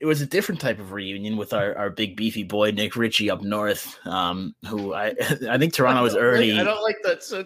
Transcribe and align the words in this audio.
it 0.00 0.06
was 0.06 0.20
a 0.20 0.26
different 0.26 0.60
type 0.60 0.78
of 0.78 0.92
reunion 0.92 1.36
with 1.36 1.52
our, 1.52 1.76
our 1.76 1.90
big 1.90 2.16
beefy 2.16 2.44
boy 2.44 2.70
Nick 2.70 2.94
Ritchie 2.94 3.30
up 3.30 3.42
north, 3.42 3.98
um, 4.06 4.54
who 4.66 4.94
I 4.94 5.14
I 5.50 5.58
think 5.58 5.72
Toronto 5.72 6.02
was 6.02 6.16
early. 6.16 6.58
I 6.58 6.64
don't 6.64 6.82
like 6.82 6.98
that. 7.04 7.22
So... 7.22 7.44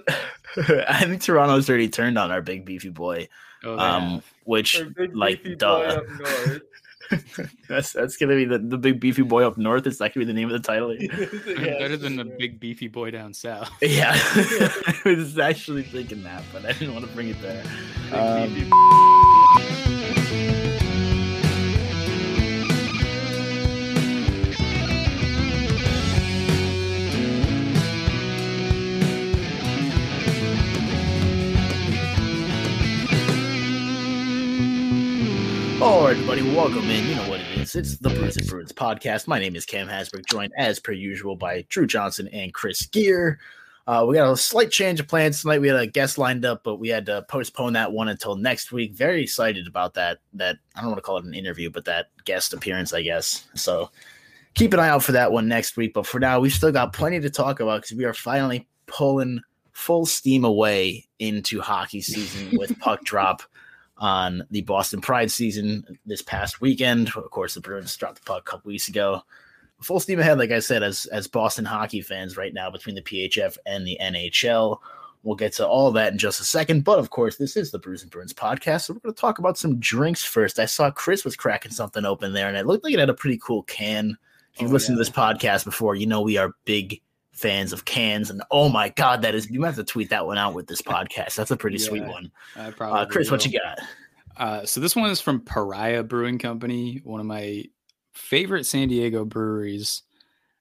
I 0.88 1.06
think 1.06 1.22
Toronto's 1.22 1.68
already 1.68 1.88
turned 1.88 2.18
on 2.18 2.30
our 2.30 2.42
big 2.42 2.64
beefy 2.64 2.90
boy, 2.90 3.28
oh, 3.64 3.78
um, 3.78 4.22
which 4.44 4.82
like 5.14 5.42
duh. 5.56 6.00
that's 7.68 7.92
that's 7.92 8.16
gonna 8.16 8.36
be 8.36 8.44
the, 8.44 8.58
the 8.58 8.78
big 8.78 9.00
beefy 9.00 9.22
boy 9.22 9.46
up 9.46 9.56
north. 9.56 9.86
Is 9.86 9.98
that 9.98 10.14
gonna 10.14 10.26
be 10.26 10.32
the 10.32 10.38
name 10.38 10.50
of 10.50 10.62
the 10.62 10.66
title? 10.66 10.94
yeah, 10.94 11.78
better 11.78 11.96
than 11.96 12.16
the 12.16 12.24
big 12.24 12.60
beefy 12.60 12.88
boy 12.88 13.10
down 13.10 13.32
south. 13.32 13.70
Yeah, 13.80 14.12
I 14.14 15.00
was 15.04 15.38
actually 15.38 15.84
thinking 15.84 16.22
that, 16.24 16.42
but 16.52 16.66
I 16.66 16.72
didn't 16.72 16.94
want 16.94 17.06
to 17.06 17.12
bring 17.12 17.28
it 17.28 17.40
there. 17.40 17.64
Everybody, 36.32 36.56
welcome 36.56 36.88
in. 36.88 37.06
You 37.08 37.14
know 37.14 37.28
what 37.28 37.40
it 37.40 37.58
is. 37.58 37.74
It's 37.74 37.98
the 37.98 38.08
Bruins 38.08 38.38
and 38.38 38.46
Bruins 38.46 38.72
podcast. 38.72 39.26
My 39.26 39.38
name 39.38 39.54
is 39.54 39.66
Cam 39.66 39.86
Hasbrook, 39.86 40.24
joined 40.30 40.54
as 40.56 40.80
per 40.80 40.92
usual 40.92 41.36
by 41.36 41.66
Drew 41.68 41.86
Johnson 41.86 42.26
and 42.28 42.54
Chris 42.54 42.86
Gear. 42.86 43.38
Uh, 43.86 44.06
we 44.08 44.14
got 44.14 44.32
a 44.32 44.34
slight 44.34 44.70
change 44.70 44.98
of 44.98 45.06
plans 45.06 45.42
tonight. 45.42 45.60
We 45.60 45.68
had 45.68 45.76
a 45.76 45.86
guest 45.86 46.16
lined 46.16 46.46
up, 46.46 46.64
but 46.64 46.76
we 46.76 46.88
had 46.88 47.04
to 47.04 47.26
postpone 47.28 47.74
that 47.74 47.92
one 47.92 48.08
until 48.08 48.34
next 48.34 48.72
week. 48.72 48.94
Very 48.94 49.22
excited 49.22 49.66
about 49.66 49.92
that. 49.92 50.20
That 50.32 50.56
I 50.74 50.80
don't 50.80 50.88
want 50.88 50.96
to 50.98 51.02
call 51.02 51.18
it 51.18 51.26
an 51.26 51.34
interview, 51.34 51.68
but 51.68 51.84
that 51.84 52.06
guest 52.24 52.54
appearance, 52.54 52.94
I 52.94 53.02
guess. 53.02 53.46
So 53.54 53.90
keep 54.54 54.72
an 54.72 54.80
eye 54.80 54.88
out 54.88 55.04
for 55.04 55.12
that 55.12 55.32
one 55.32 55.48
next 55.48 55.76
week. 55.76 55.92
But 55.92 56.06
for 56.06 56.18
now, 56.18 56.40
we've 56.40 56.50
still 56.50 56.72
got 56.72 56.94
plenty 56.94 57.20
to 57.20 57.28
talk 57.28 57.60
about 57.60 57.82
because 57.82 57.94
we 57.94 58.06
are 58.06 58.14
finally 58.14 58.66
pulling 58.86 59.42
full 59.72 60.06
steam 60.06 60.46
away 60.46 61.06
into 61.18 61.60
hockey 61.60 62.00
season 62.00 62.56
with 62.56 62.78
puck 62.78 63.00
drop 63.04 63.42
on 63.98 64.46
the 64.50 64.62
Boston 64.62 65.00
Pride 65.00 65.30
season 65.30 65.98
this 66.06 66.22
past 66.22 66.60
weekend. 66.60 67.08
Of 67.08 67.30
course, 67.30 67.54
the 67.54 67.60
Bruins 67.60 67.96
dropped 67.96 68.16
the 68.16 68.24
puck 68.24 68.40
a 68.40 68.50
couple 68.50 68.68
weeks 68.68 68.88
ago. 68.88 69.22
Full 69.80 70.00
steam 70.00 70.20
ahead, 70.20 70.38
like 70.38 70.52
I 70.52 70.60
said, 70.60 70.82
as 70.82 71.06
as 71.06 71.26
Boston 71.26 71.64
hockey 71.64 72.02
fans 72.02 72.36
right 72.36 72.54
now 72.54 72.70
between 72.70 72.94
the 72.94 73.02
PHF 73.02 73.56
and 73.66 73.86
the 73.86 73.98
NHL. 74.00 74.78
We'll 75.24 75.36
get 75.36 75.52
to 75.54 75.66
all 75.66 75.92
that 75.92 76.12
in 76.12 76.18
just 76.18 76.40
a 76.40 76.44
second. 76.44 76.84
But 76.84 76.98
of 76.98 77.10
course, 77.10 77.36
this 77.36 77.56
is 77.56 77.70
the 77.70 77.78
Bruins 77.78 78.02
and 78.02 78.10
Bruins 78.10 78.32
podcast. 78.32 78.82
So 78.82 78.94
we're 78.94 79.00
going 79.00 79.14
to 79.14 79.20
talk 79.20 79.38
about 79.38 79.58
some 79.58 79.78
drinks 79.78 80.24
first. 80.24 80.58
I 80.58 80.66
saw 80.66 80.90
Chris 80.90 81.24
was 81.24 81.36
cracking 81.36 81.72
something 81.72 82.04
open 82.04 82.32
there, 82.32 82.48
and 82.48 82.56
it 82.56 82.66
looked 82.66 82.84
like 82.84 82.94
it 82.94 83.00
had 83.00 83.10
a 83.10 83.14
pretty 83.14 83.38
cool 83.38 83.62
can. 83.64 84.16
If 84.54 84.60
you've 84.60 84.70
oh, 84.70 84.74
listened 84.74 84.96
yeah. 84.98 85.04
to 85.04 85.10
this 85.10 85.16
podcast 85.16 85.64
before, 85.64 85.94
you 85.94 86.06
know 86.06 86.20
we 86.20 86.36
are 86.38 86.54
big 86.64 87.00
fans 87.32 87.72
of 87.72 87.84
cans. 87.84 88.30
And 88.30 88.42
oh 88.50 88.68
my 88.68 88.90
god, 88.90 89.22
that 89.22 89.34
is 89.34 89.50
you 89.50 89.60
might 89.60 89.68
have 89.68 89.76
to 89.76 89.84
tweet 89.84 90.10
that 90.10 90.26
one 90.26 90.38
out 90.38 90.54
with 90.54 90.66
this 90.66 90.82
podcast. 90.82 91.34
That's 91.34 91.50
a 91.50 91.56
pretty 91.56 91.78
yeah, 91.78 91.86
sweet 91.86 92.04
one. 92.04 92.30
Uh, 92.56 93.06
Chris, 93.06 93.30
will. 93.30 93.36
what 93.36 93.46
you 93.46 93.58
got? 93.58 93.78
Uh, 94.36 94.64
so 94.64 94.80
this 94.80 94.96
one 94.96 95.10
is 95.10 95.20
from 95.20 95.40
Pariah 95.40 96.02
Brewing 96.02 96.38
Company, 96.38 97.00
one 97.04 97.20
of 97.20 97.26
my 97.26 97.64
favorite 98.12 98.64
San 98.64 98.88
Diego 98.88 99.24
breweries. 99.24 100.02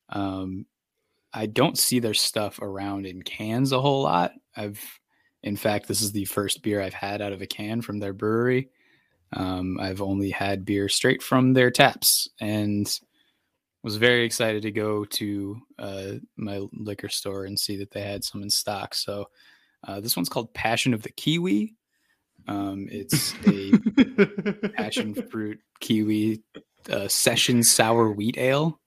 Um, 0.10 0.66
I 1.34 1.46
don't 1.46 1.78
see 1.78 2.00
their 2.00 2.14
stuff 2.14 2.60
around 2.60 3.06
in 3.06 3.22
cans 3.22 3.72
a 3.72 3.80
whole 3.80 4.04
lot. 4.04 4.34
I've, 4.56 4.82
in 5.44 5.56
fact, 5.56 5.88
this 5.88 6.02
is 6.02 6.12
the 6.12 6.26
first 6.26 6.62
beer 6.62 6.82
I've 6.82 6.94
had 6.94 7.22
out 7.22 7.32
of 7.32 7.42
a 7.42 7.48
can 7.48 7.82
from 7.82 8.00
their 8.00 8.14
brewery. 8.14 8.70
Um, 9.34 9.80
I've 9.80 10.02
only 10.02 10.30
had 10.30 10.66
beer 10.66 10.90
straight 10.90 11.24
from 11.24 11.54
their 11.54 11.72
taps, 11.72 12.28
and 12.42 12.94
was 13.84 13.98
very 13.98 14.26
excited 14.26 14.62
to 14.64 14.72
go 14.72 15.06
to 15.06 15.58
uh, 15.80 16.12
my 16.38 16.66
liquor 16.74 17.10
store 17.10 17.46
and 17.46 17.60
see 17.60 17.78
that 17.78 17.92
they 17.92 18.02
had 18.02 18.24
some 18.24 18.44
in 18.44 18.50
stock. 18.50 18.94
So 18.94 19.30
uh, 19.88 20.00
this 20.00 20.16
one's 20.16 20.30
called 20.30 20.54
Passion 20.54 20.94
of 20.94 21.02
the 21.02 21.12
Kiwi. 21.12 21.76
Um, 22.48 22.88
it's 22.92 23.34
a 23.48 23.72
passion 24.76 25.14
fruit 25.14 25.60
kiwi 25.80 26.42
uh, 26.90 27.08
session 27.08 27.64
sour 27.64 28.12
wheat 28.12 28.38
ale. 28.38 28.80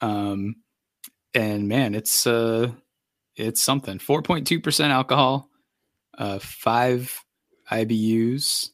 Um, 0.00 0.56
and 1.34 1.68
man, 1.68 1.94
it's 1.94 2.26
uh, 2.26 2.72
it's 3.36 3.62
something. 3.62 3.98
Four 3.98 4.22
point 4.22 4.46
two 4.46 4.60
percent 4.60 4.92
alcohol, 4.92 5.48
uh, 6.16 6.38
five 6.40 7.24
IBUs, 7.70 8.70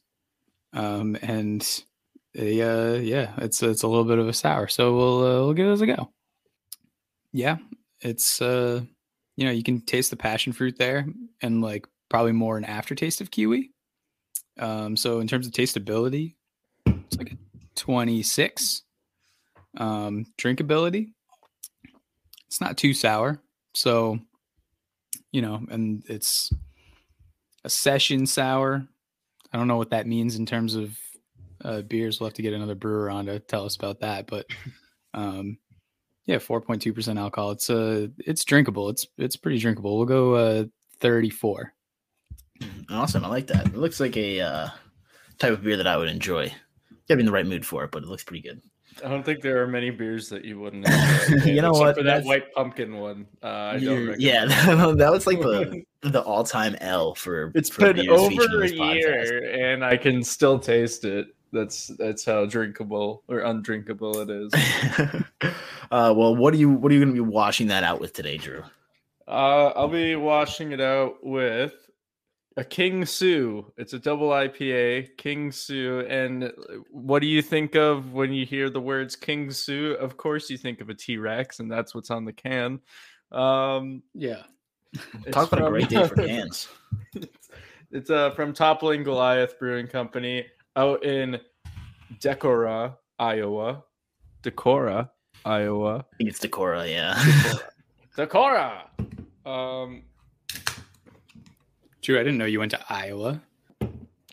um, 0.73 1.17
and 1.21 1.83
uh, 2.37 2.99
yeah, 2.99 3.33
it's 3.37 3.63
it's 3.63 3.83
a 3.83 3.87
little 3.87 4.03
bit 4.03 4.19
of 4.19 4.27
a 4.27 4.33
sour. 4.33 4.67
So 4.67 4.95
we'll 4.95 5.19
uh, 5.19 5.45
we'll 5.45 5.53
give 5.53 5.67
it 5.67 5.81
a 5.81 5.85
go. 5.85 6.09
Yeah, 7.31 7.57
it's 8.01 8.41
uh, 8.41 8.81
you 9.35 9.45
know, 9.45 9.51
you 9.51 9.63
can 9.63 9.81
taste 9.81 10.09
the 10.09 10.17
passion 10.17 10.53
fruit 10.53 10.77
there, 10.77 11.07
and 11.41 11.61
like 11.61 11.87
probably 12.09 12.31
more 12.31 12.57
an 12.57 12.65
aftertaste 12.65 13.21
of 13.21 13.31
kiwi. 13.31 13.71
Um, 14.59 14.95
so 14.95 15.19
in 15.19 15.27
terms 15.27 15.47
of 15.47 15.53
tasteability, 15.53 16.35
it's 16.85 17.17
like 17.17 17.33
a 17.33 17.37
26. 17.75 18.83
Um, 19.77 20.25
drinkability, 20.37 21.09
it's 22.47 22.61
not 22.61 22.77
too 22.77 22.93
sour. 22.93 23.41
So, 23.73 24.19
you 25.33 25.41
know, 25.41 25.61
and 25.69 26.01
it's 26.07 26.49
a 27.65 27.69
session 27.69 28.25
sour. 28.25 28.87
I 29.51 29.57
don't 29.57 29.67
know 29.67 29.75
what 29.75 29.89
that 29.89 30.07
means 30.07 30.37
in 30.37 30.45
terms 30.45 30.75
of 30.75 30.97
uh, 31.65 31.81
beers. 31.81 32.19
We'll 32.19 32.29
have 32.29 32.35
to 32.35 32.41
get 32.41 32.53
another 32.53 32.75
brewer 32.75 33.09
on 33.09 33.25
to 33.25 33.39
tell 33.39 33.65
us 33.65 33.75
about 33.75 33.99
that. 34.01 34.27
But 34.27 34.45
um, 35.13 35.57
yeah, 36.25 36.37
four 36.37 36.61
point 36.61 36.81
two 36.81 36.93
percent 36.93 37.19
alcohol. 37.19 37.51
It's 37.51 37.69
uh, 37.69 38.07
it's 38.19 38.45
drinkable. 38.45 38.89
It's 38.89 39.07
it's 39.17 39.35
pretty 39.35 39.57
drinkable. 39.57 39.97
We'll 39.97 40.05
go 40.05 40.35
uh, 40.35 40.65
thirty 40.99 41.29
four. 41.29 41.73
Awesome, 42.89 43.25
I 43.25 43.27
like 43.27 43.47
that. 43.47 43.67
It 43.67 43.75
looks 43.75 43.99
like 43.99 44.15
a 44.15 44.39
uh, 44.39 44.69
type 45.39 45.53
of 45.53 45.63
beer 45.63 45.77
that 45.77 45.87
I 45.87 45.97
would 45.97 46.07
enjoy. 46.07 46.53
Gotta 47.07 47.17
be 47.17 47.21
in 47.21 47.25
the 47.25 47.31
right 47.31 47.45
mood 47.45 47.65
for 47.65 47.83
it, 47.83 47.91
but 47.91 48.03
it 48.03 48.09
looks 48.09 48.23
pretty 48.23 48.41
good. 48.41 48.61
I 49.03 49.09
don't 49.09 49.23
think 49.23 49.41
there 49.41 49.61
are 49.61 49.67
many 49.67 49.89
beers 49.89 50.29
that 50.29 50.45
you 50.45 50.57
wouldn't. 50.59 50.87
Enjoy, 51.27 51.45
you 51.45 51.61
know 51.61 51.73
what? 51.73 51.97
For 51.97 52.03
that 52.03 52.23
white 52.23 52.53
pumpkin 52.53 52.97
one, 52.97 53.27
uh, 53.43 53.77
yeah, 54.17 54.45
that 54.65 55.09
was 55.11 55.27
like 55.27 55.39
the 55.39 55.83
the 56.01 56.21
all 56.21 56.43
time 56.43 56.75
L 56.79 57.13
for. 57.13 57.51
It's 57.55 57.69
for 57.69 57.93
been 57.93 58.09
over 58.09 58.63
a 58.63 58.69
year, 58.69 59.73
and 59.73 59.83
I 59.83 59.97
can 59.97 60.23
still 60.23 60.59
taste 60.59 61.03
it. 61.03 61.27
That's 61.55 61.87
that's 61.87 62.25
how 62.25 62.45
drinkable 62.45 63.23
or 63.29 63.39
undrinkable 63.39 64.19
it 64.19 64.29
is. 64.29 64.53
uh, 65.91 66.13
well, 66.15 66.35
what 66.35 66.53
are 66.53 66.57
you 66.57 66.69
what 66.69 66.91
are 66.91 66.95
you 66.95 67.01
going 67.01 67.15
to 67.15 67.23
be 67.23 67.29
washing 67.29 67.67
that 67.67 67.83
out 67.83 68.01
with 68.01 68.11
today, 68.11 68.37
Drew? 68.37 68.61
Uh, 69.27 69.71
I'll 69.75 69.87
be 69.87 70.15
washing 70.17 70.73
it 70.73 70.81
out 70.81 71.25
with 71.25 71.73
a 72.57 72.63
King 72.63 73.05
Sue. 73.05 73.71
It's 73.77 73.93
a 73.93 73.99
double 73.99 74.29
IPA, 74.29 75.17
King 75.17 75.51
Sue. 75.51 76.05
And 76.09 76.51
what 76.89 77.19
do 77.19 77.27
you 77.27 77.41
think 77.41 77.75
of 77.75 78.11
when 78.13 78.33
you 78.33 78.45
hear 78.45 78.69
the 78.69 78.81
words 78.81 79.15
King 79.15 79.49
Sue? 79.49 79.95
Of 79.99 80.17
course, 80.17 80.49
you 80.49 80.57
think 80.57 80.81
of 80.81 80.89
a 80.89 80.93
T 80.93 81.17
Rex, 81.17 81.59
and 81.59 81.71
that's 81.71 81.95
what's 81.95 82.11
on 82.11 82.25
the 82.25 82.33
can. 82.33 82.79
Um, 83.31 84.03
yeah. 84.13 84.43
Talk 85.31 85.47
about 85.47 85.59
from, 85.59 85.63
a 85.63 85.69
great 85.69 85.89
day 85.89 86.07
for 86.07 86.15
cans. 86.15 86.67
it's 87.91 88.09
uh, 88.09 88.31
from 88.31 88.53
Toppling 88.53 89.03
Goliath 89.03 89.57
Brewing 89.57 89.87
Company 89.87 90.45
out 90.75 91.03
in 91.03 91.39
Decorah, 92.19 92.95
Iowa. 93.19 93.83
Decorah, 94.43 95.09
Iowa. 95.43 96.05
I 96.13 96.17
think 96.17 96.29
it's 96.29 96.39
Decorah, 96.39 96.89
yeah. 96.89 97.15
Decorah. 98.17 98.83
Um. 99.45 100.03
Drew, 102.01 102.19
I 102.19 102.23
didn't 102.23 102.37
know 102.37 102.45
you 102.45 102.59
went 102.59 102.71
to 102.71 102.79
Iowa. 102.87 103.41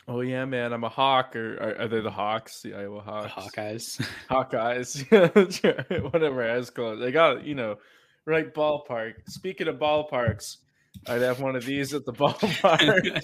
Oh 0.07 0.21
yeah, 0.21 0.45
man. 0.45 0.73
I'm 0.73 0.83
a 0.83 0.89
hawk. 0.89 1.35
Or 1.35 1.55
are, 1.55 1.81
are 1.81 1.87
they 1.87 2.01
the 2.01 2.11
Hawks? 2.11 2.61
The 2.61 2.75
Iowa 2.75 3.01
The 3.03 3.27
Hawks. 3.29 3.55
Hawkeyes. 3.55 4.07
Hawkeyes. 4.29 6.03
Whatever. 6.13 6.43
As 6.43 6.69
close. 6.69 6.99
They 6.99 7.11
got 7.11 7.45
you 7.45 7.55
know, 7.55 7.77
right 8.25 8.53
ballpark. 8.53 9.13
Speaking 9.27 9.67
of 9.67 9.77
ballparks, 9.77 10.57
I'd 11.07 11.21
have 11.21 11.41
one 11.41 11.55
of 11.55 11.65
these 11.65 11.93
at 11.93 12.05
the 12.05 12.13
ballpark. 12.13 13.23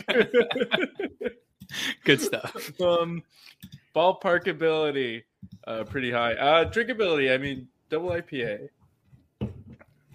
Good 2.04 2.21
stuff. 2.21 2.71
um, 2.81 3.24
ballpark 3.95 4.48
ability, 4.48 5.24
uh, 5.68 5.83
pretty 5.83 6.12
high. 6.12 6.33
Uh, 6.33 6.69
drinkability. 6.69 7.33
I 7.33 7.38
mean, 7.38 7.68
double 7.89 8.10
IPA, 8.10 8.69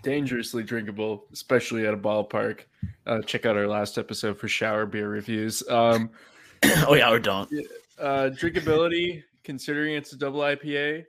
dangerously 0.02 0.62
drinkable, 0.62 1.24
especially 1.32 1.86
at 1.86 1.94
a 1.94 1.98
ballpark. 1.98 2.60
Uh, 3.06 3.20
check 3.22 3.46
out 3.46 3.56
our 3.56 3.66
last 3.66 3.98
episode 3.98 4.38
for 4.38 4.48
shower 4.48 4.86
beer 4.86 5.08
reviews. 5.08 5.62
Um, 5.68 6.10
oh 6.86 6.94
yeah, 6.94 7.10
or 7.10 7.18
don't. 7.18 7.50
uh, 7.98 8.30
drinkability, 8.30 9.22
considering 9.42 9.94
it's 9.94 10.12
a 10.12 10.16
double 10.16 10.40
IPA, 10.40 11.04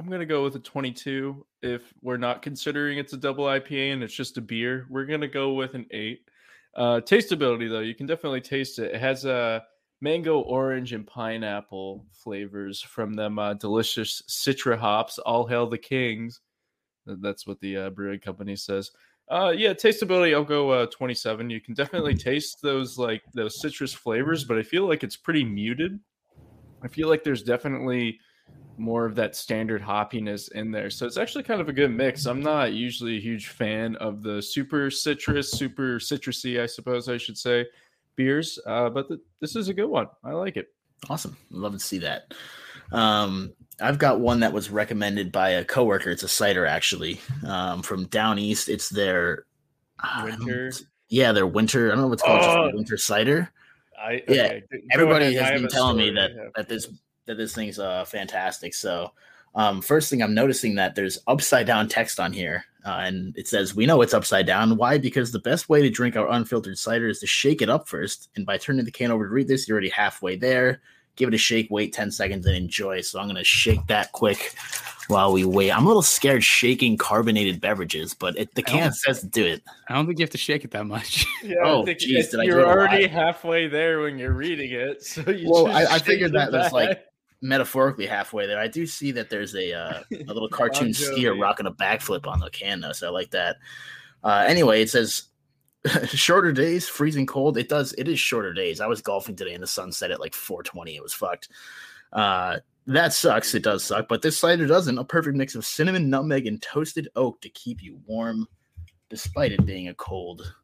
I'm 0.00 0.08
gonna 0.08 0.26
go 0.26 0.44
with 0.44 0.54
a 0.54 0.60
22. 0.60 1.44
If 1.60 1.92
we're 2.02 2.18
not 2.18 2.40
considering 2.42 2.98
it's 2.98 3.14
a 3.14 3.16
double 3.16 3.46
IPA 3.46 3.94
and 3.94 4.02
it's 4.02 4.14
just 4.14 4.38
a 4.38 4.40
beer, 4.40 4.86
we're 4.88 5.06
gonna 5.06 5.28
go 5.28 5.54
with 5.54 5.74
an 5.74 5.86
eight. 5.90 6.27
Uh, 6.78 7.00
tasteability 7.00 7.68
though, 7.68 7.80
you 7.80 7.94
can 7.94 8.06
definitely 8.06 8.40
taste 8.40 8.78
it. 8.78 8.94
It 8.94 9.00
has 9.00 9.24
a 9.24 9.34
uh, 9.34 9.60
mango, 10.00 10.40
orange, 10.42 10.92
and 10.92 11.04
pineapple 11.04 12.06
flavors 12.12 12.80
from 12.80 13.14
them 13.14 13.36
uh, 13.40 13.54
delicious 13.54 14.22
Citra 14.28 14.78
hops. 14.78 15.18
All 15.18 15.44
hail 15.44 15.66
the 15.66 15.76
kings. 15.76 16.40
That's 17.04 17.48
what 17.48 17.60
the 17.60 17.76
uh, 17.76 17.90
brewing 17.90 18.20
company 18.20 18.54
says. 18.54 18.92
Uh, 19.28 19.52
yeah, 19.56 19.74
tasteability. 19.74 20.32
I'll 20.34 20.44
go 20.44 20.70
uh, 20.70 20.86
27. 20.86 21.50
You 21.50 21.60
can 21.60 21.74
definitely 21.74 22.14
taste 22.16 22.58
those 22.62 22.96
like 22.96 23.22
those 23.34 23.60
citrus 23.60 23.92
flavors, 23.92 24.44
but 24.44 24.56
I 24.56 24.62
feel 24.62 24.86
like 24.86 25.02
it's 25.02 25.16
pretty 25.16 25.44
muted. 25.44 25.98
I 26.84 26.86
feel 26.86 27.08
like 27.08 27.24
there's 27.24 27.42
definitely 27.42 28.20
more 28.76 29.04
of 29.04 29.14
that 29.16 29.34
standard 29.34 29.82
hoppiness 29.82 30.52
in 30.52 30.70
there. 30.70 30.88
So 30.90 31.04
it's 31.06 31.16
actually 31.16 31.42
kind 31.44 31.60
of 31.60 31.68
a 31.68 31.72
good 31.72 31.90
mix. 31.90 32.26
I'm 32.26 32.40
not 32.42 32.72
usually 32.72 33.16
a 33.16 33.20
huge 33.20 33.48
fan 33.48 33.96
of 33.96 34.22
the 34.22 34.40
super 34.40 34.90
citrus, 34.90 35.50
super 35.50 35.98
citrusy, 35.98 36.60
I 36.60 36.66
suppose 36.66 37.08
I 37.08 37.16
should 37.16 37.36
say, 37.36 37.66
beers, 38.14 38.58
uh, 38.66 38.88
but 38.90 39.08
th- 39.08 39.20
this 39.40 39.56
is 39.56 39.68
a 39.68 39.74
good 39.74 39.88
one. 39.88 40.06
I 40.22 40.32
like 40.32 40.56
it. 40.56 40.68
Awesome. 41.10 41.36
Love 41.50 41.72
to 41.72 41.78
see 41.80 41.98
that. 41.98 42.34
Um, 42.92 43.52
I've 43.80 43.98
got 43.98 44.20
one 44.20 44.40
that 44.40 44.52
was 44.52 44.70
recommended 44.70 45.30
by 45.32 45.50
a 45.50 45.64
coworker. 45.64 46.10
It's 46.10 46.22
a 46.22 46.28
cider 46.28 46.64
actually 46.66 47.20
um, 47.46 47.82
from 47.82 48.06
down 48.06 48.38
east. 48.38 48.68
It's 48.68 48.88
their 48.88 49.44
I 50.00 50.30
know 50.30 50.36
Winter. 50.36 50.72
yeah, 51.08 51.32
their 51.32 51.46
winter. 51.46 51.86
I 51.88 51.94
don't 51.94 52.02
know 52.02 52.08
what's 52.08 52.22
called. 52.22 52.42
Oh. 52.44 52.70
winter 52.74 52.96
cider. 52.96 53.50
I 54.00 54.22
Yeah, 54.28 54.42
okay, 54.44 54.62
go 54.70 54.78
Everybody. 54.92 55.26
I 55.38 55.42
has 55.42 55.50
have 55.52 55.60
been 55.60 55.68
telling 55.68 55.96
me 55.96 56.10
that 56.12 56.30
Yeah. 56.34 56.48
that 56.56 56.68
this 56.68 56.88
that 57.28 57.36
this 57.36 57.54
thing's 57.54 57.78
uh 57.78 58.04
fantastic. 58.04 58.74
So, 58.74 59.12
um, 59.54 59.80
first 59.80 60.10
thing 60.10 60.20
I'm 60.22 60.34
noticing 60.34 60.74
that 60.74 60.96
there's 60.96 61.18
upside 61.28 61.66
down 61.66 61.88
text 61.88 62.18
on 62.18 62.32
here, 62.32 62.64
uh, 62.84 63.02
and 63.04 63.36
it 63.38 63.46
says 63.46 63.74
we 63.76 63.86
know 63.86 64.02
it's 64.02 64.14
upside 64.14 64.46
down. 64.46 64.76
Why? 64.76 64.98
Because 64.98 65.30
the 65.30 65.38
best 65.38 65.68
way 65.68 65.80
to 65.82 65.90
drink 65.90 66.16
our 66.16 66.28
unfiltered 66.30 66.76
cider 66.78 67.06
is 67.08 67.20
to 67.20 67.26
shake 67.28 67.62
it 67.62 67.70
up 67.70 67.86
first, 67.88 68.28
and 68.34 68.44
by 68.44 68.58
turning 68.58 68.84
the 68.84 68.90
can 68.90 69.10
over 69.12 69.24
to 69.26 69.30
read 69.32 69.46
this, 69.46 69.68
you're 69.68 69.76
already 69.76 69.88
halfway 69.90 70.34
there. 70.36 70.80
Give 71.16 71.26
it 71.28 71.34
a 71.34 71.38
shake, 71.38 71.66
wait 71.68 71.92
10 71.92 72.12
seconds, 72.12 72.46
and 72.46 72.54
enjoy. 72.54 73.00
So 73.00 73.18
I'm 73.18 73.26
gonna 73.26 73.42
shake 73.42 73.84
that 73.88 74.12
quick 74.12 74.54
while 75.08 75.32
we 75.32 75.44
wait. 75.44 75.72
I'm 75.72 75.82
a 75.84 75.88
little 75.88 76.00
scared 76.02 76.44
shaking 76.44 76.96
carbonated 76.96 77.60
beverages, 77.60 78.14
but 78.14 78.38
it, 78.38 78.54
the 78.54 78.62
can 78.62 78.92
says 78.92 79.20
to 79.22 79.26
do 79.26 79.44
it. 79.44 79.62
I 79.88 79.94
don't 79.94 80.06
think 80.06 80.20
you 80.20 80.22
have 80.22 80.30
to 80.30 80.38
shake 80.38 80.64
it 80.64 80.70
that 80.72 80.86
much. 80.86 81.26
Yeah, 81.42 81.56
Oh, 81.64 81.84
I 81.86 81.94
geez, 81.94 82.28
did 82.28 82.38
I 82.40 82.44
do 82.44 82.50
you're 82.50 82.60
it 82.60 82.64
a 82.64 82.66
lot? 82.66 82.76
already 82.76 83.06
halfway 83.08 83.66
there 83.68 84.00
when 84.00 84.16
you're 84.18 84.32
reading 84.32 84.70
it. 84.72 85.02
So 85.04 85.28
you 85.28 85.48
Well, 85.50 85.66
just 85.66 85.76
I- 85.90 85.94
I 85.94 85.98
shake 85.98 86.06
figured 86.06 86.30
it 86.30 86.34
that 86.34 86.52
was, 86.52 86.72
like, 86.72 86.88
back. 86.90 87.04
Metaphorically 87.40 88.06
halfway 88.06 88.46
there. 88.46 88.58
I 88.58 88.68
do 88.68 88.86
see 88.86 89.12
that 89.12 89.30
there's 89.30 89.54
a 89.54 89.72
uh, 89.72 90.02
a 90.12 90.32
little 90.32 90.48
cartoon 90.48 90.88
skier 90.88 91.38
rocking 91.38 91.66
a 91.66 91.72
backflip 91.72 92.26
on 92.26 92.40
the 92.40 92.50
can, 92.50 92.80
though. 92.80 92.92
So 92.92 93.08
I 93.08 93.10
like 93.10 93.30
that. 93.30 93.56
Uh, 94.22 94.44
anyway, 94.46 94.82
it 94.82 94.90
says 94.90 95.24
shorter 96.06 96.52
days, 96.52 96.88
freezing 96.88 97.26
cold. 97.26 97.56
It 97.56 97.68
does. 97.68 97.92
It 97.94 98.08
is 98.08 98.18
shorter 98.18 98.52
days. 98.52 98.80
I 98.80 98.86
was 98.86 99.02
golfing 99.02 99.36
today, 99.36 99.54
and 99.54 99.62
the 99.62 99.68
sun 99.68 99.92
set 99.92 100.10
at 100.10 100.20
like 100.20 100.32
4:20. 100.32 100.96
It 100.96 101.02
was 101.02 101.12
fucked. 101.12 101.48
Uh, 102.12 102.58
that 102.86 103.12
sucks. 103.12 103.54
It 103.54 103.62
does 103.62 103.84
suck, 103.84 104.08
but 104.08 104.22
this 104.22 104.38
cider 104.38 104.66
doesn't. 104.66 104.98
A 104.98 105.04
perfect 105.04 105.36
mix 105.36 105.54
of 105.54 105.64
cinnamon, 105.64 106.08
nutmeg, 106.08 106.46
and 106.46 106.60
toasted 106.62 107.08
oak 107.16 107.40
to 107.42 107.50
keep 107.50 107.82
you 107.82 108.00
warm, 108.06 108.46
despite 109.10 109.52
it 109.52 109.66
being 109.66 109.88
a 109.88 109.94
cold 109.94 110.54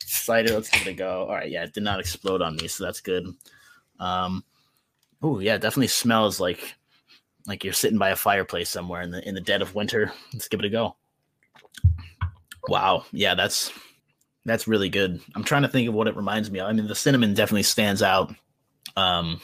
cider. 0.00 0.52
Let's 0.52 0.68
give 0.68 0.86
it 0.86 0.90
a 0.90 0.94
go. 0.94 1.22
All 1.22 1.34
right, 1.34 1.50
yeah, 1.50 1.62
it 1.62 1.72
did 1.72 1.84
not 1.84 2.00
explode 2.00 2.42
on 2.42 2.56
me, 2.56 2.68
so 2.68 2.84
that's 2.84 3.00
good. 3.00 3.26
Um, 4.00 4.44
oh 5.22 5.38
yeah, 5.38 5.56
definitely 5.56 5.88
smells 5.88 6.40
like 6.40 6.74
like 7.46 7.64
you're 7.64 7.72
sitting 7.72 7.98
by 7.98 8.10
a 8.10 8.16
fireplace 8.16 8.70
somewhere 8.70 9.02
in 9.02 9.10
the 9.10 9.26
in 9.26 9.34
the 9.34 9.40
dead 9.40 9.62
of 9.62 9.74
winter. 9.74 10.12
Let's 10.32 10.48
give 10.48 10.60
it 10.60 10.66
a 10.66 10.70
go. 10.70 10.96
Wow, 12.68 13.04
yeah, 13.12 13.34
that's 13.34 13.72
that's 14.44 14.68
really 14.68 14.88
good. 14.88 15.20
I'm 15.34 15.44
trying 15.44 15.62
to 15.62 15.68
think 15.68 15.88
of 15.88 15.94
what 15.94 16.08
it 16.08 16.16
reminds 16.16 16.50
me 16.50 16.60
of. 16.60 16.68
I 16.68 16.72
mean, 16.72 16.86
the 16.86 16.94
cinnamon 16.94 17.34
definitely 17.34 17.62
stands 17.62 18.02
out. 18.02 18.34
Um, 18.96 19.40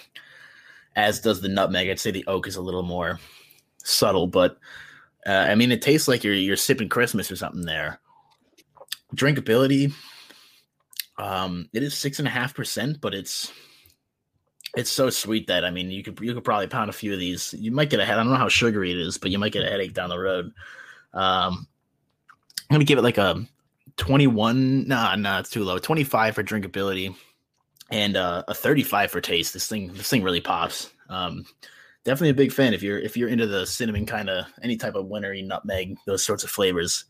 as 0.96 1.20
does 1.20 1.40
the 1.40 1.48
nutmeg. 1.48 1.88
I'd 1.88 2.00
say 2.00 2.10
the 2.10 2.26
oak 2.26 2.46
is 2.46 2.56
a 2.56 2.62
little 2.62 2.82
more 2.82 3.18
subtle, 3.82 4.26
but 4.26 4.58
uh, 5.26 5.46
I 5.48 5.54
mean, 5.54 5.72
it 5.72 5.82
tastes 5.82 6.08
like 6.08 6.24
you're 6.24 6.34
you're 6.34 6.56
sipping 6.56 6.88
Christmas 6.88 7.30
or 7.30 7.36
something 7.36 7.64
there. 7.64 8.00
Drinkability, 9.14 9.92
um, 11.18 11.68
it 11.72 11.82
is 11.82 11.94
six 11.94 12.18
and 12.18 12.28
a 12.28 12.30
half 12.30 12.54
percent, 12.54 13.00
but 13.00 13.14
it's 13.14 13.52
it's 14.76 14.90
so 14.90 15.10
sweet 15.10 15.46
that 15.48 15.64
I 15.64 15.70
mean, 15.70 15.90
you 15.90 16.02
could 16.02 16.18
you 16.20 16.34
could 16.34 16.44
probably 16.44 16.66
pound 16.66 16.90
a 16.90 16.94
few 16.94 17.12
of 17.12 17.18
these. 17.18 17.54
You 17.58 17.72
might 17.72 17.90
get 17.90 18.00
a 18.00 18.04
head. 18.04 18.18
I 18.18 18.22
don't 18.22 18.30
know 18.30 18.38
how 18.38 18.48
sugary 18.48 18.92
it 18.92 18.98
is, 18.98 19.18
but 19.18 19.30
you 19.30 19.38
might 19.38 19.52
get 19.52 19.64
a 19.64 19.70
headache 19.70 19.94
down 19.94 20.10
the 20.10 20.18
road. 20.18 20.46
Um, 21.12 21.66
I'm 22.68 22.74
gonna 22.74 22.84
give 22.84 22.98
it 22.98 23.02
like 23.02 23.18
a 23.18 23.44
21. 23.96 24.86
Nah, 24.86 25.16
nah, 25.16 25.40
it's 25.40 25.50
too 25.50 25.64
low. 25.64 25.78
25 25.78 26.34
for 26.34 26.42
drinkability 26.44 27.14
and 27.90 28.16
uh, 28.16 28.44
a 28.46 28.54
35 28.54 29.10
for 29.10 29.20
taste. 29.20 29.52
This 29.52 29.68
thing, 29.68 29.92
this 29.92 30.08
thing 30.08 30.22
really 30.22 30.40
pops. 30.40 30.90
Um, 31.08 31.44
definitely 32.04 32.30
a 32.30 32.34
big 32.34 32.52
fan 32.52 32.72
if 32.72 32.82
you're 32.82 32.98
if 32.98 33.16
you're 33.16 33.28
into 33.28 33.46
the 33.46 33.66
cinnamon 33.66 34.06
kind 34.06 34.30
of 34.30 34.46
any 34.62 34.76
type 34.76 34.94
of 34.94 35.06
wintry 35.06 35.42
nutmeg, 35.42 35.96
those 36.06 36.24
sorts 36.24 36.44
of 36.44 36.50
flavors. 36.50 37.04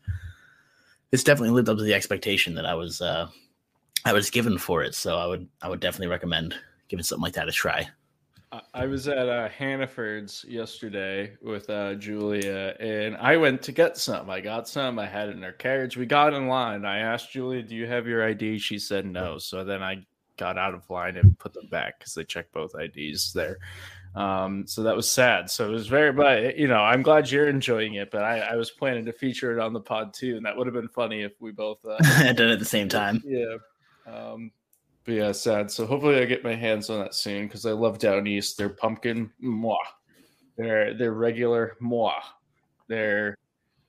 It's 1.11 1.23
definitely 1.23 1.51
lived 1.51 1.69
up 1.69 1.77
to 1.77 1.83
the 1.83 1.93
expectation 1.93 2.55
that 2.55 2.65
I 2.65 2.73
was 2.73 3.01
uh, 3.01 3.27
I 4.05 4.13
was 4.13 4.31
given 4.31 4.57
for 4.57 4.81
it. 4.81 4.95
So 4.95 5.17
I 5.17 5.27
would 5.27 5.47
I 5.61 5.69
would 5.69 5.79
definitely 5.79 6.07
recommend 6.07 6.55
giving 6.91 7.03
something 7.03 7.23
like 7.23 7.33
that 7.33 7.47
a 7.47 7.51
try. 7.51 7.87
I- 8.73 8.85
was 8.85 9.07
at 9.07 9.29
uh, 9.29 9.47
Hannaford's 9.47 10.43
yesterday 10.45 11.31
with 11.41 11.69
uh, 11.69 11.95
Julia, 11.95 12.75
and 12.81 13.15
I 13.15 13.37
went 13.37 13.61
to 13.63 13.71
get 13.71 13.95
some. 13.97 14.29
I 14.29 14.41
got 14.41 14.67
some. 14.67 14.99
I 14.99 15.05
had 15.05 15.29
it 15.29 15.37
in 15.37 15.41
her 15.41 15.53
carriage. 15.53 15.95
We 15.95 16.05
got 16.05 16.33
in 16.33 16.47
line. 16.49 16.83
I 16.83 16.97
asked 16.99 17.31
Julia, 17.31 17.63
"Do 17.63 17.75
you 17.75 17.87
have 17.87 18.07
your 18.07 18.27
ID?" 18.27 18.57
She 18.59 18.77
said 18.77 19.05
no. 19.05 19.37
So 19.37 19.63
then 19.63 19.81
I 19.81 20.05
got 20.35 20.57
out 20.57 20.73
of 20.73 20.89
line 20.89 21.15
and 21.15 21.39
put 21.39 21.53
them 21.53 21.67
back 21.71 21.99
because 21.99 22.13
they 22.13 22.25
checked 22.25 22.51
both 22.51 22.75
IDs 22.77 23.31
there. 23.31 23.57
Um, 24.15 24.67
so 24.67 24.83
that 24.83 24.97
was 24.97 25.09
sad. 25.09 25.49
So 25.49 25.69
it 25.69 25.71
was 25.71 25.87
very, 25.87 26.11
but 26.11 26.57
you 26.57 26.67
know, 26.67 26.81
I'm 26.81 27.03
glad 27.03 27.31
you're 27.31 27.47
enjoying 27.47 27.93
it. 27.93 28.11
But 28.11 28.23
I, 28.23 28.39
I 28.39 28.55
was 28.57 28.69
planning 28.69 29.05
to 29.05 29.13
feature 29.13 29.53
it 29.57 29.59
on 29.61 29.71
the 29.71 29.79
pod 29.79 30.13
too, 30.13 30.35
and 30.35 30.45
that 30.45 30.57
would 30.57 30.67
have 30.67 30.73
been 30.73 30.89
funny 30.89 31.21
if 31.21 31.31
we 31.39 31.53
both. 31.53 31.79
Uh, 31.85 31.97
Done 32.33 32.49
it 32.49 32.51
at 32.51 32.59
the 32.59 32.65
same 32.65 32.89
time. 32.89 33.23
yeah. 33.25 33.55
Um, 34.05 34.51
but 35.05 35.13
yeah, 35.13 35.31
sad. 35.31 35.71
So 35.71 35.85
hopefully 35.85 36.17
I 36.19 36.25
get 36.25 36.43
my 36.43 36.55
hands 36.55 36.89
on 36.89 36.99
that 36.99 37.15
soon 37.15 37.47
because 37.47 37.65
I 37.65 37.71
love 37.71 37.97
Down 37.99 38.27
East. 38.27 38.57
They're 38.57 38.69
pumpkin, 38.69 39.31
moi. 39.39 39.77
They're 40.57 40.93
they're 40.93 41.13
regular, 41.13 41.75
moi. 41.79 42.13
They're 42.87 43.35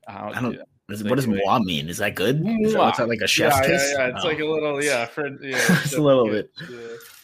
I 0.09 0.29
I 0.31 0.41
don't-. 0.41 0.59
Is- 0.89 1.05
What 1.05 1.17
does 1.17 1.27
moi 1.27 1.59
mean? 1.61 1.89
Is 1.89 1.99
that 1.99 2.15
good? 2.17 2.43
Is 2.63 2.73
that, 2.75 2.79
what's 2.79 2.99
that 2.99 3.09
like 3.09 3.21
a 3.23 3.27
chef's 3.27 3.57
yeah, 3.57 3.67
kiss? 3.67 3.93
Yeah, 3.97 3.99
yeah, 4.09 4.15
it's 4.17 4.25
Oh. 4.25 4.29
like 4.29 4.41
a 4.41 4.45
little, 4.45 4.83
yeah, 4.85 5.07
friend, 5.07 5.39
yeah, 5.43 5.57
It's 5.85 5.95
a 5.95 6.03
little 6.03 6.27
bit. 6.29 6.51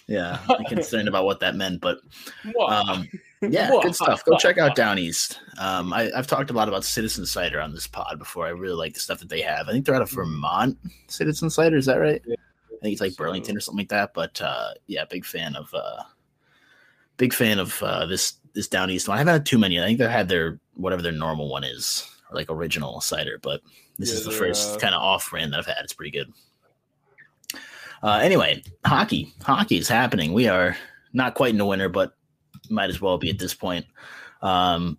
Yeah, 0.06 0.38
I'm 0.48 0.64
concerned 0.68 1.06
about 1.08 1.24
what 1.26 1.40
that 1.40 1.54
meant, 1.54 1.80
but 1.82 1.98
Yeah. 2.44 2.64
Um, 2.66 3.08
yeah, 3.42 3.70
good 3.82 3.94
stuff. 3.94 4.24
Go 4.24 4.36
check 4.38 4.56
out 4.58 4.74
Down 4.74 4.98
East. 4.98 5.38
Um, 5.58 5.92
I, 5.92 6.10
I've 6.16 6.26
talked 6.26 6.50
a 6.50 6.54
lot 6.54 6.66
about 6.68 6.84
Citizen 6.84 7.26
Cider 7.26 7.60
on 7.60 7.72
this 7.74 7.86
pod 7.86 8.18
before. 8.18 8.46
I 8.46 8.50
really 8.50 8.74
like 8.74 8.94
the 8.94 9.00
stuff 9.00 9.18
that 9.20 9.28
they 9.28 9.42
have. 9.42 9.68
I 9.68 9.72
think 9.72 9.84
they're 9.84 9.94
out 9.94 10.02
of 10.02 10.10
Vermont, 10.10 10.76
Citizen 11.08 11.50
Cider. 11.50 11.76
Is 11.76 11.86
that 11.86 11.96
right? 11.98 12.22
I 12.78 12.82
think 12.82 12.92
it's 12.92 13.00
like 13.00 13.12
So- 13.12 13.24
Burlington 13.24 13.56
or 13.56 13.60
something 13.60 13.80
like 13.80 13.88
that. 13.90 14.14
But 14.14 14.40
uh, 14.40 14.72
yeah, 14.86 15.04
big 15.04 15.24
fan 15.24 15.56
of 15.56 15.72
uh, 15.74 16.02
big 17.16 17.32
fan 17.32 17.58
of 17.58 17.82
uh, 17.82 18.06
this 18.06 18.34
this 18.54 18.68
Down 18.68 18.90
East 18.90 19.08
one. 19.08 19.16
I 19.16 19.18
haven't 19.18 19.32
had 19.32 19.46
too 19.46 19.58
many. 19.58 19.80
I 19.80 19.84
think 19.84 19.98
they 19.98 20.08
had 20.08 20.28
their 20.28 20.58
whatever 20.74 21.02
their 21.02 21.12
normal 21.12 21.48
one 21.48 21.64
is, 21.64 22.08
or 22.30 22.36
like 22.36 22.50
original 22.50 23.00
cider. 23.00 23.38
But 23.42 23.60
this 23.98 24.10
Yeah, 24.10 24.18
is 24.18 24.24
the 24.24 24.30
first 24.30 24.76
uh, 24.76 24.78
kind 24.78 24.94
of 24.94 25.02
off 25.02 25.30
brand 25.30 25.52
that 25.52 25.58
I've 25.58 25.66
had. 25.66 25.78
It's 25.82 25.92
pretty 25.92 26.12
good. 26.12 26.32
Uh, 28.02 28.20
anyway, 28.22 28.62
hockey. 28.84 29.32
Hockey 29.42 29.76
is 29.78 29.88
happening. 29.88 30.32
We 30.32 30.46
are 30.46 30.76
not 31.12 31.34
quite 31.34 31.50
in 31.50 31.58
the 31.58 31.66
winter, 31.66 31.88
but 31.88 32.12
might 32.70 32.90
as 32.90 33.00
well 33.00 33.18
be 33.18 33.30
at 33.30 33.38
this 33.40 33.54
point. 33.54 33.86
Um, 34.40 34.98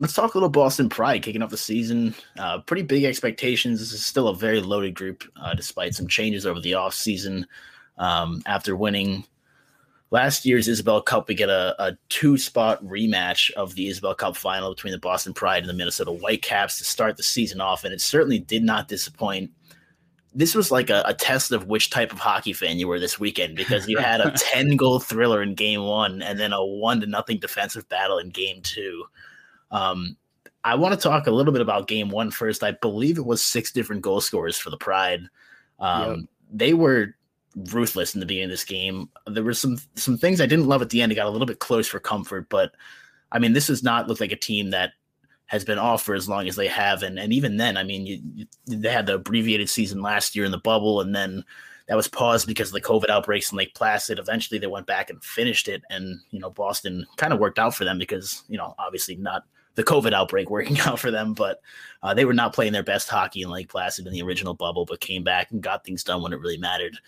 let's 0.00 0.14
talk 0.14 0.34
a 0.34 0.38
little 0.38 0.48
Boston 0.48 0.88
Pride 0.88 1.22
kicking 1.22 1.42
off 1.42 1.50
the 1.50 1.56
season. 1.56 2.14
Uh, 2.38 2.60
pretty 2.60 2.82
big 2.82 3.04
expectations. 3.04 3.80
This 3.80 3.92
is 3.92 4.04
still 4.04 4.28
a 4.28 4.34
very 4.34 4.60
loaded 4.60 4.94
group, 4.94 5.24
uh, 5.40 5.54
despite 5.54 5.94
some 5.94 6.06
changes 6.06 6.46
over 6.46 6.60
the 6.60 6.72
offseason. 6.72 7.44
Um, 7.96 8.42
after 8.46 8.76
winning 8.76 9.24
last 10.10 10.44
year's 10.44 10.68
Isobel 10.68 11.04
Cup, 11.04 11.26
we 11.28 11.34
get 11.34 11.48
a, 11.48 11.74
a 11.82 11.98
two 12.08 12.38
spot 12.38 12.82
rematch 12.84 13.50
of 13.52 13.74
the 13.74 13.88
Isobel 13.88 14.16
Cup 14.16 14.36
final 14.36 14.72
between 14.72 14.92
the 14.92 14.98
Boston 14.98 15.34
Pride 15.34 15.62
and 15.62 15.68
the 15.68 15.74
Minnesota 15.74 16.12
Whitecaps 16.12 16.78
to 16.78 16.84
start 16.84 17.16
the 17.16 17.22
season 17.24 17.60
off, 17.60 17.84
and 17.84 17.92
it 17.92 18.00
certainly 18.00 18.38
did 18.38 18.62
not 18.62 18.86
disappoint. 18.86 19.50
This 20.32 20.54
was 20.54 20.70
like 20.70 20.90
a, 20.90 21.02
a 21.06 21.14
test 21.14 21.50
of 21.50 21.66
which 21.66 21.90
type 21.90 22.12
of 22.12 22.20
hockey 22.20 22.52
fan 22.52 22.78
you 22.78 22.86
were 22.86 23.00
this 23.00 23.18
weekend 23.18 23.56
because 23.56 23.88
you 23.88 23.98
had 23.98 24.20
a 24.20 24.30
10 24.36 24.76
goal 24.76 25.00
thriller 25.00 25.42
in 25.42 25.54
game 25.54 25.82
one 25.82 26.22
and 26.22 26.38
then 26.38 26.52
a 26.52 26.64
one 26.64 27.00
to 27.00 27.06
nothing 27.06 27.38
defensive 27.38 27.88
battle 27.88 28.18
in 28.18 28.28
game 28.28 28.60
two. 28.62 29.04
Um, 29.70 30.16
I 30.64 30.74
want 30.74 30.94
to 30.94 31.00
talk 31.00 31.26
a 31.26 31.30
little 31.30 31.52
bit 31.52 31.62
about 31.62 31.88
game 31.88 32.10
one 32.10 32.30
first. 32.30 32.62
I 32.62 32.72
believe 32.72 33.18
it 33.18 33.24
was 33.24 33.44
six 33.44 33.72
different 33.72 34.02
goal 34.02 34.20
scorers 34.20 34.58
for 34.58 34.70
the 34.70 34.76
Pride. 34.76 35.22
Um, 35.78 36.10
yep. 36.10 36.18
They 36.52 36.74
were 36.74 37.14
ruthless 37.72 38.14
in 38.14 38.20
the 38.20 38.26
beginning 38.26 38.46
of 38.46 38.50
this 38.50 38.64
game. 38.64 39.08
There 39.26 39.42
were 39.42 39.54
some 39.54 39.78
some 39.94 40.18
things 40.18 40.40
I 40.40 40.46
didn't 40.46 40.68
love 40.68 40.82
at 40.82 40.90
the 40.90 41.02
end. 41.02 41.12
It 41.12 41.16
got 41.16 41.26
a 41.26 41.30
little 41.30 41.46
bit 41.46 41.60
close 41.60 41.88
for 41.88 42.00
comfort, 42.00 42.48
but 42.48 42.72
I 43.32 43.38
mean, 43.38 43.52
this 43.52 43.66
does 43.66 43.82
not 43.82 44.08
look 44.08 44.20
like 44.20 44.32
a 44.32 44.36
team 44.36 44.70
that 44.70 44.92
has 45.46 45.64
been 45.64 45.78
off 45.78 46.02
for 46.02 46.14
as 46.14 46.28
long 46.28 46.46
as 46.48 46.56
they 46.56 46.68
have, 46.68 47.02
and 47.02 47.18
and 47.18 47.32
even 47.32 47.56
then, 47.56 47.76
I 47.76 47.82
mean, 47.82 48.06
you, 48.06 48.20
you, 48.34 48.46
they 48.66 48.90
had 48.90 49.06
the 49.06 49.14
abbreviated 49.14 49.70
season 49.70 50.02
last 50.02 50.36
year 50.36 50.44
in 50.44 50.50
the 50.50 50.58
bubble, 50.58 51.00
and 51.00 51.14
then 51.14 51.44
that 51.88 51.96
was 51.96 52.08
paused 52.08 52.46
because 52.46 52.68
of 52.68 52.74
the 52.74 52.82
COVID 52.82 53.08
outbreaks 53.08 53.50
in 53.50 53.56
Lake 53.56 53.74
Placid. 53.74 54.18
Eventually, 54.18 54.58
they 54.58 54.66
went 54.66 54.86
back 54.86 55.08
and 55.08 55.22
finished 55.24 55.68
it, 55.68 55.82
and 55.88 56.20
you 56.30 56.40
know, 56.40 56.50
Boston 56.50 57.06
kind 57.16 57.32
of 57.32 57.38
worked 57.38 57.58
out 57.58 57.74
for 57.74 57.84
them 57.84 57.98
because 57.98 58.42
you 58.48 58.58
know, 58.58 58.74
obviously 58.78 59.16
not 59.16 59.44
the 59.78 59.84
COVID 59.84 60.12
outbreak 60.12 60.50
working 60.50 60.78
out 60.86 60.98
for 60.98 61.10
them, 61.10 61.32
but 61.32 61.62
uh, 62.02 62.12
they 62.12 62.26
were 62.26 62.34
not 62.34 62.52
playing 62.52 62.72
their 62.72 62.82
best 62.82 63.08
hockey 63.08 63.42
in 63.42 63.48
Lake 63.48 63.70
Placid 63.70 64.06
in 64.06 64.12
the 64.12 64.22
original 64.22 64.54
bubble, 64.54 64.84
but 64.84 65.00
came 65.00 65.24
back 65.24 65.50
and 65.50 65.62
got 65.62 65.84
things 65.84 66.04
done 66.04 66.22
when 66.22 66.32
it 66.32 66.40
really 66.40 66.58
mattered 66.58 66.98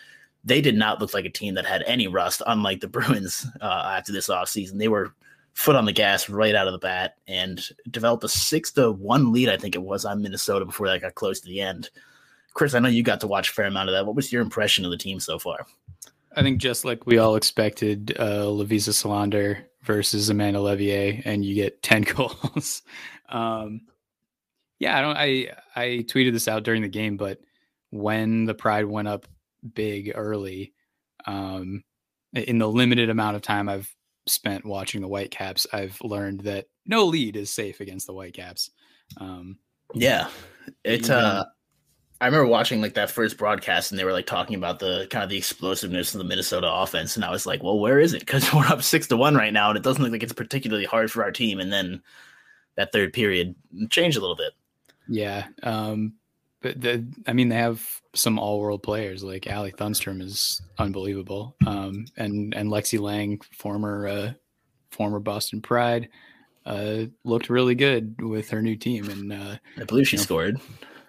they 0.44 0.60
did 0.60 0.76
not 0.76 1.00
look 1.00 1.14
like 1.14 1.24
a 1.24 1.30
team 1.30 1.54
that 1.54 1.66
had 1.66 1.84
any 1.86 2.06
rust, 2.06 2.42
unlike 2.46 2.80
the 2.80 2.88
Bruins 2.88 3.46
uh, 3.60 3.92
after 3.96 4.12
this 4.12 4.28
offseason. 4.28 4.78
They 4.78 4.88
were 4.88 5.14
foot 5.54 5.76
on 5.76 5.84
the 5.84 5.92
gas 5.92 6.28
right 6.28 6.54
out 6.54 6.66
of 6.66 6.72
the 6.72 6.78
bat 6.78 7.16
and 7.26 7.62
developed 7.90 8.24
a 8.24 8.28
six 8.28 8.70
to 8.72 8.92
one 8.92 9.32
lead, 9.32 9.48
I 9.48 9.56
think 9.56 9.74
it 9.74 9.82
was, 9.82 10.04
on 10.04 10.22
Minnesota 10.22 10.64
before 10.64 10.88
that 10.88 11.02
got 11.02 11.14
close 11.14 11.40
to 11.40 11.48
the 11.48 11.60
end. 11.60 11.90
Chris, 12.54 12.74
I 12.74 12.78
know 12.78 12.88
you 12.88 13.02
got 13.02 13.20
to 13.20 13.26
watch 13.26 13.50
a 13.50 13.52
fair 13.52 13.66
amount 13.66 13.88
of 13.88 13.94
that. 13.94 14.06
What 14.06 14.16
was 14.16 14.32
your 14.32 14.42
impression 14.42 14.84
of 14.84 14.90
the 14.90 14.96
team 14.96 15.20
so 15.20 15.38
far? 15.38 15.66
I 16.36 16.42
think 16.42 16.58
just 16.58 16.84
like 16.84 17.06
we 17.06 17.18
all 17.18 17.36
expected, 17.36 18.16
uh, 18.18 18.44
Lovisa 18.44 18.92
Selander 18.92 19.58
versus 19.82 20.28
Amanda 20.28 20.60
Leveille, 20.60 21.22
and 21.24 21.44
you 21.44 21.54
get 21.54 21.82
10 21.82 22.02
goals. 22.16 22.82
um, 23.28 23.82
yeah, 24.78 24.98
I 24.98 25.02
don't, 25.02 25.16
I, 25.16 25.50
I 25.76 25.86
tweeted 26.08 26.32
this 26.32 26.48
out 26.48 26.62
during 26.62 26.82
the 26.82 26.88
game, 26.88 27.16
but 27.16 27.38
when 27.90 28.44
the 28.44 28.54
Pride 28.54 28.86
went 28.86 29.08
up 29.08 29.26
big 29.74 30.12
early. 30.14 30.72
Um, 31.26 31.84
in 32.32 32.58
the 32.58 32.68
limited 32.68 33.10
amount 33.10 33.36
of 33.36 33.42
time 33.42 33.68
I've 33.68 33.94
spent 34.26 34.64
watching 34.64 35.00
the 35.00 35.08
Whitecaps, 35.08 35.66
I've 35.72 35.98
learned 36.02 36.40
that 36.40 36.66
no 36.86 37.04
lead 37.04 37.36
is 37.36 37.50
safe 37.50 37.80
against 37.80 38.06
the 38.06 38.12
Whitecaps. 38.12 38.70
Um, 39.18 39.58
yeah, 39.94 40.28
it's 40.84 41.10
uh, 41.10 41.44
I 42.20 42.26
remember 42.26 42.46
watching 42.46 42.82
like 42.82 42.94
that 42.94 43.10
first 43.10 43.38
broadcast, 43.38 43.90
and 43.90 43.98
they 43.98 44.04
were 44.04 44.12
like 44.12 44.26
talking 44.26 44.54
about 44.54 44.78
the 44.78 45.06
kind 45.10 45.24
of 45.24 45.30
the 45.30 45.38
explosiveness 45.38 46.14
of 46.14 46.18
the 46.18 46.24
Minnesota 46.24 46.70
offense, 46.70 47.16
and 47.16 47.24
I 47.24 47.30
was 47.30 47.46
like, 47.46 47.62
well, 47.62 47.78
where 47.78 47.98
is 47.98 48.12
it? 48.12 48.20
Because 48.20 48.52
we're 48.54 48.66
up 48.66 48.82
six 48.82 49.06
to 49.08 49.16
one 49.16 49.34
right 49.34 49.52
now, 49.52 49.70
and 49.70 49.76
it 49.78 49.82
doesn't 49.82 50.02
look 50.02 50.12
like 50.12 50.22
it's 50.22 50.32
particularly 50.32 50.84
hard 50.84 51.10
for 51.10 51.22
our 51.22 51.32
team. 51.32 51.60
And 51.60 51.72
then 51.72 52.02
that 52.76 52.92
third 52.92 53.12
period 53.12 53.54
changed 53.88 54.18
a 54.18 54.20
little 54.20 54.36
bit. 54.36 54.52
Yeah, 55.08 55.46
um, 55.62 56.14
but 56.60 56.80
the, 56.80 57.06
I 57.26 57.32
mean, 57.32 57.48
they 57.48 57.56
have 57.56 58.02
some 58.14 58.38
all-world 58.38 58.82
players 58.82 59.24
like 59.24 59.46
Allie 59.46 59.72
Thunstrom 59.72 60.20
is 60.20 60.60
unbelievable, 60.78 61.56
um, 61.66 62.04
and 62.18 62.54
and 62.54 62.68
Lexie 62.68 63.00
Laing, 63.00 63.40
former 63.52 64.06
uh, 64.06 64.32
former 64.90 65.20
Boston 65.20 65.62
Pride, 65.62 66.10
uh, 66.66 67.04
looked 67.24 67.48
really 67.48 67.74
good 67.74 68.20
with 68.20 68.50
her 68.50 68.60
new 68.60 68.76
team, 68.76 69.08
and 69.08 69.32
uh, 69.32 69.56
I 69.78 69.84
believe 69.84 70.06
she 70.06 70.18
know, 70.18 70.22
scored. 70.22 70.60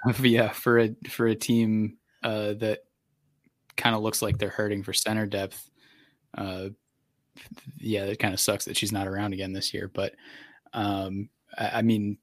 Yeah, 0.21 0.51
for 0.51 0.79
a 0.79 0.95
for 1.09 1.27
a 1.27 1.35
team 1.35 1.97
uh, 2.23 2.53
that 2.53 2.79
kind 3.77 3.95
of 3.95 4.01
looks 4.01 4.21
like 4.21 4.37
they're 4.37 4.49
hurting 4.49 4.83
for 4.83 4.93
center 4.93 5.25
depth. 5.25 5.69
Uh, 6.35 6.69
yeah, 7.77 8.03
it 8.05 8.19
kind 8.19 8.33
of 8.33 8.39
sucks 8.39 8.65
that 8.65 8.77
she's 8.77 8.91
not 8.91 9.07
around 9.07 9.33
again 9.33 9.53
this 9.53 9.73
year, 9.73 9.89
but 9.93 10.13
um, 10.73 11.29
I, 11.57 11.69
I 11.79 11.81
mean 11.81 12.17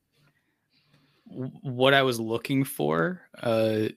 what 1.30 1.94
I 1.94 2.02
was 2.02 2.18
looking 2.18 2.64
for. 2.64 3.20
Uh, 3.40 3.88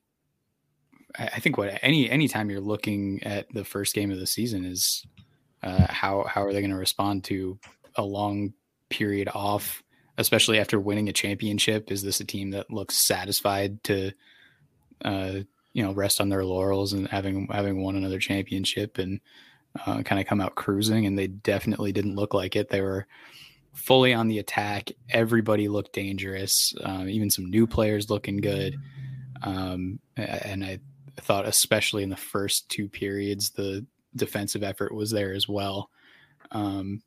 I 1.17 1.39
think 1.39 1.57
what 1.57 1.77
any 1.81 2.09
any 2.09 2.27
time 2.27 2.49
you're 2.49 2.61
looking 2.61 3.21
at 3.23 3.47
the 3.53 3.65
first 3.65 3.93
game 3.93 4.11
of 4.11 4.19
the 4.19 4.27
season 4.27 4.63
is 4.65 5.05
uh, 5.63 5.87
how 5.89 6.23
how 6.23 6.43
are 6.43 6.53
they 6.53 6.61
going 6.61 6.71
to 6.71 6.77
respond 6.77 7.23
to 7.25 7.59
a 7.95 8.03
long 8.03 8.53
period 8.89 9.29
off, 9.33 9.83
especially 10.17 10.59
after 10.59 10.79
winning 10.79 11.09
a 11.09 11.13
championship? 11.13 11.91
Is 11.91 12.03
this 12.03 12.19
a 12.19 12.25
team 12.25 12.51
that 12.51 12.71
looks 12.71 12.95
satisfied 12.95 13.83
to, 13.85 14.11
uh, 15.03 15.39
you 15.73 15.83
know, 15.83 15.93
rest 15.93 16.21
on 16.21 16.29
their 16.29 16.45
laurels 16.45 16.93
and 16.93 17.07
having 17.07 17.47
having 17.51 17.81
won 17.81 17.95
another 17.95 18.19
championship 18.19 18.97
and 18.97 19.19
uh, 19.85 20.01
kind 20.03 20.19
of 20.19 20.27
come 20.27 20.41
out 20.41 20.55
cruising? 20.55 21.05
And 21.05 21.17
they 21.17 21.27
definitely 21.27 21.91
didn't 21.91 22.15
look 22.15 22.33
like 22.33 22.55
it. 22.55 22.69
They 22.69 22.81
were 22.81 23.07
fully 23.73 24.13
on 24.13 24.27
the 24.27 24.39
attack. 24.39 24.91
Everybody 25.09 25.67
looked 25.67 25.93
dangerous. 25.93 26.73
Um, 26.83 27.07
even 27.09 27.29
some 27.29 27.49
new 27.49 27.65
players 27.65 28.09
looking 28.09 28.37
good. 28.37 28.77
Um, 29.43 29.99
and 30.17 30.63
I 30.63 30.79
thought, 31.17 31.47
especially 31.47 32.03
in 32.03 32.09
the 32.09 32.15
first 32.15 32.69
two 32.69 32.87
periods, 32.87 33.51
the 33.51 33.85
defensive 34.15 34.63
effort 34.63 34.93
was 34.93 35.11
there 35.11 35.33
as 35.33 35.47
well. 35.47 35.89
Um, 36.51 37.01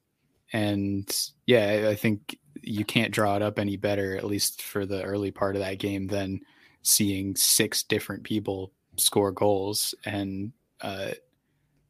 and 0.53 1.09
yeah, 1.47 1.89
I 1.91 1.95
think 1.95 2.39
you 2.67 2.85
can't 2.85 3.13
draw 3.13 3.37
it 3.37 3.43
up 3.43 3.59
any 3.59 3.77
better, 3.77 4.17
at 4.17 4.25
least 4.25 4.63
for 4.63 4.87
the 4.87 5.03
early 5.03 5.31
part 5.31 5.57
of 5.57 5.63
that 5.63 5.79
game, 5.79 6.07
than 6.07 6.41
seeing 6.83 7.37
six 7.37 7.83
different 7.83 8.25
people 8.25 8.73
score 8.97 9.33
goals. 9.33 9.95
And 10.05 10.53
uh, 10.81 11.13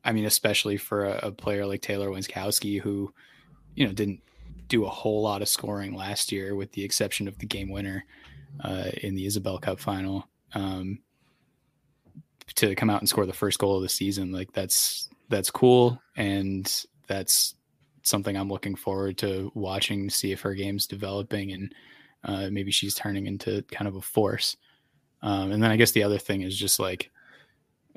I 0.04 0.12
mean, 0.12 0.24
especially 0.24 0.76
for 0.76 1.06
a, 1.06 1.28
a 1.28 1.32
player 1.32 1.66
like 1.66 1.82
Taylor 1.82 2.08
Wenczkowski, 2.08 2.80
who, 2.80 3.12
you 3.74 3.86
know, 3.86 3.92
didn't 3.92 4.20
do 4.68 4.84
a 4.84 4.90
whole 4.90 5.22
lot 5.22 5.42
of 5.42 5.48
scoring 5.48 5.94
last 5.94 6.32
year, 6.32 6.54
with 6.54 6.72
the 6.72 6.84
exception 6.84 7.28
of 7.28 7.38
the 7.38 7.46
game 7.46 7.70
winner 7.70 8.04
uh, 8.62 8.90
in 9.02 9.14
the 9.14 9.26
Isobel 9.26 9.60
Cup 9.60 9.78
final. 9.78 10.28
Um, 10.54 11.00
to 12.56 12.74
come 12.74 12.90
out 12.90 13.00
and 13.00 13.08
score 13.08 13.26
the 13.26 13.32
first 13.32 13.58
goal 13.58 13.76
of 13.76 13.82
the 13.82 13.88
season, 13.88 14.30
like 14.30 14.52
that's 14.52 15.08
that's 15.28 15.50
cool, 15.50 16.00
and 16.16 16.70
that's 17.06 17.54
something 18.04 18.36
I'm 18.36 18.48
looking 18.48 18.76
forward 18.76 19.18
to 19.18 19.50
watching. 19.54 20.08
See 20.10 20.32
if 20.32 20.42
her 20.42 20.54
game's 20.54 20.86
developing, 20.86 21.52
and 21.52 21.74
uh, 22.22 22.48
maybe 22.50 22.70
she's 22.70 22.94
turning 22.94 23.26
into 23.26 23.62
kind 23.70 23.88
of 23.88 23.96
a 23.96 24.00
force. 24.00 24.56
Um, 25.22 25.52
and 25.52 25.62
then 25.62 25.70
I 25.70 25.76
guess 25.76 25.92
the 25.92 26.04
other 26.04 26.18
thing 26.18 26.42
is 26.42 26.56
just 26.56 26.78
like 26.78 27.10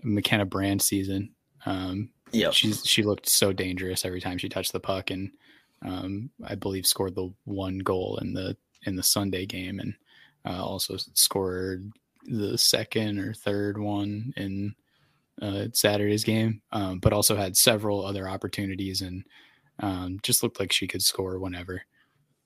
McKenna 0.03 0.45
Brand 0.45 0.81
season. 0.81 1.31
Um, 1.65 2.09
yeah, 2.31 2.51
she's 2.51 2.85
she 2.85 3.03
looked 3.03 3.29
so 3.29 3.53
dangerous 3.53 4.05
every 4.05 4.21
time 4.21 4.37
she 4.37 4.49
touched 4.49 4.73
the 4.73 4.79
puck, 4.79 5.11
and 5.11 5.31
um, 5.85 6.29
I 6.43 6.55
believe 6.55 6.85
scored 6.85 7.15
the 7.15 7.33
one 7.45 7.79
goal 7.79 8.17
in 8.21 8.33
the 8.33 8.57
in 8.85 8.95
the 8.95 9.03
Sunday 9.03 9.45
game, 9.45 9.79
and 9.79 9.93
uh, 10.45 10.63
also 10.63 10.97
scored 11.13 11.91
the 12.23 12.57
second 12.57 13.19
or 13.19 13.33
third 13.33 13.77
one 13.77 14.33
in 14.35 14.75
uh, 15.41 15.65
Saturday's 15.73 16.23
game. 16.23 16.61
Um, 16.71 16.99
but 16.99 17.13
also 17.13 17.35
had 17.35 17.57
several 17.57 18.05
other 18.05 18.27
opportunities, 18.27 19.01
and 19.01 19.23
um, 19.79 20.19
just 20.23 20.43
looked 20.43 20.59
like 20.59 20.71
she 20.71 20.87
could 20.87 21.03
score 21.03 21.39
whenever. 21.39 21.83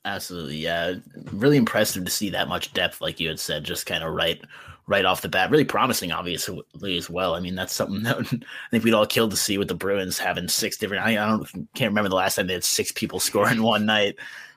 Absolutely, 0.03 0.57
yeah. 0.57 0.95
Really 1.31 1.57
impressive 1.57 2.05
to 2.05 2.11
see 2.11 2.29
that 2.31 2.47
much 2.47 2.73
depth, 2.73 3.01
like 3.01 3.19
you 3.19 3.27
had 3.27 3.39
said, 3.39 3.63
just 3.63 3.85
kind 3.85 4.03
of 4.03 4.13
right 4.13 4.41
right 4.87 5.05
off 5.05 5.21
the 5.21 5.29
bat. 5.29 5.51
Really 5.51 5.65
promising, 5.65 6.11
obviously, 6.11 6.97
as 6.97 7.09
well. 7.09 7.35
I 7.35 7.39
mean, 7.39 7.55
that's 7.55 7.73
something 7.73 8.03
that 8.03 8.17
I 8.17 8.69
think 8.71 8.83
we'd 8.83 8.93
all 8.93 9.05
kill 9.05 9.29
to 9.29 9.37
see 9.37 9.57
with 9.57 9.67
the 9.67 9.75
Bruins 9.75 10.17
having 10.17 10.47
six 10.47 10.77
different. 10.77 11.05
I, 11.05 11.15
don't 11.15 11.45
can't 11.75 11.91
remember 11.91 12.09
the 12.09 12.15
last 12.15 12.35
time 12.35 12.47
they 12.47 12.53
had 12.53 12.63
six 12.63 12.91
people 12.91 13.19
scoring 13.29 13.61
one 13.61 13.85
night. 13.85 14.15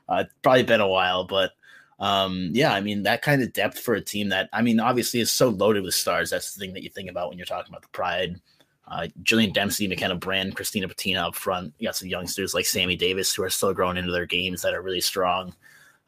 Uh, 0.09 0.25
probably 0.43 0.63
been 0.63 0.81
a 0.81 0.89
while, 0.89 1.25
but 1.25 1.53
um, 1.99 2.51
yeah, 2.53 2.73
I 2.73 2.81
mean 2.81 3.05
that 3.05 3.23
kind 3.23 3.43
of 3.43 3.53
depth 3.53 3.79
for 3.79 3.95
a 3.95 4.01
team 4.01 4.31
that 4.31 4.49
I 4.53 4.63
mean 4.63 4.81
obviously 4.81 5.21
is 5.21 5.31
so 5.31 5.49
loaded 5.49 5.85
with 5.85 5.95
stars. 5.95 6.31
That's 6.31 6.55
the 6.55 6.61
thing 6.61 6.75
that 6.75 6.83
you 6.83 6.91
think 6.91 7.11
about 7.11 7.29
when 7.29 7.39
you're 7.39 7.47
talking 7.47 7.71
about 7.71 7.83
the 7.83 7.89
Pride. 7.89 8.41
Uh, 8.87 9.09
Jillian 9.23 9.53
Dempsey, 9.53 9.89
McKenna 9.89 10.15
Brand, 10.15 10.57
Christina 10.57 10.89
Putigna 10.89 11.27
up 11.27 11.35
front. 11.35 11.73
You 11.79 11.89
got 11.89 11.97
some 11.97 12.09
youngsters 12.09 12.55
like 12.55 12.67
Sammy 12.67 12.97
Davis 12.97 13.35
who 13.35 13.43
are 13.43 13.51
still 13.51 13.73
growing 13.73 13.97
into 13.97 14.13
their 14.13 14.27
games 14.27 14.63
that 14.63 14.75
are 14.75 14.83
really 14.83 15.01
strong. 15.01 15.55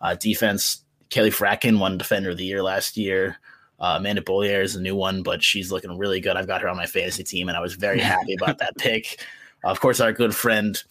Uh, 0.01 0.15
defense, 0.15 0.85
Kelly 1.09 1.31
Fracken 1.31 1.79
won 1.79 1.97
Defender 1.99 2.31
of 2.31 2.37
the 2.37 2.45
Year 2.45 2.63
last 2.63 2.97
year. 2.97 3.39
Uh, 3.79 3.97
Amanda 3.99 4.23
Boulier 4.23 4.63
is 4.63 4.77
a 4.77 4.81
new 4.81 4.97
one, 4.97 5.23
but 5.23 5.43
she's 5.43 5.71
looking 5.71 5.97
really 5.99 6.21
good. 6.21 6.37
I've 6.37 6.47
got 6.47 6.63
her 6.63 6.69
on 6.69 6.77
my 6.77 6.87
fantasy 6.87 7.25
team, 7.25 7.49
and 7.49 7.57
I 7.57 7.61
was 7.61 7.75
very 7.75 8.01
happy 8.15 8.35
about 8.35 8.59
that 8.59 8.77
pick. 8.77 9.25
Uh, 9.65 9.71
of 9.71 9.81
course, 9.81 10.01
our 10.01 10.13
good 10.13 10.35
friend 10.35 10.83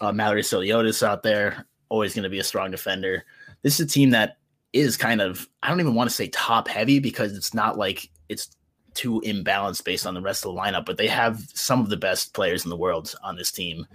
uh, 0.00 0.12
Mallory 0.12 0.42
Souliotis 0.42 1.02
out 1.02 1.22
there. 1.22 1.66
always 1.88 2.14
going 2.14 2.24
to 2.24 2.30
be 2.30 2.38
a 2.38 2.44
strong 2.44 2.70
defender. 2.70 3.24
This 3.62 3.78
is 3.78 3.86
a 3.86 3.88
team 3.88 4.10
that 4.10 4.38
is 4.72 4.96
kind 4.96 5.20
of 5.20 5.48
I 5.62 5.68
don't 5.68 5.80
even 5.80 5.94
want 5.94 6.08
to 6.10 6.16
say 6.16 6.28
top 6.28 6.68
heavy 6.68 7.00
because 7.00 7.36
it's 7.36 7.52
not 7.52 7.76
like 7.76 8.08
it's 8.28 8.56
too 8.94 9.22
imbalanced 9.24 9.84
based 9.84 10.06
on 10.06 10.14
the 10.14 10.20
rest 10.20 10.44
of 10.44 10.54
the 10.54 10.60
lineup, 10.60 10.86
but 10.86 10.96
they 10.96 11.06
have 11.06 11.40
some 11.54 11.80
of 11.80 11.88
the 11.88 11.96
best 11.96 12.34
players 12.34 12.64
in 12.64 12.70
the 12.70 12.76
world 12.76 13.14
on 13.22 13.36
this 13.36 13.50
team. 13.50 13.86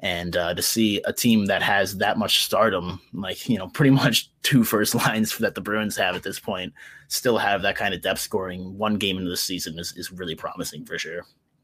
And 0.00 0.36
uh, 0.36 0.54
to 0.54 0.62
see 0.62 1.00
a 1.06 1.12
team 1.12 1.46
that 1.46 1.62
has 1.62 1.96
that 1.98 2.18
much 2.18 2.44
stardom, 2.44 3.00
like, 3.14 3.48
you 3.48 3.58
know, 3.58 3.68
pretty 3.68 3.90
much 4.02 4.30
two 4.42 4.64
first 4.64 4.94
lines 4.94 5.36
that 5.38 5.54
the 5.54 5.60
Bruins 5.60 5.96
have 5.96 6.16
at 6.16 6.22
this 6.22 6.38
point, 6.38 6.72
still 7.08 7.38
have 7.38 7.62
that 7.62 7.76
kind 7.76 7.94
of 7.94 8.02
depth 8.02 8.20
scoring 8.20 8.76
one 8.76 8.96
game 8.96 9.16
into 9.16 9.30
the 9.30 9.36
season 9.36 9.78
is, 9.78 9.94
is 9.96 10.12
really 10.12 10.34
promising 10.34 10.84
for 10.84 10.98
sure. 10.98 11.22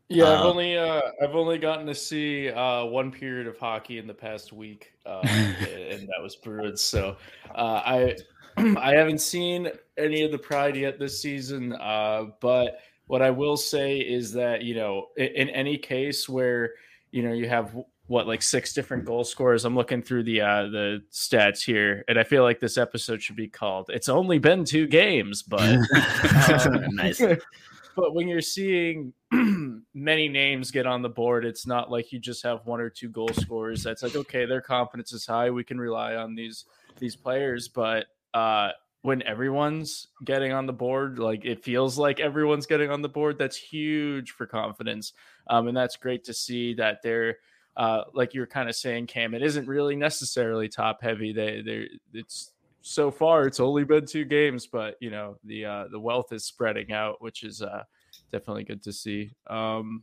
Yeah, 0.08 0.24
I've 0.24 0.40
uh, 0.40 0.50
only 0.50 0.76
uh, 0.76 1.00
I've 1.22 1.34
only 1.34 1.58
gotten 1.58 1.86
to 1.86 1.94
see 1.94 2.50
uh, 2.50 2.84
one 2.84 3.10
period 3.10 3.46
of 3.46 3.56
hockey 3.58 3.98
in 3.98 4.06
the 4.06 4.14
past 4.14 4.52
week, 4.52 4.92
uh, 5.06 5.20
and 5.24 6.02
that 6.08 6.22
was 6.22 6.36
Bruins. 6.36 6.82
So 6.82 7.16
uh, 7.54 7.82
I 7.84 8.16
I 8.56 8.94
haven't 8.94 9.20
seen 9.20 9.70
any 9.96 10.22
of 10.22 10.32
the 10.32 10.38
Pride 10.38 10.76
yet 10.76 10.98
this 10.98 11.20
season, 11.20 11.72
uh, 11.74 12.26
but 12.40 12.80
what 13.06 13.22
I 13.22 13.30
will 13.30 13.56
say 13.56 13.98
is 13.98 14.32
that 14.32 14.62
you 14.62 14.74
know, 14.74 15.08
in, 15.16 15.26
in, 15.26 15.50
any 15.50 15.76
case 15.76 16.28
where 16.28 16.72
you 17.10 17.22
know 17.22 17.32
you 17.32 17.48
have 17.48 17.76
what 18.06 18.26
like 18.26 18.42
six 18.42 18.72
different 18.72 19.04
goal 19.04 19.24
scorers, 19.24 19.64
I'm 19.64 19.74
looking 19.74 20.02
through 20.02 20.24
the 20.24 20.40
uh, 20.40 20.62
the 20.64 21.02
stats 21.12 21.64
here, 21.64 22.04
and 22.08 22.18
I 22.18 22.24
feel 22.24 22.42
like 22.42 22.60
this 22.60 22.78
episode 22.78 23.22
should 23.22 23.36
be 23.36 23.48
called 23.48 23.90
"It's 23.90 24.08
Only 24.08 24.38
Been 24.38 24.64
Two 24.64 24.86
Games," 24.86 25.42
but 25.42 25.62
um, 26.66 26.86
nice. 26.94 27.22
But 27.94 28.14
when 28.14 28.26
you're 28.26 28.40
seeing 28.40 29.12
many 29.94 30.28
names 30.28 30.70
get 30.70 30.86
on 30.86 31.02
the 31.02 31.08
board, 31.08 31.44
it's 31.44 31.66
not 31.66 31.90
like 31.90 32.12
you 32.12 32.18
just 32.18 32.42
have 32.42 32.64
one 32.64 32.80
or 32.80 32.88
two 32.88 33.08
goal 33.08 33.28
scorers. 33.28 33.82
That's 33.82 34.02
like 34.02 34.16
okay, 34.16 34.46
their 34.46 34.60
confidence 34.60 35.12
is 35.12 35.26
high. 35.26 35.50
We 35.50 35.64
can 35.64 35.78
rely 35.78 36.14
on 36.14 36.34
these 36.34 36.64
these 36.98 37.16
players, 37.16 37.68
but 37.68 38.06
uh, 38.34 38.70
when 39.02 39.22
everyone's 39.22 40.08
getting 40.24 40.52
on 40.52 40.66
the 40.66 40.72
board, 40.72 41.18
like 41.18 41.44
it 41.44 41.62
feels 41.62 41.98
like 41.98 42.20
everyone's 42.20 42.66
getting 42.66 42.90
on 42.90 43.02
the 43.02 43.08
board, 43.08 43.36
that's 43.38 43.56
huge 43.56 44.30
for 44.30 44.46
confidence. 44.46 45.12
Um, 45.48 45.68
and 45.68 45.76
that's 45.76 45.96
great 45.96 46.24
to 46.24 46.34
see 46.34 46.74
that 46.74 46.98
they're, 47.02 47.38
uh, 47.76 48.02
like 48.14 48.32
you're 48.32 48.46
kind 48.46 48.68
of 48.68 48.76
saying, 48.76 49.06
Cam, 49.06 49.34
it 49.34 49.42
isn't 49.42 49.66
really 49.66 49.96
necessarily 49.96 50.68
top 50.68 51.02
heavy. 51.02 51.32
They, 51.32 51.62
they, 51.62 51.88
it's 52.14 52.52
so 52.82 53.10
far, 53.10 53.46
it's 53.46 53.60
only 53.60 53.84
been 53.84 54.06
two 54.06 54.24
games, 54.24 54.66
but 54.66 54.96
you 55.00 55.10
know, 55.10 55.36
the, 55.44 55.64
uh, 55.64 55.84
the 55.90 56.00
wealth 56.00 56.32
is 56.32 56.44
spreading 56.44 56.92
out, 56.92 57.20
which 57.20 57.42
is, 57.42 57.60
uh, 57.60 57.82
definitely 58.30 58.64
good 58.64 58.82
to 58.82 58.92
see. 58.92 59.30
Um, 59.48 60.02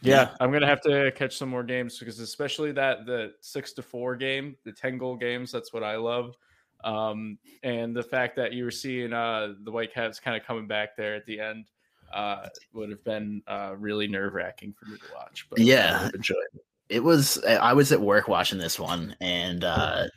yeah, 0.00 0.22
yeah, 0.22 0.28
I'm 0.40 0.52
gonna 0.52 0.66
have 0.66 0.80
to 0.82 1.12
catch 1.12 1.36
some 1.36 1.48
more 1.48 1.62
games 1.64 1.98
because 1.98 2.18
especially 2.18 2.72
that 2.72 3.04
the 3.04 3.32
six 3.40 3.72
to 3.74 3.82
four 3.82 4.16
game, 4.16 4.56
the 4.64 4.72
ten 4.72 4.96
goal 4.98 5.16
games. 5.16 5.50
That's 5.52 5.72
what 5.72 5.82
I 5.82 5.96
love. 5.96 6.34
Um, 6.84 7.38
and 7.62 7.94
the 7.94 8.02
fact 8.02 8.36
that 8.36 8.52
you 8.52 8.64
were 8.64 8.70
seeing 8.70 9.12
uh, 9.12 9.54
the 9.62 9.70
Whitecaps 9.70 10.20
kind 10.20 10.36
of 10.36 10.46
coming 10.46 10.66
back 10.66 10.96
there 10.96 11.14
at 11.14 11.26
the 11.26 11.40
end 11.40 11.66
uh, 12.12 12.48
would 12.72 12.90
have 12.90 13.04
been 13.04 13.42
uh, 13.46 13.74
really 13.76 14.06
nerve 14.06 14.34
wracking 14.34 14.74
for 14.78 14.90
me 14.90 14.98
to 14.98 15.14
watch. 15.14 15.46
But 15.48 15.60
yeah, 15.60 16.10
enjoy 16.14 16.34
it. 16.54 16.60
It 16.88 17.02
was. 17.02 17.42
I 17.44 17.72
was 17.72 17.90
at 17.92 18.00
work 18.00 18.28
watching 18.28 18.58
this 18.58 18.78
one, 18.78 19.16
and 19.20 19.64
uh, 19.64 20.08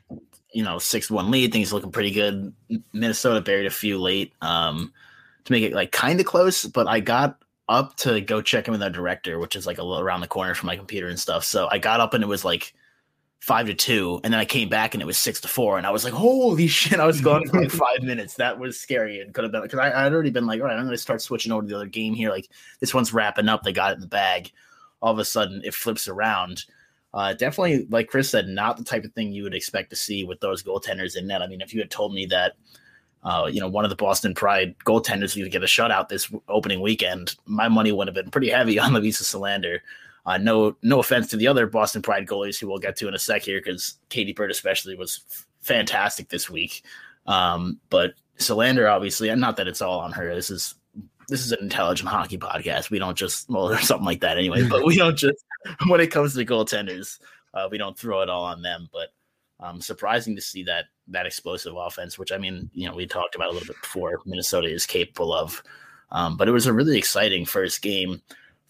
you 0.51 0.63
know, 0.63 0.77
six 0.77 1.09
one 1.09 1.31
lead. 1.31 1.53
Things 1.53 1.71
looking 1.71 1.91
pretty 1.91 2.11
good. 2.11 2.53
Minnesota 2.91 3.39
buried 3.39 3.65
a 3.65 3.71
few 3.71 3.97
late 3.97 4.33
um, 4.41 4.91
to 5.45 5.51
make 5.51 5.63
it 5.63 5.73
like 5.73 5.91
kind 5.91 6.19
of 6.19 6.25
close, 6.25 6.65
but 6.65 6.87
I 6.87 6.99
got 6.99 7.37
up 7.69 7.95
to 7.97 8.21
go 8.21 8.41
check 8.41 8.67
in 8.67 8.73
with 8.73 8.83
our 8.83 8.89
director, 8.89 9.39
which 9.39 9.55
is 9.55 9.65
like 9.65 9.77
a 9.77 9.83
little 9.83 10.03
around 10.03 10.21
the 10.21 10.27
corner 10.27 10.53
from 10.53 10.67
my 10.67 10.75
computer 10.75 11.07
and 11.07 11.19
stuff. 11.19 11.43
So 11.43 11.67
I 11.71 11.77
got 11.77 11.99
up 11.99 12.13
and 12.13 12.23
it 12.23 12.27
was 12.27 12.45
like 12.45 12.73
five 13.45 13.67
to 13.67 13.75
two, 13.75 14.19
and 14.23 14.33
then 14.33 14.39
I 14.39 14.45
came 14.45 14.69
back 14.69 14.95
and 14.95 15.03
it 15.03 15.05
was 15.05 15.19
six 15.19 15.39
to 15.41 15.47
four, 15.47 15.77
and 15.77 15.85
I 15.85 15.91
was 15.91 16.03
like, 16.03 16.13
"Holy 16.13 16.65
shit!" 16.79 16.99
I 16.99 17.05
was 17.05 17.21
gone 17.21 17.47
for 17.47 17.61
like 17.61 17.69
five 17.85 18.01
minutes. 18.01 18.33
That 18.35 18.57
was 18.57 18.79
scary 18.79 19.21
and 19.21 19.33
could 19.35 19.43
have 19.43 19.51
been 19.51 19.61
because 19.61 19.77
I 19.77 19.89
had 19.89 20.13
already 20.13 20.31
been 20.31 20.47
like, 20.47 20.61
"All 20.61 20.65
right, 20.65 20.75
I'm 20.75 20.85
going 20.85 20.95
to 20.95 20.97
start 20.97 21.21
switching 21.21 21.51
over 21.51 21.61
to 21.61 21.67
the 21.67 21.75
other 21.75 21.85
game 21.85 22.15
here." 22.15 22.31
Like 22.31 22.49
this 22.79 22.93
one's 22.93 23.13
wrapping 23.13 23.47
up. 23.47 23.61
They 23.61 23.71
got 23.71 23.91
it 23.91 23.95
in 23.95 24.01
the 24.01 24.07
bag. 24.07 24.51
All 24.99 25.13
of 25.13 25.19
a 25.19 25.25
sudden, 25.25 25.61
it 25.63 25.75
flips 25.75 26.07
around. 26.07 26.65
Uh, 27.13 27.33
definitely, 27.33 27.85
like 27.91 28.07
Chris 28.07 28.31
said, 28.31 28.47
not 28.47 28.77
the 28.77 28.83
type 28.83 29.05
of 29.05 29.13
thing 29.13 29.31
you 29.31 29.43
would 29.43 29.53
expect 29.53 29.91
to 29.91 29.95
see 29.95 30.23
with 30.23 30.39
those 30.39 30.63
goaltenders 30.63 31.15
in 31.15 31.27
net. 31.27 31.43
I 31.43 31.47
mean, 31.47 31.61
if 31.61 31.71
you 31.71 31.79
had 31.79 31.91
told 31.91 32.13
me 32.15 32.25
that, 32.25 32.53
uh, 33.23 33.47
you 33.49 33.61
know, 33.61 33.67
one 33.67 33.85
of 33.85 33.89
the 33.89 33.95
Boston 33.95 34.33
Pride 34.33 34.75
goaltenders 34.85 35.39
would 35.39 35.51
get 35.51 35.63
a 35.63 35.67
shutout 35.67 36.09
this 36.09 36.33
opening 36.49 36.81
weekend, 36.81 37.35
my 37.45 37.69
money 37.69 37.91
would 37.91 38.07
have 38.07 38.15
been 38.15 38.31
pretty 38.31 38.49
heavy 38.49 38.79
on 38.79 38.91
Lovisa 38.91 39.23
Selander. 39.23 39.83
Uh, 40.25 40.37
no, 40.37 40.75
no 40.81 40.99
offense 40.99 41.27
to 41.27 41.37
the 41.37 41.47
other 41.47 41.67
Boston 41.67 42.01
Pride 42.01 42.25
goalies 42.25 42.59
who 42.59 42.67
we'll 42.67 42.79
get 42.79 42.95
to 42.97 43.07
in 43.07 43.13
a 43.13 43.19
sec 43.19 43.43
here, 43.43 43.59
because 43.59 43.99
Katie 44.09 44.33
Burt 44.33 44.49
especially 44.49 44.95
was 44.95 45.21
f- 45.29 45.45
fantastic 45.61 46.29
this 46.29 46.49
week. 46.49 46.83
Um, 47.27 47.79
but 47.89 48.13
Selander, 48.37 48.87
obviously, 48.87 49.29
and 49.29 49.39
not 49.39 49.57
that 49.57 49.67
it's 49.67 49.81
all 49.81 49.99
on 49.99 50.11
her. 50.13 50.33
This 50.33 50.49
is 50.49 50.75
this 51.27 51.45
is 51.45 51.51
an 51.51 51.59
intelligent 51.61 52.09
hockey 52.09 52.37
podcast. 52.37 52.89
We 52.89 52.99
don't 52.99 53.17
just 53.17 53.49
well, 53.49 53.71
or 53.71 53.77
something 53.81 54.05
like 54.05 54.21
that 54.21 54.37
anyway. 54.37 54.67
But 54.67 54.85
we 54.85 54.95
don't 54.97 55.17
just 55.17 55.43
when 55.87 56.01
it 56.01 56.11
comes 56.11 56.33
to 56.33 56.45
goaltenders, 56.45 57.19
uh, 57.53 57.67
we 57.69 57.77
don't 57.77 57.97
throw 57.97 58.21
it 58.21 58.29
all 58.29 58.45
on 58.45 58.61
them. 58.61 58.89
But 58.91 59.09
um, 59.59 59.79
surprising 59.79 60.35
to 60.35 60.41
see 60.41 60.63
that 60.63 60.85
that 61.07 61.25
explosive 61.25 61.75
offense, 61.75 62.17
which 62.17 62.31
I 62.31 62.37
mean, 62.37 62.69
you 62.73 62.87
know, 62.87 62.95
we 62.95 63.05
talked 63.05 63.35
about 63.35 63.49
a 63.49 63.51
little 63.51 63.67
bit 63.67 63.81
before. 63.81 64.21
Minnesota 64.25 64.67
is 64.67 64.85
capable 64.85 65.33
of, 65.33 65.61
um, 66.11 66.35
but 66.35 66.47
it 66.47 66.51
was 66.51 66.65
a 66.65 66.73
really 66.73 66.97
exciting 66.97 67.45
first 67.45 67.81
game 67.81 68.21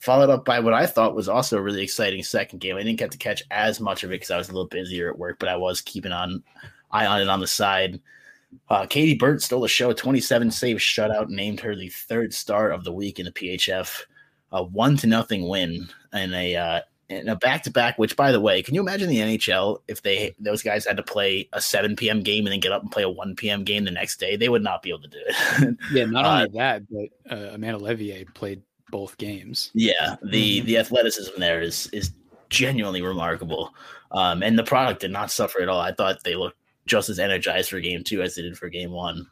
followed 0.05 0.29
up 0.29 0.45
by 0.45 0.59
what 0.59 0.73
I 0.73 0.85
thought 0.85 1.15
was 1.15 1.27
also 1.27 1.57
a 1.57 1.61
really 1.61 1.81
exciting 1.81 2.23
second 2.23 2.59
game. 2.59 2.75
I 2.75 2.83
didn't 2.83 2.99
get 2.99 3.11
to 3.11 3.17
catch 3.17 3.41
as 3.49 3.81
much 3.81 4.03
of 4.03 4.11
it 4.11 4.15
because 4.15 4.29
I 4.29 4.37
was 4.37 4.49
a 4.49 4.51
little 4.51 4.67
busier 4.67 5.09
at 5.09 5.17
work, 5.17 5.39
but 5.39 5.49
I 5.49 5.55
was 5.55 5.81
keeping 5.81 6.11
on 6.11 6.43
eye 6.91 7.07
on 7.07 7.21
it 7.21 7.27
on 7.27 7.39
the 7.39 7.47
side. 7.47 7.99
Uh, 8.69 8.85
Katie 8.85 9.17
Burt 9.17 9.41
stole 9.41 9.61
the 9.61 9.67
show, 9.67 9.91
27 9.93 10.51
save 10.51 10.77
shutout, 10.77 11.29
named 11.29 11.59
her 11.59 11.75
the 11.75 11.89
third 11.89 12.33
star 12.35 12.69
of 12.69 12.83
the 12.83 12.93
week 12.93 13.17
in 13.19 13.25
the 13.25 13.31
PHF. 13.31 14.03
A 14.51 14.63
one 14.63 14.95
to 14.97 15.07
nothing 15.07 15.49
win 15.49 15.89
and 16.13 16.33
a 16.35 16.55
uh, 16.55 16.81
in 17.09 17.27
a 17.27 17.35
back 17.35 17.63
to 17.63 17.71
back. 17.71 17.97
Which, 17.97 18.15
by 18.15 18.31
the 18.31 18.39
way, 18.39 18.61
can 18.61 18.75
you 18.75 18.81
imagine 18.81 19.09
the 19.09 19.17
NHL 19.17 19.79
if 19.87 20.03
they 20.03 20.35
those 20.39 20.61
guys 20.61 20.85
had 20.85 20.97
to 20.97 21.03
play 21.03 21.49
a 21.51 21.59
7 21.59 21.95
p.m. 21.95 22.21
game 22.21 22.45
and 22.45 22.53
then 22.53 22.59
get 22.59 22.71
up 22.71 22.83
and 22.83 22.91
play 22.91 23.03
a 23.03 23.09
1 23.09 23.35
p.m. 23.35 23.63
game 23.63 23.83
the 23.83 23.91
next 23.91 24.17
day? 24.17 24.37
They 24.37 24.49
would 24.49 24.63
not 24.63 24.83
be 24.83 24.89
able 24.89 25.01
to 25.01 25.07
do 25.07 25.19
it. 25.25 25.77
yeah, 25.91 26.05
not 26.05 26.25
only 26.25 26.43
uh, 26.43 26.47
that, 26.53 26.83
but 26.89 27.35
uh, 27.35 27.53
Amanda 27.55 27.79
Leveille 27.79 28.33
played 28.33 28.61
both 28.91 29.17
games. 29.17 29.71
Yeah, 29.73 30.15
the 30.23 30.59
mm-hmm. 30.59 30.67
the 30.67 30.77
athleticism 30.77 31.39
there 31.39 31.61
is 31.61 31.87
is 31.87 32.11
genuinely 32.49 33.01
remarkable, 33.01 33.73
um, 34.11 34.43
and 34.43 34.57
the 34.57 34.63
product 34.63 35.01
did 35.01 35.11
not 35.11 35.31
suffer 35.31 35.61
at 35.61 35.69
all. 35.69 35.79
I 35.79 35.93
thought 35.93 36.23
they 36.23 36.35
looked 36.35 36.57
just 36.85 37.09
as 37.09 37.19
energized 37.19 37.69
for 37.69 37.79
game 37.79 38.03
two 38.03 38.21
as 38.21 38.35
they 38.35 38.41
did 38.41 38.57
for 38.57 38.69
game 38.69 38.91
one. 38.91 39.27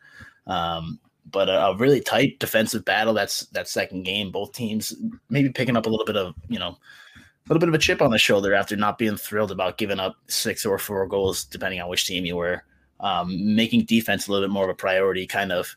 Um, 0.47 0.99
but 1.31 1.49
a, 1.49 1.67
a, 1.67 1.77
really 1.77 2.01
tight 2.01 2.39
defensive 2.39 2.83
battle. 2.83 3.13
That's 3.13 3.41
that 3.47 3.67
second 3.67 4.03
game. 4.03 4.31
Both 4.31 4.53
teams 4.53 4.93
maybe 5.29 5.49
picking 5.49 5.77
up 5.77 5.85
a 5.85 5.89
little 5.89 6.05
bit 6.05 6.17
of 6.17 6.35
you 6.49 6.59
know 6.59 6.69
a 6.69 7.47
little 7.47 7.59
bit 7.59 7.69
of 7.69 7.75
a 7.75 7.79
chip 7.79 8.01
on 8.01 8.11
the 8.11 8.17
shoulder 8.17 8.53
after 8.53 8.75
not 8.75 8.97
being 8.97 9.17
thrilled 9.17 9.51
about 9.51 9.77
giving 9.77 9.99
up 9.99 10.15
six 10.27 10.65
or 10.65 10.77
four 10.77 11.07
goals, 11.07 11.45
depending 11.45 11.81
on 11.81 11.89
which 11.89 12.05
team 12.05 12.25
you 12.25 12.35
were. 12.35 12.63
Um, 12.99 13.55
making 13.55 13.83
defense 13.85 14.27
a 14.27 14.31
little 14.31 14.47
bit 14.47 14.53
more 14.53 14.63
of 14.63 14.69
a 14.69 14.75
priority, 14.75 15.27
kind 15.27 15.51
of 15.51 15.75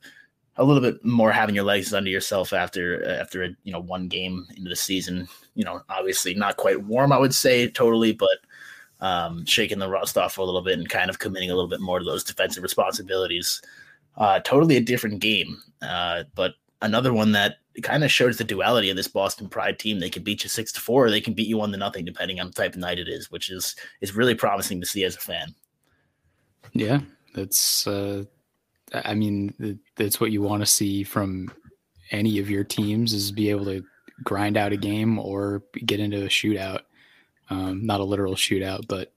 a 0.59 0.65
little 0.65 0.83
bit 0.83 1.05
more 1.05 1.33
having 1.33 1.55
your 1.55 1.65
legs 1.65 1.93
under 1.93 2.11
yourself 2.11 2.53
after 2.53 3.07
after 3.09 3.45
a, 3.45 3.49
you 3.65 3.73
know 3.73 3.81
one 3.81 4.09
game 4.09 4.47
into 4.57 4.69
the 4.69 4.77
season. 4.77 5.29
You 5.55 5.65
know, 5.65 5.83
obviously 5.89 6.35
not 6.35 6.57
quite 6.57 6.85
warm, 6.85 7.13
I 7.13 7.19
would 7.19 7.35
say 7.35 7.69
totally, 7.69 8.13
but 8.13 8.39
um, 9.01 9.45
shaking 9.45 9.79
the 9.79 9.89
rust 9.89 10.17
off 10.17 10.39
a 10.39 10.43
little 10.43 10.63
bit 10.63 10.79
and 10.79 10.89
kind 10.89 11.11
of 11.11 11.19
committing 11.19 11.51
a 11.51 11.55
little 11.55 11.69
bit 11.69 11.81
more 11.81 11.99
to 11.99 12.05
those 12.05 12.25
defensive 12.25 12.63
responsibilities. 12.63 13.61
Uh, 14.17 14.41
totally 14.41 14.77
a 14.77 14.81
different 14.81 15.21
game, 15.21 15.63
uh, 15.83 16.25
but 16.35 16.55
another 16.81 17.13
one 17.13 17.33
that 17.33 17.57
kind 17.83 18.03
of 18.03 18.11
shows 18.11 18.39
the 18.39 18.45
duality 18.45 18.89
of 18.89 18.97
this 18.97 19.09
Boston 19.09 19.49
Pride 19.49 19.79
team. 19.79 20.01
They 20.01 20.09
can 20.09 20.23
beat 20.23 20.43
you 20.43 20.49
six 20.49 20.73
to 20.73 20.81
four, 20.81 21.07
or 21.07 21.11
they 21.11 21.21
can 21.21 21.35
beat 21.35 21.49
you 21.49 21.59
one 21.59 21.71
to 21.73 21.77
nothing, 21.77 22.07
depending 22.07 22.41
on 22.41 22.47
the 22.47 22.53
type 22.55 22.73
of 22.73 22.81
night 22.81 22.99
it 22.99 23.09
is, 23.09 23.31
which 23.31 23.51
is 23.51 23.77
is 24.01 24.17
really 24.17 24.35
promising 24.35 24.81
to 24.81 24.87
see 24.87 25.05
as 25.05 25.17
a 25.17 25.21
fan. 25.21 25.55
Yeah, 26.73 27.01
that's 27.35 27.87
uh, 27.87 28.25
I 29.05 29.15
mean, 29.15 29.81
that's 29.97 30.21
what 30.21 30.33
you 30.33 30.43
want 30.43 30.63
to 30.63 30.67
see 30.67 31.05
from 31.05 31.51
any 32.11 32.39
of 32.39 32.51
your 32.51 32.65
teams 32.65 33.13
is 33.13 33.33
be 33.33 33.51
able 33.51 33.65
to 33.67 33.85
grind 34.23 34.57
out 34.57 34.73
a 34.73 34.77
game 34.77 35.19
or 35.19 35.63
get 35.85 36.01
into 36.01 36.25
a 36.25 36.29
shootout. 36.29 36.81
Um, 37.51 37.87
not 37.87 38.01
a 38.01 38.05
literal 38.05 38.35
shootout, 38.35 38.89
but 38.89 39.13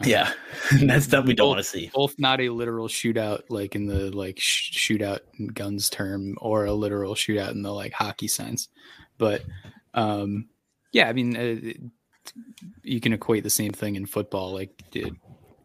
uh, 0.00 0.04
yeah, 0.06 0.32
that's 0.82 1.04
stuff 1.04 1.26
we 1.26 1.34
don't 1.34 1.48
want 1.48 1.58
to 1.58 1.64
see. 1.64 1.90
Both 1.94 2.18
not 2.18 2.40
a 2.40 2.48
literal 2.48 2.88
shootout, 2.88 3.42
like 3.48 3.74
in 3.74 3.86
the 3.86 4.10
like 4.10 4.38
sh- 4.40 4.72
shootout 4.72 5.20
guns 5.54 5.88
term, 5.90 6.36
or 6.40 6.64
a 6.64 6.72
literal 6.72 7.14
shootout 7.14 7.52
in 7.52 7.62
the 7.62 7.72
like 7.72 7.92
hockey 7.92 8.28
sense. 8.28 8.68
But 9.18 9.42
um, 9.94 10.48
yeah, 10.92 11.08
I 11.08 11.12
mean, 11.12 11.36
uh, 11.36 11.72
you 12.82 13.00
can 13.00 13.12
equate 13.12 13.44
the 13.44 13.50
same 13.50 13.72
thing 13.72 13.96
in 13.96 14.06
football, 14.06 14.52
like 14.52 14.70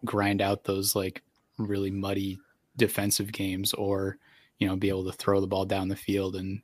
grind 0.06 0.42
out 0.42 0.64
those 0.64 0.96
like 0.96 1.24
really 1.58 1.92
muddy 1.92 2.40
defensive 2.78 3.32
games 3.32 3.74
or 3.74 4.18
you 4.60 4.68
know 4.68 4.76
be 4.76 4.90
able 4.90 5.06
to 5.06 5.12
throw 5.12 5.42
the 5.42 5.48
ball 5.48 5.66
down 5.66 5.88
the 5.88 5.96
field 5.96 6.36
and, 6.36 6.62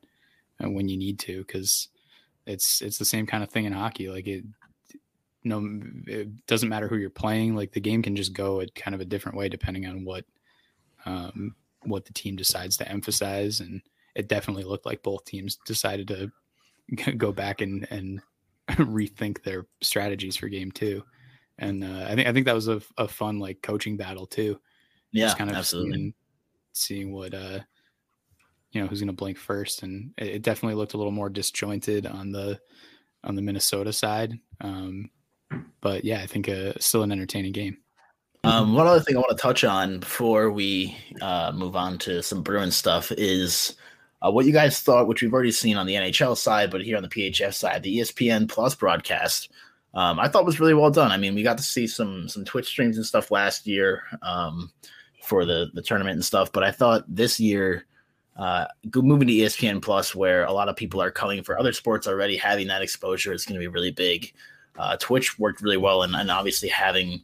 and 0.60 0.74
when 0.74 0.88
you 0.88 0.98
need 0.98 1.20
to 1.20 1.40
because 1.40 1.90
it's 2.46 2.82
it's 2.82 2.98
the 2.98 3.06
same 3.06 3.26
kind 3.26 3.44
of 3.44 3.50
thing 3.50 3.66
in 3.66 3.74
hockey 3.74 4.10
like 4.10 4.28
it 4.28 4.44
no, 5.44 5.82
it 6.08 6.46
doesn't 6.48 6.70
matter 6.70 6.88
who 6.88 6.98
you're 6.98 7.10
playing. 7.10 7.56
Like 7.56 7.72
the 7.72 7.82
game 7.82 8.02
can 8.02 8.16
just 8.16 8.34
go 8.34 8.62
at 8.62 8.76
kind 8.76 8.96
of 8.96 9.02
a 9.02 9.06
different 9.06 9.38
way 9.38 9.50
depending 9.50 9.86
on 9.86 10.06
what 10.06 10.26
um, 11.06 11.56
what 11.84 12.06
the 12.06 12.14
team 12.14 12.36
decides 12.36 12.78
to 12.78 12.90
emphasize. 12.90 13.60
And 13.60 13.82
it 14.16 14.28
definitely 14.28 14.64
looked 14.64 14.86
like 14.86 15.04
both 15.04 15.26
teams 15.26 15.58
decided 15.66 16.08
to 16.10 16.32
go 17.18 17.32
back 17.32 17.62
and 17.62 17.88
and 17.90 18.22
rethink 18.70 19.44
their 19.44 19.66
strategies 19.82 20.36
for 20.36 20.48
game 20.48 20.72
two. 20.72 21.04
And 21.60 21.84
uh, 21.84 22.06
I 22.08 22.16
think 22.16 22.28
I 22.28 22.34
think 22.34 22.46
that 22.46 22.56
was 22.56 22.70
a, 22.70 22.82
a 22.98 23.08
fun 23.08 23.40
like 23.40 23.62
coaching 23.62 23.98
battle 23.98 24.26
too. 24.26 24.60
Yeah, 25.14 25.28
Just 25.28 25.38
kind 25.38 25.50
of 25.50 25.56
absolutely. 25.56 25.94
Seeing, 25.94 26.14
seeing 26.74 27.14
what 27.14 27.34
uh 27.34 27.60
you 28.74 28.82
know 28.82 28.88
who's 28.88 29.00
going 29.00 29.08
to 29.08 29.14
blink 29.14 29.38
first, 29.38 29.84
and 29.84 30.12
it, 30.18 30.28
it 30.28 30.42
definitely 30.42 30.76
looked 30.76 30.94
a 30.94 30.98
little 30.98 31.12
more 31.12 31.30
disjointed 31.30 32.06
on 32.06 32.32
the 32.32 32.60
on 33.24 33.36
the 33.36 33.42
Minnesota 33.42 33.94
side. 33.94 34.38
Um, 34.60 35.10
but 35.80 36.04
yeah, 36.04 36.22
I 36.22 36.26
think 36.26 36.50
uh, 36.50 36.74
still 36.80 37.04
an 37.04 37.12
entertaining 37.12 37.54
game. 37.54 37.78
Um, 38.44 38.74
one 38.74 38.88
other 38.88 39.00
thing 39.00 39.16
I 39.16 39.20
want 39.20 39.38
to 39.38 39.42
touch 39.42 39.64
on 39.64 40.00
before 40.00 40.52
we 40.52 40.98
uh, 41.22 41.54
move 41.56 41.78
on 41.78 41.98
to 42.00 42.22
some 42.22 42.44
Bruins 42.44 42.76
stuff 42.76 43.10
is 43.14 43.76
uh, 44.22 44.32
what 44.32 44.46
you 44.46 44.52
guys 44.52 44.82
thought, 44.82 45.08
which 45.08 45.22
we've 45.22 45.34
already 45.34 45.52
seen 45.52 45.78
on 45.78 45.86
the 45.86 45.94
NHL 45.94 46.36
side, 46.36 46.70
but 46.70 46.82
here 46.82 46.98
on 46.98 47.04
the 47.04 47.10
PHF 47.10 47.54
side, 47.54 47.84
the 47.84 48.00
ESPN 48.00 48.50
Plus 48.50 48.76
broadcast. 48.76 49.50
Um, 49.94 50.20
I 50.20 50.28
thought 50.28 50.46
was 50.46 50.60
really 50.60 50.74
well 50.74 50.90
done. 50.90 51.12
I 51.12 51.18
mean, 51.18 51.36
we 51.36 51.44
got 51.44 51.58
to 51.58 51.64
see 51.64 51.86
some 51.86 52.28
some 52.28 52.44
Twitch 52.44 52.66
streams 52.66 52.98
and 52.98 53.06
stuff 53.06 53.32
last 53.32 53.68
year 53.68 54.02
um, 54.24 54.72
for 55.24 55.46
the 55.46 55.72
the 55.74 55.82
tournament 55.82 56.16
and 56.16 56.26
stuff, 56.26 56.52
but 56.52 56.64
I 56.64 56.72
thought 56.72 57.04
this 57.08 57.40
year, 57.40 57.86
uh, 58.38 58.66
moving 58.96 59.28
to 59.28 59.34
ESPN 59.34 59.82
Plus, 59.82 60.14
where 60.14 60.44
a 60.46 60.52
lot 60.52 60.70
of 60.70 60.76
people 60.76 61.02
are 61.02 61.12
coming 61.12 61.44
for 61.44 61.58
other 61.58 61.74
sports 61.74 62.08
already, 62.08 62.36
having 62.36 62.68
that 62.68 62.82
exposure 62.82 63.34
is 63.34 63.46
going 63.46 63.56
to 63.56 63.60
be 63.60 63.68
really 63.68 63.92
big. 63.92 64.34
Uh, 64.78 64.98
Twitch 64.98 65.38
worked 65.40 65.62
really 65.62 65.78
well, 65.78 66.04
and, 66.04 66.16
and 66.16 66.30
obviously 66.30 66.68
having 66.68 67.22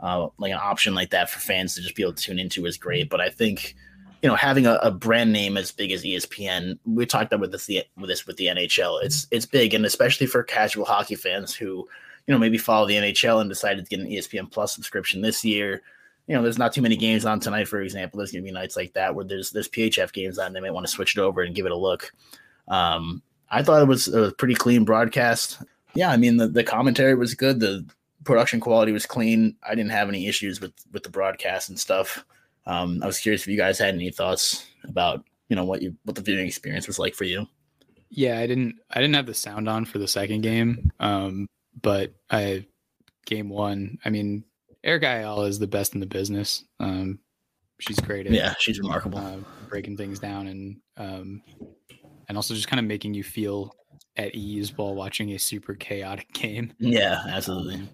uh, 0.00 0.28
like 0.38 0.52
an 0.52 0.58
option 0.60 0.94
like 0.94 1.10
that 1.10 1.30
for 1.30 1.40
fans 1.40 1.74
to 1.74 1.82
just 1.82 1.94
be 1.94 2.02
able 2.02 2.12
to 2.12 2.22
tune 2.22 2.38
into 2.38 2.66
is 2.66 2.76
great. 2.76 3.08
But 3.08 3.20
I 3.20 3.30
think 3.30 3.74
you 4.22 4.28
know 4.28 4.34
having 4.34 4.66
a, 4.66 4.74
a 4.82 4.90
brand 4.90 5.32
name 5.32 5.56
as 5.56 5.72
big 5.72 5.92
as 5.92 6.04
ESPN, 6.04 6.78
we 6.84 7.06
talked 7.06 7.32
about 7.32 7.50
this 7.50 7.66
the 7.66 7.84
with 7.96 8.08
this 8.10 8.26
with 8.26 8.36
the 8.36 8.46
NHL. 8.46 9.02
It's 9.02 9.26
it's 9.30 9.46
big, 9.46 9.74
and 9.74 9.86
especially 9.86 10.26
for 10.26 10.42
casual 10.42 10.84
hockey 10.84 11.14
fans 11.14 11.54
who 11.54 11.88
you 12.26 12.34
know 12.34 12.38
maybe 12.38 12.58
follow 12.58 12.86
the 12.86 12.96
NHL 12.96 13.40
and 13.40 13.48
decided 13.48 13.84
to 13.84 13.96
get 13.96 14.04
an 14.04 14.10
ESPN 14.10 14.50
Plus 14.50 14.74
subscription 14.74 15.22
this 15.22 15.44
year. 15.44 15.82
You 16.28 16.36
know, 16.36 16.42
there's 16.42 16.58
not 16.58 16.72
too 16.72 16.82
many 16.82 16.96
games 16.96 17.24
on 17.24 17.40
tonight, 17.40 17.66
for 17.66 17.80
example. 17.80 18.18
There's 18.18 18.30
gonna 18.30 18.44
be 18.44 18.52
nights 18.52 18.76
like 18.76 18.92
that 18.92 19.14
where 19.14 19.24
there's 19.24 19.50
there's 19.50 19.68
PHF 19.68 20.12
games 20.12 20.38
on. 20.38 20.52
They 20.52 20.60
might 20.60 20.74
want 20.74 20.86
to 20.86 20.92
switch 20.92 21.16
it 21.16 21.20
over 21.20 21.42
and 21.42 21.54
give 21.54 21.66
it 21.66 21.72
a 21.72 21.76
look. 21.76 22.12
Um, 22.68 23.22
I 23.50 23.62
thought 23.62 23.82
it 23.82 23.88
was 23.88 24.08
a 24.08 24.32
pretty 24.32 24.54
clean 24.54 24.84
broadcast. 24.84 25.62
Yeah, 25.94 26.10
I 26.10 26.16
mean 26.16 26.36
the, 26.36 26.46
the 26.46 26.62
commentary 26.62 27.14
was 27.14 27.34
good. 27.34 27.60
The 27.60 27.84
production 28.24 28.60
quality 28.60 28.92
was 28.92 29.06
clean. 29.06 29.56
I 29.66 29.74
didn't 29.74 29.90
have 29.90 30.08
any 30.08 30.26
issues 30.26 30.60
with 30.60 30.72
with 30.92 31.02
the 31.02 31.10
broadcast 31.10 31.70
and 31.70 31.80
stuff. 31.80 32.24
Um, 32.66 33.02
I 33.02 33.06
was 33.06 33.18
curious 33.18 33.42
if 33.42 33.48
you 33.48 33.56
guys 33.56 33.78
had 33.78 33.94
any 33.94 34.10
thoughts 34.10 34.66
about 34.84 35.24
you 35.48 35.56
know 35.56 35.64
what 35.64 35.82
you 35.82 35.96
what 36.04 36.14
the 36.14 36.22
viewing 36.22 36.46
experience 36.46 36.86
was 36.86 36.98
like 36.98 37.14
for 37.14 37.24
you. 37.24 37.46
Yeah, 38.10 38.38
I 38.38 38.46
didn't 38.46 38.76
I 38.90 39.00
didn't 39.00 39.16
have 39.16 39.26
the 39.26 39.34
sound 39.34 39.68
on 39.68 39.84
for 39.86 39.98
the 39.98 40.08
second 40.08 40.42
game. 40.42 40.92
Um, 41.00 41.46
but 41.80 42.12
I 42.30 42.66
game 43.26 43.48
one, 43.48 43.98
I 44.04 44.10
mean, 44.10 44.44
Erica 44.84 45.06
Ayala 45.06 45.44
is 45.46 45.58
the 45.58 45.66
best 45.66 45.94
in 45.94 46.00
the 46.00 46.06
business. 46.06 46.64
Um, 46.80 47.18
she's 47.80 47.98
great 48.00 48.26
at 48.26 48.32
Yeah, 48.32 48.54
she's 48.58 48.78
remarkable. 48.78 49.18
uh, 49.18 49.38
breaking 49.68 49.96
things 49.96 50.18
down 50.18 50.46
and 50.46 50.76
um, 50.96 51.42
and 52.28 52.36
also 52.38 52.54
just 52.54 52.68
kind 52.68 52.80
of 52.80 52.86
making 52.86 53.14
you 53.14 53.22
feel 53.24 53.74
at 54.16 54.34
ease 54.34 54.76
while 54.76 54.94
watching 54.94 55.30
a 55.32 55.38
super 55.38 55.74
chaotic 55.74 56.26
game. 56.32 56.72
yeah, 56.78 57.22
absolutely. 57.28 57.88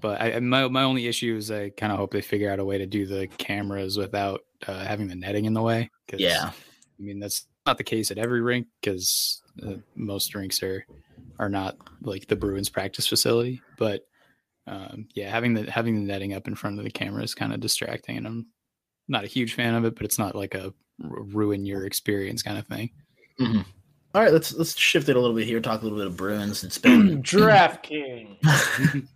But 0.00 0.20
I, 0.20 0.40
my 0.40 0.66
my 0.68 0.82
only 0.82 1.06
issue 1.06 1.36
is 1.36 1.50
I 1.50 1.70
kind 1.70 1.92
of 1.92 1.98
hope 1.98 2.12
they 2.12 2.20
figure 2.22 2.50
out 2.50 2.58
a 2.58 2.64
way 2.64 2.78
to 2.78 2.86
do 2.86 3.06
the 3.06 3.28
cameras 3.38 3.96
without 3.96 4.40
uh, 4.66 4.84
having 4.84 5.06
the 5.08 5.14
netting 5.14 5.44
in 5.44 5.54
the 5.54 5.62
way. 5.62 5.90
'cause, 6.08 6.20
Yeah, 6.20 6.50
I 6.50 7.02
mean 7.02 7.20
that's 7.20 7.46
not 7.66 7.78
the 7.78 7.84
case 7.84 8.10
at 8.10 8.18
every 8.18 8.40
rink 8.40 8.66
because 8.80 9.40
uh, 9.64 9.74
most 9.94 10.34
rinks 10.34 10.62
are 10.62 10.84
are 11.38 11.48
not 11.48 11.76
like 12.02 12.26
the 12.26 12.34
Bruins 12.36 12.68
practice 12.68 13.06
facility. 13.06 13.62
But 13.78 14.02
um, 14.66 15.08
yeah, 15.14 15.30
having 15.30 15.54
the 15.54 15.70
having 15.70 15.94
the 15.94 16.12
netting 16.12 16.34
up 16.34 16.46
in 16.46 16.54
front 16.54 16.78
of 16.78 16.84
the 16.84 16.90
camera 16.90 17.22
is 17.22 17.34
kind 17.34 17.52
of 17.52 17.60
distracting, 17.60 18.16
and 18.16 18.26
I'm 18.26 18.46
not 19.08 19.24
a 19.24 19.28
huge 19.28 19.54
fan 19.54 19.74
of 19.74 19.84
it. 19.84 19.94
But 19.94 20.04
it's 20.04 20.18
not 20.18 20.34
like 20.34 20.54
a 20.54 20.72
ruin 20.98 21.64
your 21.64 21.84
experience 21.84 22.42
kind 22.42 22.58
of 22.58 22.66
thing. 22.66 22.90
Mhm. 23.40 23.64
All 24.14 24.22
right, 24.22 24.32
let's 24.32 24.52
let's 24.54 24.78
shift 24.78 25.08
it 25.08 25.16
a 25.16 25.20
little 25.20 25.34
bit 25.34 25.46
here. 25.46 25.60
Talk 25.60 25.80
a 25.80 25.84
little 25.84 25.98
bit 25.98 26.06
of 26.06 26.16
Bruins. 26.16 26.62
It's 26.64 26.78
been 26.78 27.22
DraftKings. 27.22 29.08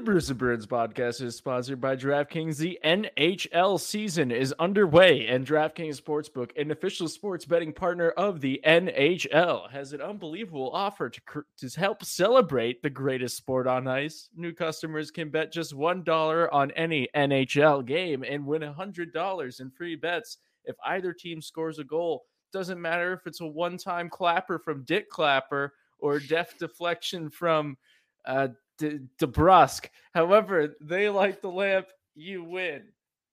The 0.00 0.04
Bruce 0.04 0.30
and 0.30 0.38
Bruins 0.38 0.66
podcast 0.66 1.20
is 1.20 1.36
sponsored 1.36 1.78
by 1.78 1.94
DraftKings. 1.94 2.56
The 2.56 2.78
NHL 2.82 3.78
season 3.78 4.30
is 4.30 4.54
underway, 4.58 5.26
and 5.26 5.46
DraftKings 5.46 6.00
Sportsbook, 6.00 6.58
an 6.58 6.70
official 6.70 7.06
sports 7.06 7.44
betting 7.44 7.74
partner 7.74 8.08
of 8.12 8.40
the 8.40 8.62
NHL, 8.64 9.70
has 9.70 9.92
an 9.92 10.00
unbelievable 10.00 10.70
offer 10.72 11.10
to, 11.10 11.20
to 11.58 11.78
help 11.78 12.02
celebrate 12.02 12.82
the 12.82 12.88
greatest 12.88 13.36
sport 13.36 13.66
on 13.66 13.86
ice. 13.86 14.30
New 14.34 14.54
customers 14.54 15.10
can 15.10 15.28
bet 15.28 15.52
just 15.52 15.74
$1 15.74 16.48
on 16.50 16.70
any 16.70 17.06
NHL 17.14 17.84
game 17.84 18.24
and 18.26 18.46
win 18.46 18.62
$100 18.62 19.60
in 19.60 19.70
free 19.70 19.96
bets 19.96 20.38
if 20.64 20.76
either 20.86 21.12
team 21.12 21.42
scores 21.42 21.78
a 21.78 21.84
goal. 21.84 22.24
Doesn't 22.54 22.80
matter 22.80 23.12
if 23.12 23.26
it's 23.26 23.42
a 23.42 23.46
one 23.46 23.76
time 23.76 24.08
clapper 24.08 24.58
from 24.58 24.82
Dit 24.84 25.10
Clapper 25.10 25.74
or 25.98 26.18
deft 26.20 26.58
deflection 26.58 27.28
from 27.28 27.76
uh, 28.24 28.48
De- 28.80 29.00
DeBrusk. 29.20 29.86
However, 30.14 30.74
they 30.80 31.08
light 31.08 31.42
the 31.42 31.50
lamp, 31.50 31.86
you 32.14 32.42
win. 32.42 32.84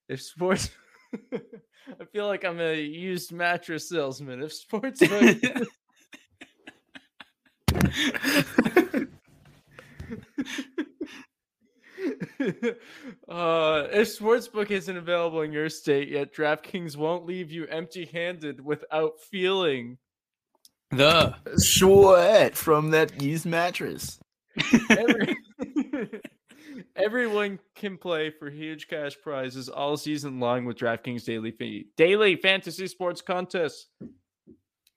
If 0.09 0.21
sports, 0.21 0.69
I 1.33 2.05
feel 2.11 2.27
like 2.27 2.43
I'm 2.43 2.59
a 2.59 2.79
used 2.79 3.31
mattress 3.31 3.89
salesman. 3.89 4.43
If 4.43 4.53
sports, 4.53 5.01
uh, 5.01 5.07
if 13.91 14.19
sportsbook 14.19 14.69
isn't 14.69 14.97
available 14.97 15.41
in 15.41 15.51
your 15.51 15.69
state 15.69 16.09
yet, 16.09 16.33
DraftKings 16.33 16.97
won't 16.97 17.25
leave 17.25 17.51
you 17.51 17.65
empty-handed 17.67 18.63
without 18.63 19.19
feeling. 19.19 19.97
The 20.91 21.35
sweat 21.57 22.55
from 22.55 22.91
that 22.91 23.21
used 23.21 23.45
mattress. 23.45 24.19
Every- 24.89 25.35
Everyone 26.95 27.59
can 27.75 27.97
play 27.97 28.29
for 28.29 28.49
huge 28.49 28.87
cash 28.87 29.15
prizes 29.21 29.69
all 29.69 29.97
season 29.97 30.39
long 30.39 30.65
with 30.65 30.77
DraftKings 30.77 31.23
Daily 31.25 31.51
Fee. 31.51 31.87
Daily 31.95 32.35
Fantasy 32.35 32.87
Sports 32.87 33.21
Contest. 33.21 33.87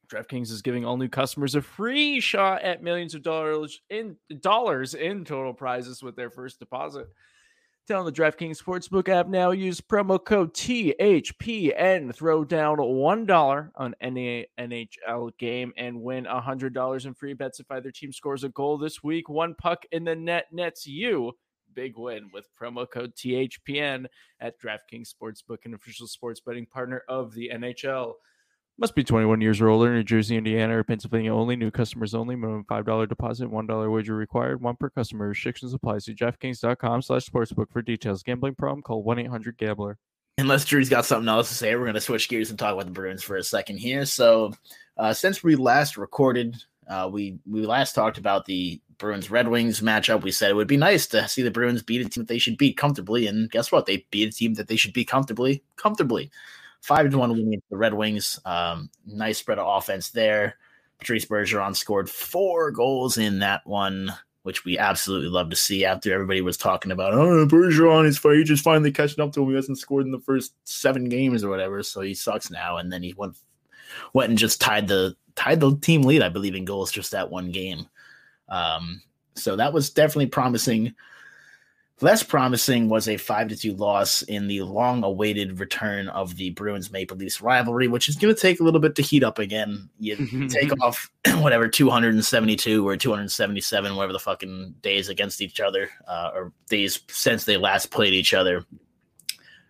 DraftKings 0.09 0.51
is 0.51 0.62
giving 0.62 0.85
all 0.85 0.96
new 0.96 1.09
customers 1.09 1.55
a 1.55 1.62
free 1.62 2.20
shot 2.20 2.62
at 2.62 2.83
millions 2.83 3.14
of 3.14 3.23
dollars 3.23 3.81
in 3.90 4.16
dollars 4.40 4.94
in 4.94 5.25
total 5.25 5.55
prizes 5.55 6.03
with 6.03 6.16
their 6.16 6.31
first 6.31 6.59
deposit. 6.59 7.09
Download 7.88 8.05
the 8.05 8.12
DraftKings 8.12 8.62
Sportsbook 8.62 9.09
app 9.09 9.27
now. 9.27 9.51
Use 9.51 9.81
promo 9.81 10.25
code 10.25 10.55
THPN. 10.55 12.14
Throw 12.14 12.45
down 12.45 12.77
$1 12.77 13.71
on 13.75 13.95
any 14.01 14.47
NHL 14.59 15.37
game 15.38 15.73
and 15.77 16.01
win 16.01 16.25
$100 16.25 17.07
in 17.07 17.14
free 17.14 17.35
bets 17.35 17.59
if 17.59 17.69
either 17.71 17.90
team 17.90 18.12
scores 18.12 18.45
a 18.45 18.49
goal 18.51 18.79
this 18.79 19.03
week. 19.03 19.29
One 19.29 19.57
puck 19.57 19.85
in 19.90 20.05
the 20.05 20.14
net 20.14 20.47
nets 20.53 20.87
you. 20.87 21.33
Big 21.75 21.97
win 21.97 22.31
with 22.33 22.49
promo 22.61 22.88
code 22.88 23.12
THPN 23.16 24.07
at 24.40 24.61
DraftKings 24.61 25.12
Sportsbook, 25.12 25.64
an 25.64 25.75
official 25.75 26.07
sports 26.07 26.40
betting 26.40 26.66
partner 26.66 27.03
of 27.09 27.35
the 27.35 27.51
NHL. 27.53 28.12
Must 28.81 28.95
be 28.95 29.05
21 29.05 29.43
years 29.43 29.61
or 29.61 29.69
older. 29.69 29.93
New 29.93 30.03
Jersey, 30.03 30.38
Indiana, 30.38 30.79
or 30.79 30.83
Pennsylvania 30.83 31.35
only. 31.35 31.55
New 31.55 31.71
customers 31.71 32.14
only. 32.14 32.35
Minimum 32.35 32.64
$5 32.64 33.09
deposit. 33.11 33.51
$1 33.51 33.93
wager 33.93 34.16
required. 34.16 34.62
One 34.62 34.75
per 34.75 34.88
customer. 34.88 35.29
Restrictions 35.29 35.75
apply. 35.75 35.99
See 35.99 36.14
DraftKings.com 36.14 37.03
slash 37.03 37.27
sportsbook 37.27 37.71
for 37.71 37.83
details. 37.83 38.23
Gambling 38.23 38.55
problem? 38.55 38.81
Call 38.81 39.05
1-800-GAMBLER. 39.05 39.99
Unless 40.38 40.64
Drew's 40.64 40.88
got 40.88 41.05
something 41.05 41.29
else 41.29 41.51
to 41.51 41.55
say, 41.55 41.75
we're 41.75 41.83
going 41.83 41.93
to 41.93 42.01
switch 42.01 42.31
gears 42.31 42.49
and 42.49 42.59
talk 42.59 42.73
about 42.73 42.87
the 42.87 42.93
Bruins 42.93 43.23
for 43.23 43.37
a 43.37 43.43
second 43.45 43.77
here. 43.77 44.07
So, 44.07 44.55
uh, 44.97 45.12
since 45.12 45.45
we 45.45 45.57
last 45.57 45.99
recorded, 45.99 46.57
uh, 46.88 47.11
we 47.12 47.38
we 47.47 47.66
last 47.66 47.93
talked 47.93 48.16
about 48.16 48.47
the 48.47 48.81
Bruins 48.97 49.31
Red 49.31 49.49
Wings 49.49 49.81
matchup. 49.81 50.23
We 50.23 50.31
said 50.31 50.51
it 50.51 50.57
would 50.57 50.66
be 50.66 50.79
nice 50.79 51.07
to 51.09 51.29
see 51.29 51.43
the 51.43 51.51
Bruins 51.51 51.83
beat 51.83 52.07
a 52.07 52.09
team 52.09 52.23
that 52.23 52.29
they 52.29 52.38
should 52.38 52.57
beat 52.57 52.79
comfortably, 52.79 53.27
and 53.27 53.51
guess 53.51 53.71
what? 53.71 53.85
They 53.85 54.07
beat 54.11 54.29
a 54.29 54.33
team 54.33 54.55
that 54.55 54.69
they 54.69 54.77
should 54.77 54.95
beat 54.95 55.09
comfortably, 55.09 55.62
comfortably. 55.77 56.31
Five 56.81 57.11
to 57.11 57.19
one 57.19 57.31
win 57.31 57.49
against 57.49 57.69
the 57.71 57.77
Red 57.77 57.95
Wings. 57.95 58.38
Um, 58.45 58.90
nice 59.07 59.38
spread 59.38 59.59
of 59.59 59.66
offense 59.69 60.11
there. 60.11 60.57
Patrice 60.99 61.25
Bergeron 61.25 61.77
scored 61.77 62.11
four 62.11 62.71
goals 62.71 63.19
in 63.19 63.38
that 63.40 63.66
one, 63.66 64.12
which 64.43 64.64
we 64.64 64.79
absolutely 64.79 65.29
love 65.29 65.51
to 65.51 65.57
see. 65.57 65.85
After 65.85 66.12
everybody 66.12 66.40
was 66.40 66.57
talking 66.57 66.93
about, 66.93 67.14
oh, 67.14 67.47
Bergeron 67.47 68.07
is 68.07 68.19
he 68.19 68.45
just 68.45 68.64
finally 68.64 68.93
catching 68.93 69.23
up 69.23 69.33
to 69.33 69.43
him. 69.43 69.49
He 69.49 69.55
hasn't 69.55 69.79
scored 69.79 70.05
in 70.05 70.12
the 70.12 70.19
first 70.19 70.55
seven 70.64 71.09
games 71.09 71.45
or 71.45 71.51
whatever, 71.51 71.83
so 71.83 72.01
he 72.01 72.14
sucks 72.14 72.51
now. 72.51 72.77
And 72.79 72.93
then 72.93 73.03
he 73.03 73.14
went 73.14 73.37
went 74.12 74.31
and 74.31 74.38
just 74.38 74.61
tied 74.61 74.88
the 74.88 75.16
tied 75.37 75.61
the 75.61 75.77
team 75.77 76.03
lead, 76.03 76.23
I 76.23 76.29
believe, 76.29 76.55
in 76.55 76.64
goals 76.64 76.93
just 76.93 77.12
that 77.12 77.31
one 77.31 77.51
game. 77.51 77.88
Um, 78.49 79.03
So 79.35 79.57
that 79.57 79.73
was 79.73 79.90
definitely 79.90 80.27
promising. 80.27 80.95
Less 82.03 82.23
promising 82.23 82.89
was 82.89 83.09
a 83.09 83.19
five 83.19 83.49
to 83.49 83.57
two 83.57 83.75
loss 83.75 84.23
in 84.23 84.47
the 84.47 84.63
long 84.63 85.05
awaited 85.05 85.61
return 85.61 86.09
of 86.09 86.37
the 86.37 86.51
Bruins 86.51 86.91
Maple 86.91 87.17
Leafs 87.17 87.43
rivalry, 87.43 87.89
which 87.89 88.09
is 88.09 88.17
going 88.17 88.35
to 88.35 88.41
take 88.41 88.61
a 88.61 88.63
little 88.63 88.81
bit 88.81 88.95
to 88.95 89.03
heat 89.03 89.23
up 89.23 89.39
again. 89.39 89.91
You 89.99 90.49
take 90.49 90.73
off 90.81 91.11
whatever 91.37 91.69
272 91.69 92.89
or 92.89 92.97
277, 92.97 93.97
whatever 93.97 94.15
the 94.15 94.19
fucking 94.19 94.77
days 94.81 95.11
against 95.11 95.43
each 95.43 95.61
other, 95.61 95.91
uh, 96.09 96.31
or 96.35 96.53
days 96.71 97.01
since 97.09 97.45
they 97.45 97.59
last 97.59 97.91
played 97.91 98.15
each 98.15 98.33
other. 98.33 98.65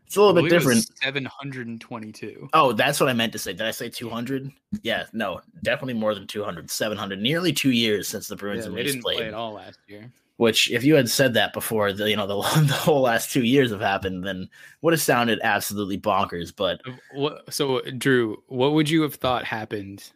It's 0.07 0.17
a 0.17 0.23
little 0.23 0.43
bit 0.43 0.51
different. 0.51 0.89
722. 1.03 2.49
Oh, 2.53 2.73
that's 2.73 2.99
what 2.99 3.09
I 3.09 3.13
meant 3.13 3.33
to 3.33 3.39
say. 3.39 3.53
Did 3.53 3.67
I 3.67 3.71
say 3.71 3.89
200? 3.89 4.51
Yeah, 4.83 5.05
no, 5.13 5.41
definitely 5.63 5.95
more 5.95 6.15
than 6.15 6.27
200. 6.27 6.69
700. 6.69 7.21
Nearly 7.21 7.53
two 7.53 7.71
years 7.71 8.09
since 8.09 8.27
the 8.27 8.35
Bruins 8.35 8.65
Yeah, 8.65 8.67
and 8.67 8.75
Leafs 8.75 8.91
didn't 8.93 9.03
played. 9.03 9.19
play 9.19 9.27
at 9.29 9.35
all 9.35 9.53
last 9.53 9.79
year. 9.87 10.13
Which, 10.41 10.71
if 10.71 10.85
you 10.85 10.95
had 10.95 11.11
said 11.11 11.35
that 11.35 11.53
before, 11.53 11.93
the, 11.93 12.09
you 12.09 12.17
know, 12.17 12.27
the, 12.27 12.37
the 12.63 12.73
whole 12.73 13.03
last 13.03 13.31
two 13.31 13.45
years 13.45 13.73
have 13.73 13.83
happened, 13.83 14.25
then 14.25 14.49
would 14.81 14.95
have 14.95 15.03
sounded 15.03 15.39
absolutely 15.43 15.99
bonkers. 15.99 16.51
But 16.57 16.81
What, 17.13 17.53
so, 17.53 17.83
Drew, 17.83 18.43
what 18.47 18.73
would 18.73 18.89
you 18.89 19.03
have 19.03 19.17
thought 19.17 19.45
happened 19.45 20.11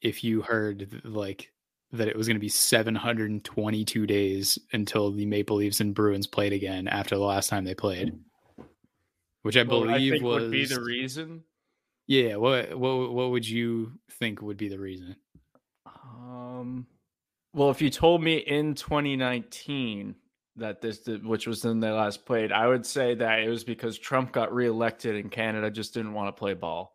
if 0.00 0.22
you 0.22 0.42
heard 0.42 1.00
like 1.02 1.50
that 1.90 2.06
it 2.06 2.14
was 2.16 2.28
going 2.28 2.36
to 2.36 2.40
be 2.40 2.48
722 2.48 4.06
days 4.06 4.60
until 4.72 5.10
the 5.10 5.26
Maple 5.26 5.56
Leafs 5.56 5.80
and 5.80 5.92
Bruins 5.92 6.28
played 6.28 6.52
again 6.52 6.86
after 6.86 7.16
the 7.16 7.24
last 7.24 7.48
time 7.50 7.64
they 7.64 7.74
played? 7.74 8.16
Which 9.42 9.56
I 9.56 9.64
Well, 9.64 9.80
believe 9.80 10.12
think 10.12 10.22
was 10.22 10.42
would 10.42 10.52
be 10.52 10.66
the 10.66 10.80
reason. 10.82 11.42
yeah. 12.06 12.36
What 12.36 12.78
what 12.78 13.12
what 13.12 13.30
would 13.32 13.48
you 13.48 13.90
think 14.08 14.40
would 14.40 14.56
be 14.56 14.68
the 14.68 14.78
reason? 14.78 15.16
Um, 15.84 16.86
well, 17.54 17.70
if 17.70 17.80
you 17.80 17.88
told 17.88 18.22
me 18.22 18.36
in 18.38 18.74
2019 18.74 20.16
that 20.56 20.80
this, 20.80 21.06
which 21.22 21.46
was 21.46 21.64
when 21.64 21.80
they 21.80 21.90
last 21.90 22.26
played, 22.26 22.52
I 22.52 22.66
would 22.66 22.84
say 22.84 23.14
that 23.14 23.40
it 23.40 23.48
was 23.48 23.64
because 23.64 23.96
Trump 23.96 24.32
got 24.32 24.52
reelected 24.52 25.16
and 25.16 25.30
Canada 25.30 25.70
just 25.70 25.94
didn't 25.94 26.14
want 26.14 26.34
to 26.34 26.38
play 26.38 26.54
ball. 26.54 26.94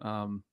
Um, 0.00 0.44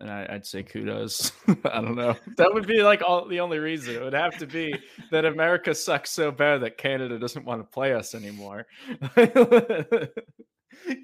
and 0.00 0.10
I, 0.10 0.26
I'd 0.30 0.46
say 0.46 0.62
kudos. 0.62 1.32
I 1.64 1.80
don't 1.80 1.96
know. 1.96 2.16
That 2.36 2.52
would 2.52 2.66
be 2.66 2.82
like 2.82 3.02
all 3.06 3.28
the 3.28 3.40
only 3.40 3.58
reason. 3.58 3.94
It 3.94 4.02
would 4.02 4.14
have 4.14 4.38
to 4.38 4.46
be 4.46 4.74
that 5.10 5.24
America 5.24 5.74
sucks 5.74 6.10
so 6.10 6.30
bad 6.30 6.62
that 6.62 6.78
Canada 6.78 7.18
doesn't 7.18 7.44
want 7.44 7.60
to 7.60 7.64
play 7.64 7.94
us 7.94 8.14
anymore. 8.14 8.66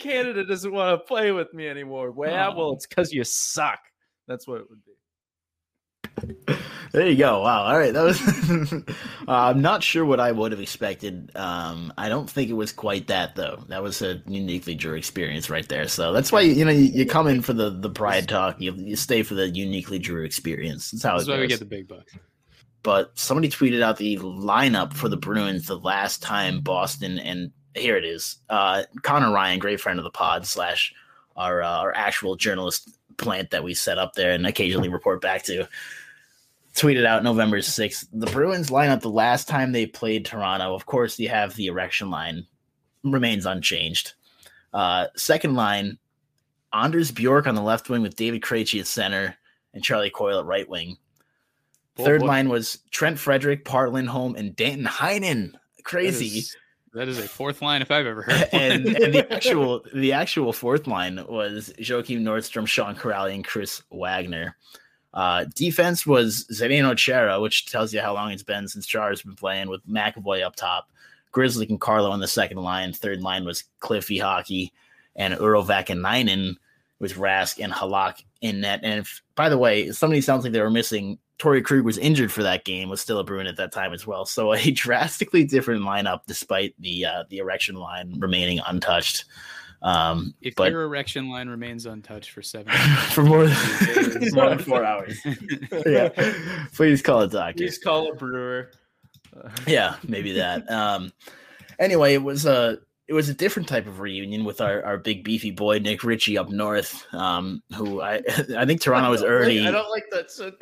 Canada 0.00 0.44
doesn't 0.44 0.72
want 0.72 1.00
to 1.00 1.06
play 1.06 1.32
with 1.32 1.52
me 1.54 1.68
anymore. 1.68 2.10
Well, 2.10 2.56
well, 2.56 2.72
it's 2.72 2.86
because 2.86 3.12
you 3.12 3.24
suck. 3.24 3.80
That's 4.26 4.46
what 4.46 4.60
it 4.60 4.70
would 4.70 4.84
be. 4.84 4.92
There 6.92 7.08
you 7.08 7.16
go. 7.16 7.42
Wow. 7.42 7.64
All 7.64 7.78
right. 7.78 7.92
That 7.92 8.02
was. 8.02 8.20
uh, 8.72 8.92
I'm 9.28 9.62
not 9.62 9.82
sure 9.82 10.04
what 10.04 10.20
I 10.20 10.32
would 10.32 10.52
have 10.52 10.60
expected. 10.60 11.30
Um, 11.34 11.92
I 11.96 12.08
don't 12.08 12.28
think 12.28 12.50
it 12.50 12.54
was 12.54 12.72
quite 12.72 13.06
that 13.08 13.36
though. 13.36 13.64
That 13.68 13.82
was 13.82 14.02
a 14.02 14.22
uniquely 14.26 14.74
Drew 14.74 14.94
experience 14.94 15.50
right 15.50 15.68
there. 15.68 15.88
So 15.88 16.12
that's 16.12 16.32
why 16.32 16.42
you 16.42 16.64
know 16.64 16.70
you, 16.70 16.84
you 16.84 17.06
come 17.06 17.26
in 17.26 17.42
for 17.42 17.52
the 17.52 17.70
the 17.70 17.90
pride 17.90 18.28
talk. 18.28 18.60
You 18.60 18.74
you 18.74 18.96
stay 18.96 19.22
for 19.22 19.34
the 19.34 19.48
uniquely 19.48 19.98
Drew 19.98 20.24
experience. 20.24 20.90
That's 20.90 21.04
how 21.04 21.16
That's 21.16 21.28
why 21.28 21.40
we 21.40 21.46
get 21.46 21.60
the 21.60 21.64
big 21.64 21.88
bucks. 21.88 22.12
but 22.82 23.12
somebody 23.18 23.48
tweeted 23.48 23.82
out 23.82 23.96
the 23.96 24.16
lineup 24.18 24.92
for 24.92 25.08
the 25.08 25.16
Bruins 25.16 25.66
the 25.66 25.78
last 25.78 26.22
time 26.22 26.60
Boston 26.60 27.18
and 27.18 27.52
here 27.74 27.96
it 27.96 28.04
is. 28.04 28.38
Uh, 28.48 28.82
Connor 29.02 29.32
Ryan, 29.32 29.58
great 29.58 29.80
friend 29.80 29.98
of 29.98 30.04
the 30.04 30.10
pod 30.10 30.46
slash 30.46 30.92
our 31.36 31.62
uh, 31.62 31.68
our 31.68 31.94
actual 31.94 32.36
journalist 32.36 32.90
plant 33.16 33.50
that 33.50 33.62
we 33.62 33.74
set 33.74 33.98
up 33.98 34.14
there 34.14 34.32
and 34.32 34.46
occasionally 34.46 34.88
report 34.88 35.20
back 35.20 35.42
to. 35.44 35.68
Tweeted 36.74 37.04
out 37.04 37.24
November 37.24 37.58
6th. 37.58 38.06
The 38.12 38.26
Bruins 38.30 38.70
lineup 38.70 39.00
the 39.00 39.10
last 39.10 39.48
time 39.48 39.72
they 39.72 39.86
played 39.86 40.24
Toronto. 40.24 40.74
Of 40.74 40.86
course, 40.86 41.18
you 41.18 41.28
have 41.28 41.54
the 41.56 41.66
erection 41.66 42.10
line 42.10 42.46
remains 43.02 43.44
unchanged. 43.46 44.14
Uh, 44.72 45.06
second 45.16 45.54
line, 45.56 45.98
Anders 46.72 47.10
Bjork 47.10 47.46
on 47.48 47.56
the 47.56 47.62
left 47.62 47.88
wing 47.88 48.02
with 48.02 48.14
David 48.16 48.42
Krejci 48.42 48.78
at 48.80 48.86
center 48.86 49.36
and 49.74 49.82
Charlie 49.82 50.10
Coyle 50.10 50.38
at 50.40 50.46
right 50.46 50.68
wing. 50.68 50.96
Boy, 51.96 52.04
Third 52.04 52.20
boy. 52.20 52.26
line 52.28 52.48
was 52.48 52.78
Trent 52.92 53.18
Frederic, 53.18 53.64
Par 53.64 53.90
Lindholm, 53.90 54.36
and 54.36 54.54
Danton 54.54 54.86
Heinen. 54.86 55.52
Crazy. 55.82 56.38
is- 56.38 56.56
That 56.94 57.08
is 57.08 57.18
a 57.18 57.22
fourth 57.28 57.62
line 57.62 57.82
if 57.82 57.90
I've 57.90 58.06
ever 58.06 58.22
heard. 58.22 58.48
and 58.52 58.86
and 58.86 59.12
the 59.14 59.32
actual 59.32 59.84
the 59.94 60.12
actual 60.12 60.52
fourth 60.52 60.86
line 60.86 61.24
was 61.28 61.72
Joachim 61.78 62.22
Nordstrom, 62.24 62.66
Sean 62.68 62.94
Kuraly, 62.94 63.34
and 63.34 63.44
Chris 63.44 63.82
Wagner. 63.90 64.56
Uh, 65.12 65.44
defense 65.54 66.06
was 66.06 66.46
Zdeno 66.52 66.96
Chara, 66.96 67.40
which 67.40 67.66
tells 67.66 67.92
you 67.92 68.00
how 68.00 68.14
long 68.14 68.30
it's 68.30 68.42
been 68.42 68.68
since 68.68 68.86
Char's 68.86 69.22
been 69.22 69.34
playing 69.34 69.68
with 69.68 69.86
McAvoy 69.86 70.44
up 70.44 70.56
top, 70.56 70.88
Grizzly 71.32 71.66
and 71.68 71.80
Carlo 71.80 72.10
on 72.10 72.20
the 72.20 72.28
second 72.28 72.58
line. 72.58 72.92
Third 72.92 73.20
line 73.20 73.44
was 73.44 73.64
Cliffy 73.80 74.18
Hockey 74.18 74.72
and 75.16 75.34
Urovac 75.34 75.90
and 75.90 76.02
Ninen 76.02 76.56
with 77.00 77.14
Rask 77.14 77.62
and 77.62 77.72
Halak 77.72 78.22
in 78.40 78.60
net. 78.60 78.80
And 78.82 79.00
if, 79.00 79.22
by 79.34 79.48
the 79.48 79.58
way, 79.58 79.90
somebody 79.90 80.20
sounds 80.20 80.44
like 80.44 80.52
they 80.52 80.60
were 80.60 80.70
missing. 80.70 81.18
Torrey 81.38 81.62
Krug 81.62 81.84
was 81.84 81.96
injured 81.96 82.30
for 82.30 82.42
that 82.42 82.64
game, 82.64 82.90
was 82.90 83.00
still 83.00 83.18
a 83.18 83.24
Bruin 83.24 83.46
at 83.46 83.56
that 83.56 83.72
time 83.72 83.94
as 83.94 84.06
well. 84.06 84.26
So 84.26 84.52
a 84.52 84.70
drastically 84.72 85.44
different 85.44 85.82
lineup, 85.82 86.20
despite 86.26 86.74
the 86.78 87.06
uh, 87.06 87.24
the 87.30 87.38
erection 87.38 87.76
line 87.76 88.20
remaining 88.20 88.60
untouched. 88.66 89.24
Um, 89.82 90.34
if 90.42 90.56
but 90.56 90.70
your 90.70 90.82
erection 90.82 91.30
line 91.30 91.48
remains 91.48 91.86
untouched 91.86 92.30
for 92.32 92.42
seven 92.42 92.72
for 93.12 93.22
more 93.22 93.46
than, 93.46 94.28
more 94.32 94.50
than 94.50 94.58
four 94.70 94.84
hours, 94.84 95.18
yeah, 95.86 96.10
please 96.74 97.00
call 97.00 97.22
a 97.22 97.28
doctor. 97.28 97.56
Please 97.64 97.78
call 97.78 98.12
a 98.12 98.14
brewer. 98.14 98.70
Yeah 99.66 99.96
maybe 100.06 100.32
that 100.32 100.68
um 100.70 101.12
anyway 101.78 102.14
it 102.14 102.22
was 102.22 102.46
a 102.46 102.78
it 103.06 103.12
was 103.12 103.28
a 103.28 103.34
different 103.34 103.68
type 103.68 103.86
of 103.86 104.00
reunion 104.00 104.44
with 104.44 104.60
our, 104.60 104.84
our 104.84 104.98
big 104.98 105.22
beefy 105.22 105.52
boy 105.52 105.78
nick 105.78 106.02
ritchie 106.02 106.36
up 106.36 106.48
north 106.48 107.06
um 107.14 107.62
who 107.76 108.02
i 108.02 108.20
i 108.56 108.66
think 108.66 108.80
toronto 108.80 109.08
was 109.08 109.22
already 109.22 109.66
I 109.66 109.70
don't 109.70 109.88
like 109.88 110.04
that. 110.10 110.32
So, 110.32 110.52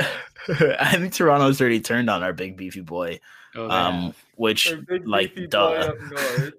i 0.78 0.96
think 0.96 1.14
toronto's 1.14 1.60
already 1.62 1.80
turned 1.80 2.10
on 2.10 2.22
our 2.22 2.34
big 2.34 2.58
beefy 2.58 2.82
boy 2.82 3.20
Oh, 3.56 3.70
um 3.70 4.14
which 4.36 4.72
like 5.06 5.34
duh 5.48 5.70
up 5.72 5.96
north. 6.10 6.52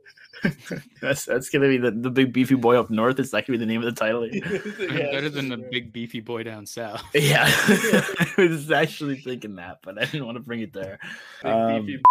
that's 1.01 1.25
that's 1.25 1.49
gonna 1.49 1.67
be 1.67 1.77
the, 1.77 1.91
the 1.91 2.09
big 2.09 2.31
beefy 2.33 2.55
boy 2.55 2.79
up 2.79 2.89
north 2.89 3.19
It's 3.19 3.31
that 3.31 3.45
gonna 3.45 3.57
be 3.57 3.65
the 3.65 3.71
name 3.71 3.81
of 3.81 3.93
the 3.93 3.99
title 3.99 4.27
Yeah, 4.33 5.11
better 5.11 5.29
than 5.29 5.49
the 5.49 5.57
big 5.57 5.91
beefy 5.91 6.19
boy 6.19 6.43
down 6.43 6.65
south. 6.65 7.03
yeah 7.13 7.45
i 7.47 8.33
was 8.37 8.71
actually 8.71 9.17
thinking 9.17 9.55
that 9.55 9.79
but 9.83 9.97
i 9.97 10.05
didn't 10.05 10.25
want 10.25 10.35
to 10.37 10.43
bring 10.43 10.61
it 10.61 10.73
there 10.73 10.99
Big 11.43 11.51
Um, 11.51 11.85
beefy 11.85 12.01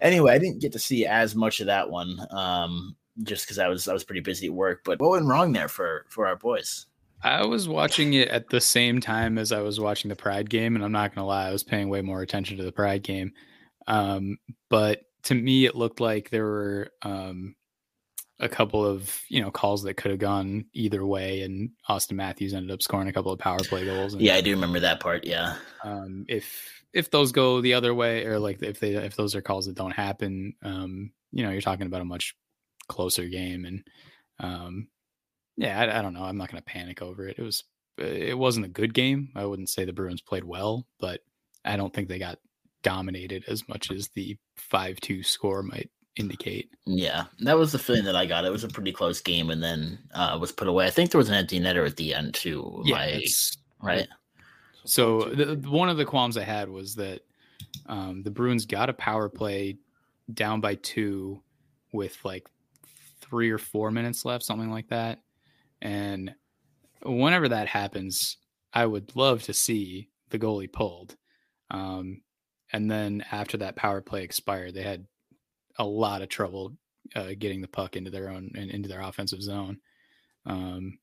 anyway, 0.00 0.32
I 0.32 0.38
didn't 0.38 0.60
get 0.60 0.72
to 0.72 0.78
see 0.78 1.06
as 1.06 1.34
much 1.34 1.60
of 1.60 1.66
that 1.66 1.90
one, 1.90 2.18
um, 2.30 2.96
just 3.22 3.44
because 3.44 3.58
I 3.58 3.68
was 3.68 3.88
I 3.88 3.92
was 3.92 4.04
pretty 4.04 4.20
busy 4.20 4.46
at 4.46 4.52
work. 4.52 4.82
But 4.84 5.00
what 5.00 5.10
went 5.10 5.26
wrong 5.26 5.52
there 5.52 5.68
for 5.68 6.04
for 6.08 6.26
our 6.26 6.36
boys? 6.36 6.86
I 7.22 7.44
was 7.44 7.68
watching 7.68 8.12
it 8.14 8.28
at 8.28 8.50
the 8.50 8.60
same 8.60 9.00
time 9.00 9.38
as 9.38 9.50
I 9.50 9.60
was 9.60 9.80
watching 9.80 10.08
the 10.08 10.16
Pride 10.16 10.50
game, 10.50 10.76
and 10.76 10.84
I'm 10.84 10.92
not 10.92 11.14
gonna 11.14 11.26
lie, 11.26 11.48
I 11.48 11.52
was 11.52 11.62
paying 11.62 11.88
way 11.88 12.02
more 12.02 12.22
attention 12.22 12.56
to 12.58 12.62
the 12.62 12.72
Pride 12.72 13.02
game. 13.02 13.32
Um, 13.86 14.38
but 14.68 15.02
to 15.26 15.34
me, 15.34 15.66
it 15.66 15.74
looked 15.74 16.00
like 16.00 16.30
there 16.30 16.44
were 16.44 16.90
um, 17.02 17.56
a 18.38 18.48
couple 18.48 18.84
of 18.84 19.20
you 19.28 19.42
know 19.42 19.50
calls 19.50 19.82
that 19.82 19.94
could 19.94 20.12
have 20.12 20.20
gone 20.20 20.66
either 20.72 21.04
way, 21.04 21.42
and 21.42 21.70
Auston 21.88 22.12
Matthews 22.12 22.54
ended 22.54 22.70
up 22.70 22.80
scoring 22.80 23.08
a 23.08 23.12
couple 23.12 23.32
of 23.32 23.38
power 23.38 23.58
play 23.58 23.84
goals. 23.84 24.14
And, 24.14 24.22
Yeah, 24.22 24.36
I 24.36 24.40
do 24.40 24.52
remember 24.52 24.80
that 24.80 25.00
part. 25.00 25.24
Yeah, 25.26 25.56
um, 25.82 26.24
if 26.28 26.82
if 26.92 27.10
those 27.10 27.32
go 27.32 27.60
the 27.60 27.74
other 27.74 27.92
way, 27.92 28.24
or 28.24 28.38
like 28.38 28.62
if 28.62 28.78
they 28.78 28.94
if 28.94 29.16
those 29.16 29.34
are 29.34 29.42
calls 29.42 29.66
that 29.66 29.74
don't 29.74 29.90
happen, 29.90 30.54
um, 30.62 31.10
you 31.32 31.42
know, 31.42 31.50
you're 31.50 31.60
talking 31.60 31.86
about 31.86 32.02
a 32.02 32.06
much 32.06 32.36
closer 32.88 33.26
game, 33.26 33.64
and 33.64 33.84
um, 34.38 34.88
yeah, 35.56 35.80
I, 35.80 35.98
I 35.98 36.02
don't 36.02 36.14
know. 36.14 36.22
I'm 36.22 36.36
not 36.36 36.50
going 36.50 36.62
to 36.62 36.72
panic 36.72 37.02
over 37.02 37.26
it. 37.26 37.36
It 37.38 37.42
was 37.42 37.64
it 37.98 38.38
wasn't 38.38 38.66
a 38.66 38.70
good 38.70 38.94
game. 38.94 39.30
I 39.34 39.44
wouldn't 39.44 39.70
say 39.70 39.84
the 39.84 39.92
Bruins 39.92 40.20
played 40.20 40.44
well, 40.44 40.86
but 41.00 41.20
I 41.64 41.76
don't 41.76 41.92
think 41.92 42.08
they 42.08 42.20
got 42.20 42.38
dominated 42.86 43.44
as 43.48 43.68
much 43.68 43.90
as 43.90 44.08
the 44.08 44.36
five 44.54 45.00
two 45.00 45.22
score 45.22 45.62
might 45.62 45.90
indicate. 46.16 46.70
yeah, 46.86 47.24
that 47.40 47.58
was 47.58 47.72
the 47.72 47.78
feeling 47.78 48.04
that 48.04 48.14
I 48.16 48.24
got. 48.26 48.44
It 48.44 48.52
was 48.52 48.64
a 48.64 48.68
pretty 48.68 48.92
close 48.92 49.20
game, 49.20 49.50
and 49.50 49.60
then 49.62 49.98
uh, 50.14 50.38
was 50.40 50.52
put 50.52 50.68
away. 50.68 50.86
I 50.86 50.90
think 50.90 51.10
there 51.10 51.18
was 51.18 51.28
an 51.28 51.34
empty 51.34 51.58
netter 51.60 51.84
at 51.84 51.96
the 51.96 52.14
end 52.14 52.34
too. 52.34 52.82
Yeah, 52.84 52.94
my- 52.94 53.22
right. 53.82 54.08
So 54.84 55.22
the, 55.24 55.56
one 55.68 55.88
of 55.88 55.96
the 55.96 56.04
qualms 56.04 56.36
I 56.36 56.44
had 56.44 56.68
was 56.68 56.94
that 56.94 57.22
um, 57.86 58.22
the 58.22 58.30
Bruins 58.30 58.66
got 58.66 58.88
a 58.88 58.92
power 58.92 59.28
play 59.28 59.78
down 60.32 60.60
by 60.60 60.76
two 60.76 61.42
with 61.92 62.16
like 62.24 62.46
three 63.20 63.50
or 63.50 63.58
four 63.58 63.90
minutes 63.90 64.24
left, 64.24 64.44
something 64.44 64.70
like 64.70 64.88
that. 64.90 65.18
And 65.82 66.34
whenever 67.04 67.48
that 67.48 67.66
happens, 67.66 68.36
I 68.72 68.86
would 68.86 69.16
love 69.16 69.42
to 69.44 69.52
see 69.52 70.08
the 70.30 70.38
goalie 70.38 70.72
pulled. 70.72 71.16
Um, 71.70 72.22
and 72.72 72.90
then 72.90 73.24
after 73.30 73.58
that 73.58 73.76
power 73.76 74.00
play 74.00 74.22
expired, 74.22 74.74
they 74.74 74.82
had 74.82 75.06
a 75.78 75.84
lot 75.84 76.22
of 76.22 76.28
trouble 76.28 76.76
uh, 77.14 77.30
getting 77.38 77.60
the 77.60 77.68
puck 77.68 77.96
into 77.96 78.10
their 78.10 78.28
own 78.28 78.50
and 78.56 78.70
into 78.70 78.88
their 78.88 79.00
offensive 79.00 79.42
zone. 79.42 79.78
Um, 80.44 80.98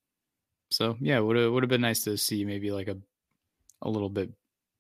so 0.70 0.98
yeah, 1.00 1.20
would 1.20 1.38
have 1.38 1.52
would 1.52 1.64
have 1.64 1.70
been 1.70 1.82
nice 1.82 2.04
to 2.04 2.18
see 2.18 2.44
maybe 2.46 2.72
like 2.72 2.88
a 2.88 2.98
a 3.82 3.90
little 3.90 4.10
bit 4.10 4.32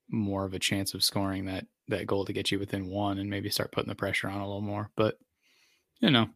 more 0.09 0.45
of 0.45 0.53
a 0.53 0.59
chance 0.59 0.93
of 0.93 1.03
scoring 1.03 1.45
that 1.45 1.65
that 1.87 2.07
goal 2.07 2.25
to 2.25 2.33
get 2.33 2.51
you 2.51 2.59
within 2.59 2.87
one 2.87 3.17
and 3.17 3.29
maybe 3.29 3.49
start 3.49 3.71
putting 3.71 3.89
the 3.89 3.95
pressure 3.95 4.29
on 4.29 4.39
a 4.39 4.45
little 4.45 4.61
more. 4.61 4.89
But 4.95 5.15
you 5.99 6.09
know, 6.09 6.27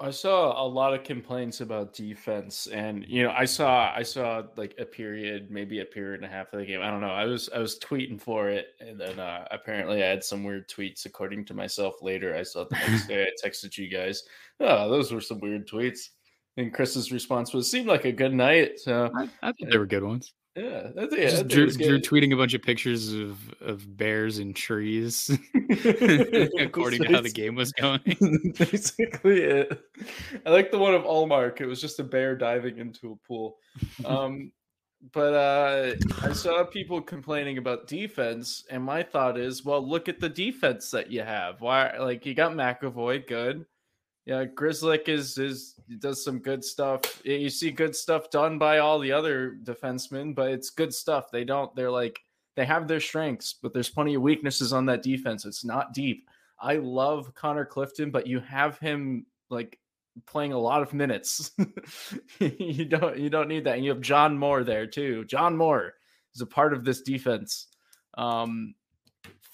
I 0.00 0.10
saw 0.10 0.64
a 0.64 0.66
lot 0.66 0.94
of 0.94 1.04
complaints 1.04 1.60
about 1.60 1.92
defense, 1.92 2.66
and 2.68 3.04
you 3.06 3.22
know, 3.22 3.32
I 3.36 3.44
saw 3.44 3.92
I 3.94 4.02
saw 4.02 4.42
like 4.56 4.74
a 4.78 4.84
period, 4.84 5.50
maybe 5.50 5.80
a 5.80 5.84
period 5.84 6.22
and 6.22 6.24
a 6.24 6.34
half 6.34 6.52
of 6.54 6.58
the 6.58 6.64
game. 6.64 6.80
I 6.80 6.90
don't 6.90 7.02
know. 7.02 7.10
I 7.10 7.26
was 7.26 7.50
I 7.54 7.58
was 7.58 7.78
tweeting 7.78 8.18
for 8.18 8.48
it, 8.48 8.68
and 8.80 8.98
then 8.98 9.20
uh, 9.20 9.46
apparently 9.50 10.02
I 10.02 10.06
had 10.06 10.24
some 10.24 10.42
weird 10.42 10.68
tweets. 10.68 11.04
According 11.04 11.44
to 11.46 11.54
myself, 11.54 11.96
later 12.00 12.34
I 12.34 12.42
saw 12.42 12.64
the 12.64 12.76
next 12.76 13.08
day 13.08 13.24
I 13.24 13.46
texted 13.46 13.76
you 13.76 13.88
guys. 13.88 14.22
Oh, 14.58 14.88
those 14.88 15.12
were 15.12 15.20
some 15.20 15.38
weird 15.40 15.68
tweets. 15.68 16.08
And 16.56 16.72
Chris's 16.72 17.12
response 17.12 17.52
was, 17.52 17.70
"Seemed 17.70 17.86
like 17.86 18.06
a 18.06 18.12
good 18.12 18.34
night." 18.34 18.80
So 18.80 19.10
I, 19.14 19.28
I 19.42 19.52
thought 19.52 19.70
they 19.70 19.78
were 19.78 19.86
good 19.86 20.04
ones. 20.04 20.32
Yeah, 20.56 20.90
think, 20.94 21.12
Just 21.12 21.42
it 21.42 21.48
Drew, 21.48 21.70
Drew 21.70 22.00
tweeting 22.00 22.32
a 22.32 22.36
bunch 22.36 22.54
of 22.54 22.62
pictures 22.62 23.12
of, 23.12 23.54
of 23.60 23.96
bears 23.96 24.38
and 24.38 24.54
trees 24.54 25.30
according 26.58 27.04
to 27.04 27.08
how 27.08 27.20
the 27.20 27.30
game 27.32 27.54
was 27.54 27.72
going. 27.72 28.00
Basically, 28.58 29.42
it. 29.42 29.80
I 30.44 30.50
like 30.50 30.72
the 30.72 30.78
one 30.78 30.94
of 30.94 31.04
Ullmark. 31.04 31.60
It 31.60 31.66
was 31.66 31.80
just 31.80 32.00
a 32.00 32.04
bear 32.04 32.34
diving 32.34 32.78
into 32.78 33.12
a 33.12 33.26
pool. 33.28 33.58
Um, 34.04 34.50
but 35.12 35.34
uh, 35.34 35.94
I 36.20 36.32
saw 36.32 36.64
people 36.64 37.00
complaining 37.00 37.58
about 37.58 37.86
defense, 37.86 38.64
and 38.70 38.82
my 38.82 39.04
thought 39.04 39.38
is, 39.38 39.64
well, 39.64 39.86
look 39.86 40.08
at 40.08 40.18
the 40.18 40.28
defense 40.28 40.90
that 40.90 41.12
you 41.12 41.22
have. 41.22 41.60
Why, 41.60 41.96
like, 41.96 42.26
you 42.26 42.34
got 42.34 42.52
McAvoy, 42.52 43.26
good. 43.26 43.64
Yeah, 44.30 44.44
Grzelcyk 44.44 45.08
is 45.08 45.38
is 45.38 45.74
does 45.98 46.22
some 46.22 46.38
good 46.38 46.64
stuff. 46.64 47.20
You 47.24 47.50
see 47.50 47.72
good 47.72 47.96
stuff 47.96 48.30
done 48.30 48.58
by 48.58 48.78
all 48.78 49.00
the 49.00 49.10
other 49.10 49.56
defensemen, 49.64 50.36
but 50.36 50.52
it's 50.52 50.70
good 50.70 50.94
stuff. 50.94 51.32
They 51.32 51.42
don't. 51.42 51.74
They're 51.74 51.90
like 51.90 52.20
they 52.54 52.64
have 52.64 52.86
their 52.86 53.00
strengths, 53.00 53.54
but 53.60 53.74
there's 53.74 53.88
plenty 53.88 54.14
of 54.14 54.22
weaknesses 54.22 54.72
on 54.72 54.86
that 54.86 55.02
defense. 55.02 55.44
It's 55.44 55.64
not 55.64 55.94
deep. 55.94 56.28
I 56.60 56.76
love 56.76 57.34
Connor 57.34 57.64
Clifton, 57.64 58.12
but 58.12 58.28
you 58.28 58.38
have 58.38 58.78
him 58.78 59.26
like 59.48 59.80
playing 60.26 60.52
a 60.52 60.58
lot 60.60 60.82
of 60.82 60.94
minutes. 60.94 61.50
you 62.38 62.84
don't 62.84 63.18
you 63.18 63.30
don't 63.30 63.48
need 63.48 63.64
that. 63.64 63.78
And 63.78 63.84
you 63.84 63.90
have 63.90 64.00
John 64.00 64.38
Moore 64.38 64.62
there 64.62 64.86
too. 64.86 65.24
John 65.24 65.56
Moore 65.56 65.94
is 66.36 66.40
a 66.40 66.46
part 66.46 66.72
of 66.72 66.84
this 66.84 67.02
defense. 67.02 67.66
Um 68.16 68.76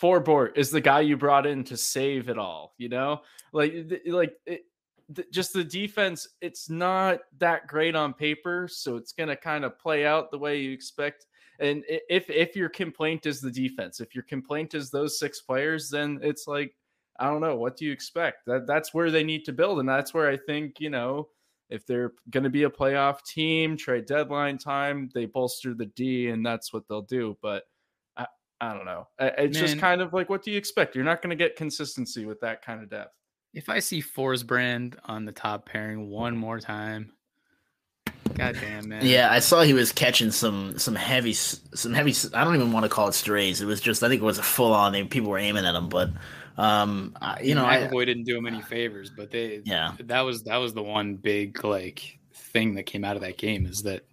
Forbort 0.00 0.58
is 0.58 0.70
the 0.70 0.80
guy 0.82 1.00
you 1.00 1.16
brought 1.16 1.46
in 1.46 1.64
to 1.64 1.76
save 1.78 2.28
it 2.28 2.36
all, 2.36 2.74
you 2.76 2.90
know? 2.90 3.22
Like 3.56 3.72
eh, 3.74 4.10
like 4.12 4.34
it, 4.44 4.66
th- 5.14 5.30
just 5.32 5.52
the 5.52 5.64
defense 5.64 6.28
it's 6.40 6.68
not 6.68 7.20
that 7.38 7.66
great 7.66 7.96
on 7.96 8.12
paper, 8.12 8.68
so 8.70 8.96
it's 8.96 9.12
going 9.12 9.30
to 9.30 9.36
kind 9.36 9.64
of 9.64 9.78
play 9.78 10.04
out 10.04 10.30
the 10.30 10.38
way 10.38 10.60
you 10.60 10.72
expect. 10.72 11.26
And 11.58 11.82
if 11.88 12.28
if 12.28 12.54
your 12.54 12.68
complaint 12.68 13.24
is 13.24 13.40
the 13.40 13.50
defense, 13.50 14.00
if 14.00 14.14
your 14.14 14.24
complaint 14.24 14.74
is 14.74 14.90
those 14.90 15.18
six 15.18 15.40
players, 15.40 15.88
then 15.88 16.18
it's 16.22 16.46
like 16.46 16.76
I 17.18 17.28
don't 17.30 17.40
know. 17.40 17.56
What 17.56 17.78
do 17.78 17.86
you 17.86 17.92
expect? 17.92 18.44
That 18.46 18.66
that's 18.66 18.92
where 18.92 19.10
they 19.10 19.24
need 19.24 19.46
to 19.46 19.52
build, 19.52 19.80
and 19.80 19.88
that's 19.88 20.12
where 20.12 20.28
I 20.28 20.36
think 20.36 20.80
you 20.80 20.90
know 20.90 21.28
if 21.70 21.86
they're 21.86 22.12
going 22.30 22.44
to 22.44 22.50
be 22.50 22.64
a 22.64 22.70
playoff 22.70 23.24
team, 23.24 23.76
trade 23.76 24.06
deadline 24.06 24.58
time, 24.58 25.10
they 25.14 25.24
bolster 25.24 25.74
the 25.74 25.86
D, 25.86 26.28
and 26.28 26.44
that's 26.44 26.72
what 26.72 26.86
they'll 26.88 27.02
do. 27.02 27.38
But 27.40 27.64
I 28.18 28.26
I 28.60 28.74
don't 28.74 28.84
know. 28.84 29.08
It's 29.18 29.58
just 29.58 29.78
kind 29.78 30.02
of 30.02 30.12
like 30.12 30.28
what 30.28 30.42
do 30.42 30.50
you 30.50 30.58
expect? 30.58 30.94
You're 30.94 31.04
not 31.04 31.22
going 31.22 31.30
to 31.30 31.36
get 31.36 31.56
consistency 31.56 32.26
with 32.26 32.40
that 32.40 32.62
kind 32.62 32.82
of 32.82 32.90
depth. 32.90 33.14
If 33.54 33.68
I 33.68 33.78
see 33.78 34.02
Forsbrand 34.02 34.96
on 35.04 35.24
the 35.24 35.32
top 35.32 35.66
pairing 35.66 36.10
one 36.10 36.36
more 36.36 36.60
time, 36.60 37.12
god 38.34 38.56
damn 38.60 38.88
man. 38.88 39.04
Yeah, 39.04 39.30
I 39.30 39.38
saw 39.38 39.62
he 39.62 39.72
was 39.72 39.92
catching 39.92 40.30
some 40.30 40.78
some 40.78 40.94
heavy 40.94 41.32
some 41.32 41.94
heavy. 41.94 42.14
I 42.34 42.44
don't 42.44 42.54
even 42.54 42.72
want 42.72 42.84
to 42.84 42.90
call 42.90 43.08
it 43.08 43.14
strays. 43.14 43.60
It 43.60 43.66
was 43.66 43.80
just 43.80 44.02
I 44.02 44.08
think 44.08 44.20
it 44.20 44.24
was 44.24 44.38
a 44.38 44.42
full 44.42 44.72
on. 44.72 44.92
They 44.92 45.04
people 45.04 45.30
were 45.30 45.38
aiming 45.38 45.64
at 45.64 45.74
him, 45.74 45.88
but 45.88 46.10
um, 46.58 47.16
I, 47.20 47.40
you 47.40 47.54
know, 47.54 47.66
I, 47.66 47.78
McAvoy 47.78 48.06
didn't 48.06 48.24
do 48.24 48.36
him 48.36 48.46
any 48.46 48.62
favors, 48.62 49.10
but 49.10 49.30
they 49.30 49.62
yeah, 49.64 49.92
that 50.00 50.20
was 50.20 50.44
that 50.44 50.56
was 50.56 50.74
the 50.74 50.82
one 50.82 51.16
big 51.16 51.62
like 51.64 52.18
thing 52.34 52.74
that 52.74 52.84
came 52.84 53.04
out 53.04 53.16
of 53.16 53.22
that 53.22 53.36
game 53.36 53.66
is 53.66 53.82
that 53.82 54.06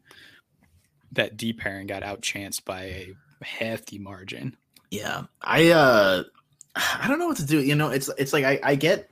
that 1.13 1.37
D 1.37 1.53
pairing 1.53 1.87
got 1.87 2.03
outchanced 2.03 2.65
by 2.65 2.83
a 2.83 3.13
hefty 3.43 3.99
margin. 3.99 4.57
yeah. 4.91 5.23
I 5.41 5.69
uh, 5.69 6.23
I 6.75 7.07
don't 7.07 7.19
know 7.19 7.27
what 7.27 7.37
to 7.37 7.45
do. 7.45 7.61
You 7.61 7.75
know, 7.75 7.89
it's 7.89 8.09
it's 8.17 8.33
like 8.33 8.43
I 8.45 8.59
I 8.63 8.75
get 8.75 9.09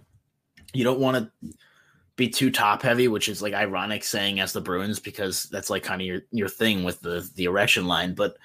you 0.74 0.84
don't 0.84 1.00
want 1.00 1.18
to 1.42 1.54
be 2.16 2.30
too 2.30 2.52
top 2.52 2.82
heavy, 2.82 3.08
which 3.08 3.30
is 3.30 3.42
like 3.42 3.54
ironic 3.54 4.04
saying 4.04 4.40
as 4.40 4.54
the 4.54 4.62
Bruins 4.62 5.00
because 5.00 5.44
that's 5.46 5.70
like 5.70 5.84
kind 5.84 6.02
of 6.02 6.08
your 6.08 6.22
your 6.32 6.50
thing 6.50 6.84
with 6.84 7.02
the 7.02 7.28
the 7.36 7.48
Perfection 7.48 7.88
line, 7.88 8.14
but 8.14 8.38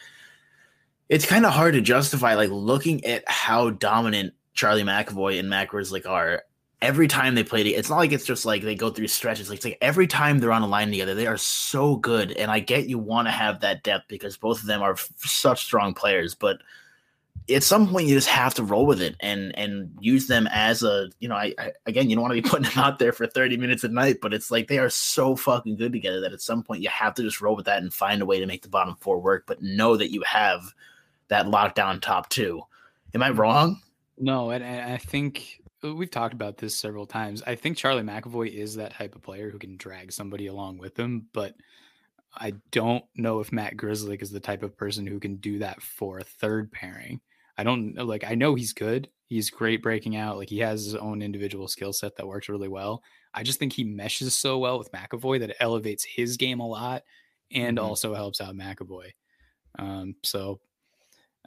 it's 1.08 1.26
kind 1.26 1.46
of 1.46 1.52
hard 1.52 1.74
to 1.74 1.80
justify 1.80 2.34
like 2.34 2.50
looking 2.50 3.04
at 3.04 3.22
how 3.28 3.70
dominant 3.70 4.34
Charlie 4.54 4.82
McAvoy 4.82 5.38
and 5.38 5.48
Matt 5.48 5.68
Grzelcyk 5.68 6.06
are 6.06 6.42
every 6.82 7.08
time 7.08 7.34
they 7.34 7.44
play. 7.44 7.62
It's 7.62 7.90
not 7.90 7.98
like 7.98 8.12
it's 8.12 8.24
just 8.24 8.44
like 8.44 8.62
they 8.62 8.74
go 8.74 8.90
through 8.90 9.08
stretches. 9.08 9.48
Like, 9.48 9.58
it's 9.58 9.64
like 9.64 9.78
every 9.80 10.06
time 10.06 10.38
they're 10.38 10.52
on 10.52 10.62
a 10.62 10.66
line 10.66 10.90
together, 10.90 11.14
they 11.14 11.26
are 11.26 11.36
so 11.36 11.96
good. 11.96 12.32
And 12.32 12.50
I 12.50 12.60
get 12.60 12.88
you 12.88 12.98
want 12.98 13.28
to 13.28 13.32
have 13.32 13.60
that 13.60 13.82
depth 13.82 14.08
because 14.08 14.36
both 14.36 14.60
of 14.60 14.66
them 14.66 14.82
are 14.82 14.92
f- 14.92 15.10
such 15.18 15.64
strong 15.64 15.94
players, 15.94 16.34
but 16.34 16.58
at 17.48 17.62
some 17.62 17.88
point 17.88 18.09
you 18.09 18.14
just 18.14 18.28
have 18.28 18.54
to 18.54 18.62
roll 18.62 18.87
with 18.87 19.00
it 19.00 19.14
and 19.20 19.56
and 19.59 19.90
use 20.00 20.26
them 20.26 20.48
as 20.50 20.82
a 20.82 21.09
you 21.20 21.28
know 21.28 21.37
I, 21.37 21.54
I 21.59 21.72
again 21.87 22.11
you 22.11 22.16
don't 22.16 22.22
want 22.22 22.35
to 22.35 22.42
be 22.42 22.48
putting 22.48 22.68
them 22.68 22.82
out 22.82 22.98
there 22.98 23.12
for 23.12 23.26
30 23.26 23.56
minutes 23.56 23.85
a 23.85 23.88
night 23.88 24.18
but 24.20 24.35
it's 24.35 24.50
like 24.50 24.68
they 24.68 24.78
are 24.78 24.90
so 24.90 25.37
fucking 25.37 25.76
good 25.76 25.92
together 25.92 26.20
that 26.20 26.32
at 26.32 26.40
some 26.40 26.62
point 26.62 26.82
you 26.82 26.88
have 26.88 27.14
to 27.14 27.22
just 27.22 27.40
roll 27.40 27.56
with 27.56 27.66
that 27.66 27.82
and 27.82 27.92
find 27.92 28.22
a 28.22 28.26
way 28.26 28.40
to 28.40 28.46
make 28.46 28.62
the 28.62 28.68
bottom 28.68 28.96
four 29.00 29.20
work 29.20 29.44
but 29.46 29.62
know 29.62 29.96
that 29.96 30.11
you 30.12 30.22
have 30.22 30.74
that 31.28 31.46
lockdown 31.46 32.00
top 32.00 32.28
two 32.28 32.62
am 33.14 33.22
i 33.22 33.30
wrong 33.30 33.80
No, 34.18 34.50
and, 34.50 34.64
and 34.64 34.92
I 34.92 34.96
think 34.96 35.61
uh, 35.85 35.94
we've 35.94 36.11
talked 36.11 36.35
about 36.35 36.56
this 36.56 36.78
several 36.78 37.06
times. 37.06 37.42
I 37.46 37.54
think 37.54 37.76
Charlie 37.76 38.02
McAvoy 38.02 38.52
is 38.52 38.76
that 38.76 38.94
type 38.94 39.14
of 39.14 39.22
player 39.22 39.50
who 39.50 39.59
can 39.59 39.76
drag 39.76 40.12
somebody 40.12 40.46
along 40.46 40.78
with 40.78 40.98
him, 40.98 41.26
but 41.32 41.54
I 42.35 42.54
don't 42.70 43.04
know 43.14 43.40
if 43.40 43.52
Matt 43.52 43.76
Grzelcyk 43.76 44.22
is 44.22 44.30
the 44.30 44.40
type 44.40 44.62
of 44.62 44.76
person 44.76 45.06
who 45.06 45.20
can 45.20 45.37
do 45.37 45.59
that 45.59 45.82
for 45.82 46.18
a 46.18 46.24
third 46.24 46.72
pairing. 46.72 47.20
I 47.58 47.64
don't 47.64 47.94
like 47.96 48.24
I 48.24 48.34
know 48.34 48.54
he's 48.54 48.72
good. 48.72 49.08
He's 49.28 49.50
great 49.50 49.82
breaking 49.82 50.16
out. 50.16 50.36
Like 50.36 50.48
he 50.50 50.58
has 50.58 50.84
his 50.84 50.94
own 50.94 51.22
individual 51.22 51.66
skill 51.68 51.92
set 51.92 52.16
that 52.16 52.26
works 52.26 52.48
really 52.48 52.68
well. 52.68 53.02
I 53.34 53.42
just 53.42 53.58
think 53.58 53.72
he 53.72 53.84
meshes 53.84 54.36
so 54.36 54.58
well 54.58 54.78
with 54.78 54.92
McAvoy 54.92 55.40
that 55.40 55.50
it 55.50 55.56
elevates 55.60 56.04
his 56.04 56.36
game 56.36 56.60
a 56.60 56.66
lot 56.68 57.02
and 57.52 57.78
Mhm. 57.78 57.82
also 57.82 58.14
helps 58.14 58.40
out 58.40 58.54
McAvoy. 58.54 59.10
Um, 59.78 60.14
so 60.22 60.60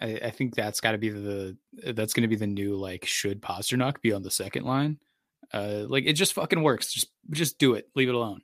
I, 0.01 0.15
I 0.23 0.29
think 0.31 0.55
that's 0.55 0.81
got 0.81 0.91
to 0.93 0.97
be 0.97 1.09
the 1.09 1.57
that's 1.93 2.13
going 2.13 2.21
to 2.23 2.27
be 2.27 2.35
the 2.35 2.47
new 2.47 2.75
like 2.75 3.05
should 3.05 3.41
Pastrnak 3.41 4.01
be 4.01 4.11
on 4.13 4.23
the 4.23 4.31
second 4.31 4.65
line? 4.65 4.99
Uh, 5.53 5.85
like 5.87 6.05
it 6.05 6.13
just 6.13 6.33
fucking 6.33 6.61
works. 6.63 6.93
Just 6.93 7.11
just 7.31 7.57
do 7.59 7.73
it. 7.75 7.89
Leave 7.95 8.09
it 8.09 8.15
alone. 8.15 8.41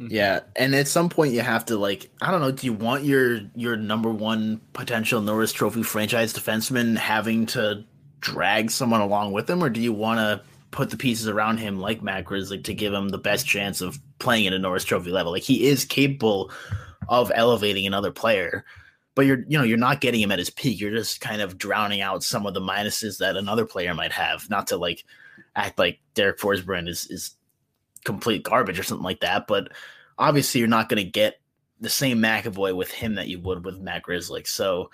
Mm-hmm. 0.00 0.08
Yeah, 0.10 0.40
and 0.56 0.74
at 0.74 0.88
some 0.88 1.08
point 1.08 1.32
you 1.32 1.40
have 1.40 1.66
to 1.66 1.76
like 1.76 2.10
I 2.20 2.30
don't 2.30 2.40
know. 2.40 2.50
Do 2.50 2.66
you 2.66 2.72
want 2.72 3.04
your 3.04 3.40
your 3.54 3.76
number 3.76 4.10
one 4.10 4.60
potential 4.72 5.20
Norris 5.20 5.52
Trophy 5.52 5.82
franchise 5.82 6.32
defenseman 6.32 6.96
having 6.96 7.46
to 7.46 7.84
drag 8.20 8.70
someone 8.70 9.00
along 9.00 9.32
with 9.32 9.48
him, 9.48 9.62
or 9.62 9.68
do 9.68 9.80
you 9.80 9.92
want 9.92 10.18
to 10.18 10.42
put 10.70 10.90
the 10.90 10.96
pieces 10.96 11.28
around 11.28 11.58
him 11.58 11.78
like 11.78 12.02
Matt 12.02 12.24
Grizzly 12.24 12.58
to 12.62 12.74
give 12.74 12.92
him 12.92 13.10
the 13.10 13.18
best 13.18 13.46
chance 13.46 13.80
of 13.80 13.98
playing 14.18 14.46
at 14.46 14.54
a 14.54 14.58
Norris 14.58 14.84
Trophy 14.84 15.10
level? 15.10 15.32
Like 15.32 15.42
he 15.42 15.66
is 15.66 15.84
capable 15.84 16.50
of 17.08 17.30
elevating 17.34 17.86
another 17.86 18.10
player, 18.10 18.64
but 19.14 19.26
you're 19.26 19.44
you 19.46 19.58
know 19.58 19.64
you're 19.64 19.76
not 19.76 20.00
getting 20.00 20.20
him 20.20 20.32
at 20.32 20.38
his 20.38 20.50
peak. 20.50 20.80
You're 20.80 20.96
just 20.96 21.20
kind 21.20 21.42
of 21.42 21.58
drowning 21.58 22.00
out 22.00 22.24
some 22.24 22.46
of 22.46 22.54
the 22.54 22.60
minuses 22.60 23.18
that 23.18 23.36
another 23.36 23.66
player 23.66 23.94
might 23.94 24.12
have. 24.12 24.48
Not 24.48 24.68
to 24.68 24.76
like 24.76 25.04
act 25.54 25.78
like 25.78 26.00
Derek 26.14 26.38
Forsbrand 26.38 26.88
is 26.88 27.06
is 27.10 27.36
complete 28.04 28.42
garbage 28.42 28.78
or 28.78 28.82
something 28.82 29.04
like 29.04 29.20
that, 29.20 29.46
but 29.46 29.68
obviously 30.18 30.60
you're 30.60 30.68
not 30.68 30.88
going 30.88 31.02
to 31.02 31.10
get 31.10 31.40
the 31.80 31.88
same 31.88 32.18
McAvoy 32.18 32.76
with 32.76 32.90
him 32.90 33.16
that 33.16 33.28
you 33.28 33.40
would 33.40 33.64
with 33.64 33.80
Matt 33.80 34.04
Grzelcyk. 34.04 34.46
So 34.46 34.90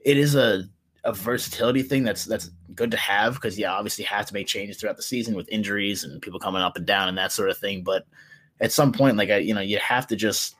it 0.00 0.16
is 0.16 0.34
a 0.34 0.64
a 1.04 1.12
versatility 1.12 1.82
thing 1.82 2.02
that's 2.02 2.24
that's 2.24 2.50
good 2.74 2.90
to 2.90 2.96
have 2.96 3.34
because 3.34 3.58
yeah, 3.58 3.72
obviously 3.72 4.04
have 4.04 4.26
to 4.26 4.34
make 4.34 4.46
changes 4.46 4.76
throughout 4.76 4.96
the 4.96 5.02
season 5.02 5.34
with 5.34 5.48
injuries 5.48 6.04
and 6.04 6.20
people 6.20 6.40
coming 6.40 6.60
up 6.60 6.76
and 6.76 6.86
down 6.86 7.08
and 7.08 7.16
that 7.16 7.32
sort 7.32 7.50
of 7.50 7.58
thing. 7.58 7.82
But 7.82 8.04
at 8.60 8.72
some 8.72 8.92
point, 8.92 9.16
like 9.16 9.30
I, 9.30 9.38
you 9.38 9.54
know, 9.54 9.60
you 9.60 9.78
have 9.78 10.06
to 10.08 10.16
just 10.16 10.54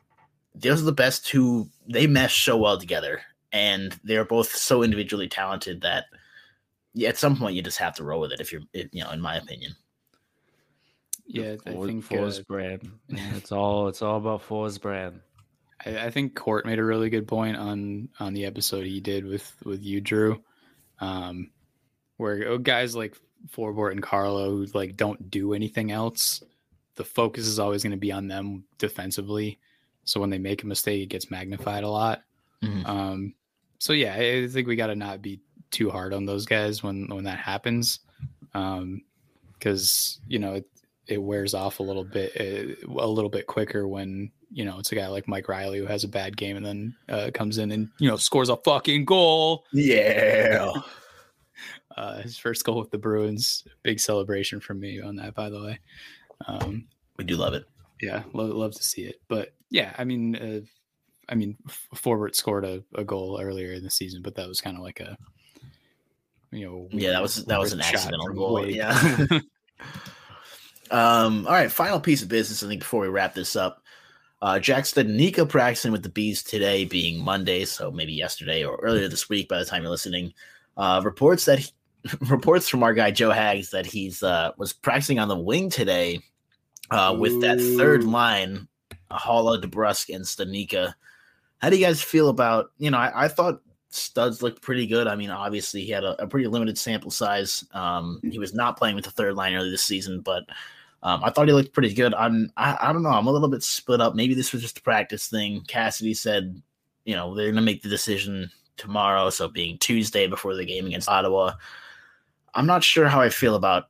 those 0.54 0.80
are 0.80 0.86
the 0.86 0.92
best 0.92 1.26
two. 1.26 1.68
They 1.88 2.06
mesh 2.06 2.44
so 2.44 2.56
well 2.56 2.78
together, 2.78 3.20
and 3.52 3.98
they're 4.04 4.24
both 4.24 4.54
so 4.54 4.82
individually 4.82 5.28
talented 5.28 5.82
that 5.82 6.06
at 7.04 7.18
some 7.18 7.36
point 7.36 7.54
you 7.54 7.62
just 7.62 7.78
have 7.78 7.94
to 7.96 8.04
roll 8.04 8.20
with 8.20 8.32
it. 8.32 8.40
If 8.40 8.52
you're, 8.52 8.62
you 8.72 9.02
know, 9.04 9.10
in 9.10 9.20
my 9.20 9.36
opinion. 9.36 9.74
Yeah, 11.28 11.56
I 11.66 11.72
think 11.72 12.04
Force 12.04 12.38
uh, 12.38 12.42
brand. 12.48 12.90
It's 13.08 13.52
all 13.52 13.88
it's 13.88 14.00
all 14.00 14.16
about 14.16 14.42
Force 14.42 14.78
brand. 14.78 15.20
I, 15.84 16.06
I 16.06 16.10
think 16.10 16.34
Court 16.34 16.64
made 16.64 16.78
a 16.78 16.84
really 16.84 17.10
good 17.10 17.28
point 17.28 17.56
on 17.56 18.08
on 18.18 18.32
the 18.32 18.46
episode 18.46 18.86
he 18.86 19.00
did 19.00 19.26
with 19.26 19.54
with 19.64 19.82
you, 19.82 20.00
Drew, 20.00 20.42
um, 21.00 21.50
where 22.16 22.52
uh, 22.52 22.56
guys 22.56 22.96
like 22.96 23.16
Forbort 23.50 23.92
and 23.92 24.02
Carlo 24.02 24.50
who 24.50 24.66
like 24.72 24.96
don't 24.96 25.30
do 25.30 25.52
anything 25.52 25.92
else. 25.92 26.42
The 26.94 27.04
focus 27.04 27.46
is 27.46 27.58
always 27.58 27.82
going 27.82 27.92
to 27.92 27.98
be 27.98 28.10
on 28.10 28.26
them 28.26 28.64
defensively. 28.78 29.58
So 30.04 30.20
when 30.20 30.30
they 30.30 30.38
make 30.38 30.62
a 30.62 30.66
mistake, 30.66 31.02
it 31.02 31.10
gets 31.10 31.30
magnified 31.30 31.84
a 31.84 31.88
lot. 31.90 32.22
Mhm. 32.62 32.88
Um, 32.88 33.34
so 33.78 33.92
yeah, 33.92 34.14
I 34.14 34.44
I 34.44 34.48
think 34.48 34.66
we 34.66 34.76
got 34.76 34.88
to 34.88 34.96
not 34.96 35.20
be 35.20 35.40
too 35.70 35.90
hard 35.90 36.14
on 36.14 36.24
those 36.24 36.46
guys 36.46 36.82
when 36.82 37.06
when 37.08 37.24
that 37.24 37.38
happens, 37.38 38.00
because 38.52 40.18
um, 40.18 40.24
you 40.26 40.38
know 40.38 40.54
it, 40.54 40.66
it 41.08 41.22
wears 41.22 41.54
off 41.54 41.80
a 41.80 41.82
little 41.82 42.04
bit 42.04 42.32
uh, 42.38 43.00
a 43.00 43.06
little 43.06 43.30
bit 43.30 43.46
quicker 43.46 43.88
when 43.88 44.30
you 44.50 44.64
know 44.64 44.78
it's 44.78 44.92
a 44.92 44.94
guy 44.94 45.08
like 45.08 45.26
Mike 45.26 45.48
Riley 45.48 45.78
who 45.78 45.86
has 45.86 46.04
a 46.04 46.08
bad 46.08 46.36
game 46.36 46.56
and 46.56 46.64
then 46.64 46.96
uh, 47.08 47.30
comes 47.32 47.58
in 47.58 47.72
and 47.72 47.88
you 47.98 48.08
know 48.08 48.16
scores 48.16 48.50
a 48.50 48.56
fucking 48.56 49.06
goal. 49.06 49.64
Yeah. 49.72 50.72
uh, 51.96 52.22
his 52.22 52.38
first 52.38 52.64
goal 52.64 52.78
with 52.78 52.90
the 52.90 52.98
Bruins, 52.98 53.64
big 53.82 53.98
celebration 53.98 54.60
from 54.60 54.78
me 54.78 55.00
on 55.00 55.16
that, 55.16 55.34
by 55.34 55.50
the 55.50 55.62
way. 55.62 55.78
Um, 56.46 56.86
we 57.16 57.24
do 57.24 57.36
love 57.36 57.54
it. 57.54 57.64
Yeah, 58.00 58.22
love, 58.32 58.50
love 58.50 58.74
to 58.74 58.82
see 58.82 59.02
it. 59.02 59.20
But 59.26 59.54
yeah, 59.70 59.94
I 59.98 60.04
mean, 60.04 60.36
uh, 60.36 60.60
I 61.28 61.34
mean, 61.34 61.56
Forbort 61.96 62.36
scored 62.36 62.64
a, 62.64 62.84
a 62.94 63.02
goal 63.02 63.40
earlier 63.42 63.72
in 63.72 63.82
the 63.82 63.90
season, 63.90 64.22
but 64.22 64.34
that 64.36 64.46
was 64.46 64.60
kind 64.60 64.76
of 64.76 64.82
like 64.82 65.00
a, 65.00 65.16
you 66.52 66.64
know, 66.66 66.88
yeah, 66.92 67.10
that 67.10 67.22
was 67.22 67.44
that 67.46 67.58
was 67.58 67.72
an 67.72 67.80
accidental 67.80 68.28
goal. 68.28 68.66
Yeah. 68.66 69.26
um. 70.90 71.46
All 71.46 71.52
right, 71.52 71.70
final 71.70 72.00
piece 72.00 72.22
of 72.22 72.28
business. 72.28 72.62
I 72.62 72.68
think 72.68 72.80
before 72.80 73.00
we 73.00 73.08
wrap 73.08 73.34
this 73.34 73.56
up, 73.56 73.82
uh, 74.40 74.58
Jack 74.58 74.84
Studnicka 74.84 75.48
practicing 75.48 75.92
with 75.92 76.02
the 76.02 76.08
bees 76.08 76.42
today, 76.42 76.84
being 76.84 77.22
Monday, 77.22 77.64
so 77.64 77.90
maybe 77.90 78.12
yesterday 78.12 78.64
or 78.64 78.76
earlier 78.82 79.08
this 79.08 79.28
week. 79.28 79.48
By 79.48 79.58
the 79.58 79.64
time 79.64 79.82
you're 79.82 79.90
listening, 79.90 80.32
uh, 80.76 81.00
reports 81.04 81.44
that 81.46 81.58
he, 81.58 81.70
reports 82.20 82.68
from 82.68 82.82
our 82.82 82.94
guy 82.94 83.10
Joe 83.10 83.30
Hags 83.30 83.70
that 83.70 83.86
he's 83.86 84.22
uh, 84.22 84.52
was 84.56 84.72
practicing 84.72 85.18
on 85.18 85.28
the 85.28 85.38
wing 85.38 85.70
today 85.70 86.20
uh, 86.90 87.16
with 87.18 87.40
that 87.40 87.58
third 87.58 88.04
line, 88.04 88.68
Haula, 89.10 89.60
DeBrusk, 89.60 90.14
and 90.14 90.24
Studnicka. 90.24 90.94
How 91.58 91.70
do 91.70 91.76
you 91.76 91.84
guys 91.84 92.00
feel 92.00 92.28
about, 92.28 92.70
you 92.78 92.90
know, 92.90 92.98
I, 92.98 93.24
I 93.24 93.28
thought 93.28 93.60
studs 93.90 94.42
looked 94.42 94.62
pretty 94.62 94.86
good. 94.86 95.06
I 95.06 95.16
mean, 95.16 95.30
obviously 95.30 95.82
he 95.82 95.90
had 95.90 96.04
a, 96.04 96.22
a 96.22 96.26
pretty 96.26 96.46
limited 96.46 96.78
sample 96.78 97.10
size. 97.10 97.64
Um, 97.72 98.20
he 98.22 98.38
was 98.38 98.54
not 98.54 98.76
playing 98.76 98.94
with 98.94 99.04
the 99.04 99.10
third 99.10 99.34
line 99.34 99.54
early 99.54 99.70
this 99.70 99.84
season, 99.84 100.20
but 100.20 100.44
um, 101.02 101.22
I 101.22 101.30
thought 101.30 101.48
he 101.48 101.54
looked 101.54 101.72
pretty 101.72 101.94
good. 101.94 102.14
I'm, 102.14 102.50
I, 102.56 102.76
I 102.80 102.92
don't 102.92 103.02
know. 103.02 103.10
I'm 103.10 103.26
a 103.26 103.32
little 103.32 103.48
bit 103.48 103.62
split 103.62 104.00
up. 104.00 104.14
Maybe 104.14 104.34
this 104.34 104.52
was 104.52 104.62
just 104.62 104.78
a 104.78 104.82
practice 104.82 105.28
thing. 105.28 105.62
Cassidy 105.68 106.14
said, 106.14 106.60
you 107.04 107.14
know, 107.14 107.34
they're 107.34 107.52
to 107.52 107.60
make 107.60 107.82
the 107.82 107.88
decision 107.88 108.50
tomorrow. 108.76 109.30
So 109.30 109.48
being 109.48 109.78
Tuesday 109.78 110.26
before 110.26 110.54
the 110.54 110.64
game 110.64 110.86
against 110.86 111.08
Ottawa, 111.08 111.52
I'm 112.54 112.66
not 112.66 112.82
sure 112.82 113.08
how 113.08 113.20
I 113.20 113.28
feel 113.28 113.54
about 113.54 113.88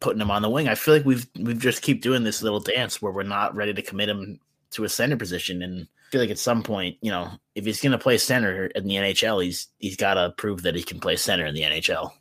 putting 0.00 0.20
him 0.20 0.30
on 0.30 0.42
the 0.42 0.50
wing. 0.50 0.68
I 0.68 0.74
feel 0.74 0.94
like 0.94 1.04
we've 1.04 1.26
we've 1.38 1.58
just 1.58 1.82
keep 1.82 2.02
doing 2.02 2.24
this 2.24 2.42
little 2.42 2.60
dance 2.60 3.00
where 3.02 3.12
we're 3.12 3.22
not 3.22 3.54
ready 3.54 3.74
to 3.74 3.82
commit 3.82 4.08
him 4.08 4.40
to 4.70 4.84
a 4.84 4.88
center 4.88 5.16
position 5.16 5.62
and 5.62 5.86
I 6.06 6.10
feel 6.10 6.20
like 6.20 6.30
at 6.30 6.38
some 6.38 6.62
point, 6.62 6.96
you 7.00 7.10
know, 7.10 7.30
if 7.56 7.64
he's 7.64 7.80
going 7.80 7.92
to 7.92 7.98
play 7.98 8.16
center 8.16 8.66
in 8.66 8.86
the 8.86 8.94
NHL, 8.94 9.42
he's 9.42 9.68
he's 9.78 9.96
got 9.96 10.14
to 10.14 10.32
prove 10.36 10.62
that 10.62 10.76
he 10.76 10.82
can 10.82 11.00
play 11.00 11.16
center 11.16 11.44
in 11.46 11.54
the 11.54 11.62
NHL. 11.62 12.12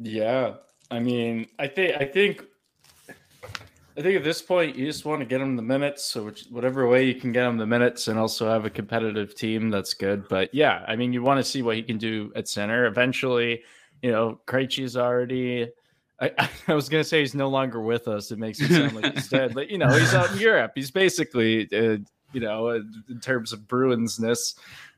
Yeah, 0.00 0.54
I 0.90 0.98
mean, 0.98 1.46
I 1.58 1.68
think 1.68 1.96
I 2.00 2.06
think 2.06 2.44
I 4.00 4.02
think 4.02 4.16
at 4.16 4.24
this 4.24 4.40
point 4.40 4.76
you 4.76 4.86
just 4.86 5.04
want 5.04 5.20
to 5.20 5.26
get 5.26 5.42
him 5.42 5.56
the 5.56 5.62
minutes. 5.62 6.04
So 6.04 6.24
which, 6.24 6.46
whatever 6.50 6.88
way 6.88 7.04
you 7.04 7.14
can 7.14 7.32
get 7.32 7.46
him 7.46 7.58
the 7.58 7.66
minutes, 7.66 8.08
and 8.08 8.18
also 8.18 8.48
have 8.48 8.64
a 8.64 8.70
competitive 8.70 9.34
team, 9.34 9.68
that's 9.68 9.92
good. 9.92 10.26
But 10.28 10.54
yeah, 10.54 10.84
I 10.88 10.96
mean, 10.96 11.12
you 11.12 11.22
want 11.22 11.38
to 11.38 11.44
see 11.44 11.60
what 11.60 11.76
he 11.76 11.82
can 11.82 11.98
do 11.98 12.32
at 12.34 12.48
center. 12.48 12.86
Eventually, 12.86 13.62
you 14.02 14.10
know, 14.10 14.40
Krejci's 14.46 14.96
already 14.96 15.68
I, 16.20 16.32
I, 16.68 16.74
was 16.74 16.88
gonna 16.88 17.04
say 17.04 17.20
he's 17.20 17.34
no 17.34 17.48
longer 17.48 17.80
with 17.80 18.08
us. 18.08 18.30
It 18.30 18.38
makes 18.38 18.60
it 18.60 18.70
sound 18.70 18.94
like 18.94 19.14
he's 19.14 19.28
dead, 19.30 19.54
but 19.54 19.70
you 19.70 19.78
know 19.78 19.88
he's 19.88 20.14
out 20.14 20.32
in 20.32 20.38
Europe. 20.38 20.72
He's 20.74 20.90
basically, 20.90 21.68
uh, 21.72 21.98
you 22.32 22.40
know, 22.40 22.68
uh, 22.68 22.80
in 23.10 23.20
terms 23.20 23.52
of 23.52 23.60
Bruinsness, 23.60 24.54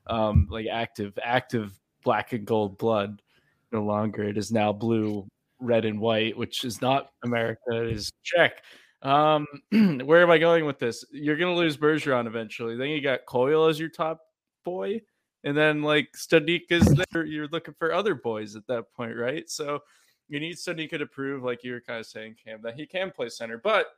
um, 0.07 0.47
like 0.51 0.67
active, 0.71 1.19
active 1.23 1.73
black 2.05 2.33
and 2.33 2.47
gold 2.47 2.79
blood. 2.79 3.21
No 3.71 3.83
longer, 3.83 4.23
it 4.23 4.37
is 4.37 4.53
now 4.53 4.73
blue, 4.73 5.27
red, 5.59 5.87
and 5.87 5.99
white, 5.99 6.37
which 6.37 6.63
is 6.65 6.83
not 6.83 7.11
America. 7.25 7.71
It 7.71 7.93
is 7.93 8.13
Czech. 8.23 8.63
Um, 9.03 9.47
where 10.05 10.23
am 10.23 10.31
I 10.31 10.39
going 10.39 10.65
with 10.65 10.79
this? 10.79 11.05
You're 11.11 11.37
gonna 11.37 11.55
lose 11.55 11.77
Bergeron 11.77 12.27
eventually. 12.27 12.77
Then 12.77 12.89
you 12.89 13.01
got 13.01 13.27
Coyle 13.27 13.67
as 13.67 13.79
your 13.79 13.89
top 13.89 14.21
boy, 14.65 15.01
and 15.45 15.57
then 15.57 15.83
like 15.83 16.13
Studnicka's 16.17 16.95
there. 17.13 17.25
You're 17.25 17.49
looking 17.49 17.75
for 17.75 17.93
other 17.93 18.15
boys 18.15 18.57
at 18.57 18.67
that 18.69 18.93
point, 18.95 19.17
right? 19.17 19.49
So 19.51 19.81
you 20.29 20.41
need 20.41 20.57
Studnicka 20.57 20.99
to 20.99 21.07
prove, 21.07 21.43
like 21.43 21.63
you 21.63 21.73
were 21.73 21.81
kind 21.81 22.01
of 22.01 22.07
saying, 22.07 22.37
Cam, 22.43 22.63
that 22.63 22.75
he 22.75 22.87
can 22.87 23.11
play 23.11 23.29
center. 23.29 23.59
But 23.59 23.89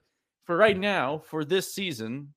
for 0.44 0.56
right 0.56 0.76
now, 0.76 1.18
for 1.18 1.44
this 1.44 1.72
season, 1.72 2.34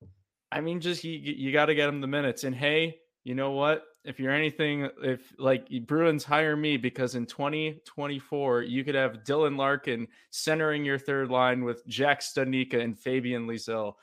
I 0.52 0.62
mean, 0.62 0.80
just 0.80 1.04
you, 1.04 1.14
you 1.14 1.52
got 1.52 1.66
to 1.66 1.76
get 1.76 1.90
him 1.90 2.00
the 2.00 2.08
minutes. 2.08 2.44
And 2.44 2.56
hey, 2.56 3.00
you 3.28 3.36
know 3.36 3.52
what? 3.52 3.84
If 4.06 4.22
you're 4.22 4.32
anything, 4.32 4.90
if 5.04 5.34
like 5.38 5.68
Bruins 5.86 6.24
hire 6.24 6.56
me 6.56 6.78
because 6.78 7.16
in 7.16 7.26
2024 7.26 8.62
you 8.62 8.86
could 8.86 8.96
have 8.96 9.26
Dylan 9.26 9.58
Larkin 9.58 10.08
centering 10.30 10.86
your 10.86 10.98
third 10.98 11.30
line 11.30 11.66
with 11.66 11.86
Jack 11.88 12.22
Studnicka 12.22 12.82
and 12.82 12.98
Fabian 12.98 13.46
Lysell 13.46 13.96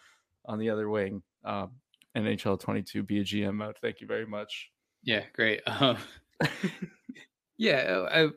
on 0.44 0.58
the 0.58 0.68
other 0.68 0.90
wing. 0.90 1.22
Um, 1.42 1.70
NHL 2.14 2.60
22 2.60 3.02
be 3.02 3.20
a 3.20 3.24
GM 3.24 3.54
mode. 3.54 3.78
Thank 3.80 4.02
you 4.02 4.06
very 4.06 4.26
much. 4.26 4.70
Yeah, 5.02 5.22
great. 5.32 5.62
Uh, 5.66 5.96
yeah, 7.56 8.06
I, 8.12 8.28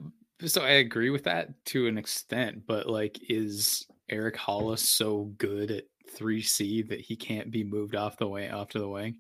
so 0.45 0.61
I 0.61 0.69
agree 0.69 1.09
with 1.09 1.25
that 1.25 1.65
to 1.65 1.87
an 1.87 1.97
extent, 1.97 2.63
but 2.65 2.87
like, 2.87 3.19
is 3.29 3.85
Erik 4.07 4.37
Haula 4.37 4.79
so 4.79 5.33
good 5.37 5.69
at 5.69 5.83
3C 6.17 6.87
that 6.87 7.01
he 7.01 7.17
can't 7.17 7.51
be 7.51 7.65
moved 7.65 7.93
off 7.93 8.17
the 8.17 8.27
way 8.27 8.49
off 8.49 8.69
to 8.69 8.79
the 8.79 8.87
wing? 8.87 9.17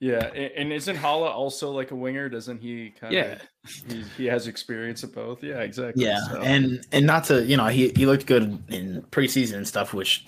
Yeah, 0.00 0.26
and 0.26 0.72
isn't 0.72 0.96
Haula 0.96 1.28
also 1.28 1.72
like 1.72 1.90
a 1.90 1.96
winger? 1.96 2.28
Doesn't 2.28 2.60
he? 2.60 2.90
Kind 2.90 3.12
yeah, 3.12 3.38
of, 3.64 3.72
he, 3.88 4.04
he 4.16 4.26
has 4.26 4.46
experience 4.46 5.02
of 5.02 5.12
both. 5.12 5.42
Yeah, 5.42 5.60
exactly. 5.60 6.04
Yeah, 6.04 6.20
so. 6.30 6.40
and 6.40 6.86
and 6.92 7.04
not 7.04 7.24
to 7.24 7.44
you 7.44 7.56
know 7.56 7.66
he 7.66 7.92
he 7.96 8.06
looked 8.06 8.26
good 8.26 8.62
in 8.68 9.02
preseason 9.10 9.56
and 9.56 9.66
stuff, 9.66 9.92
which 9.92 10.24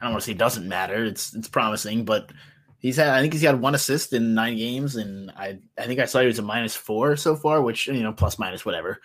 I 0.00 0.04
don't 0.04 0.12
want 0.12 0.24
to 0.24 0.26
say 0.26 0.34
doesn't 0.34 0.68
matter. 0.68 1.04
It's 1.04 1.34
it's 1.34 1.46
promising, 1.48 2.04
but 2.04 2.32
he's 2.80 2.96
had 2.96 3.10
I 3.10 3.20
think 3.20 3.32
he's 3.32 3.42
got 3.42 3.58
one 3.60 3.76
assist 3.76 4.12
in 4.12 4.34
nine 4.34 4.56
games, 4.56 4.96
and 4.96 5.30
I 5.36 5.60
I 5.78 5.86
think 5.86 6.00
I 6.00 6.06
saw 6.06 6.20
he 6.20 6.26
was 6.26 6.40
a 6.40 6.42
minus 6.42 6.74
four 6.74 7.14
so 7.14 7.36
far, 7.36 7.62
which 7.62 7.86
you 7.86 8.02
know 8.02 8.12
plus 8.12 8.40
minus 8.40 8.64
whatever 8.66 9.00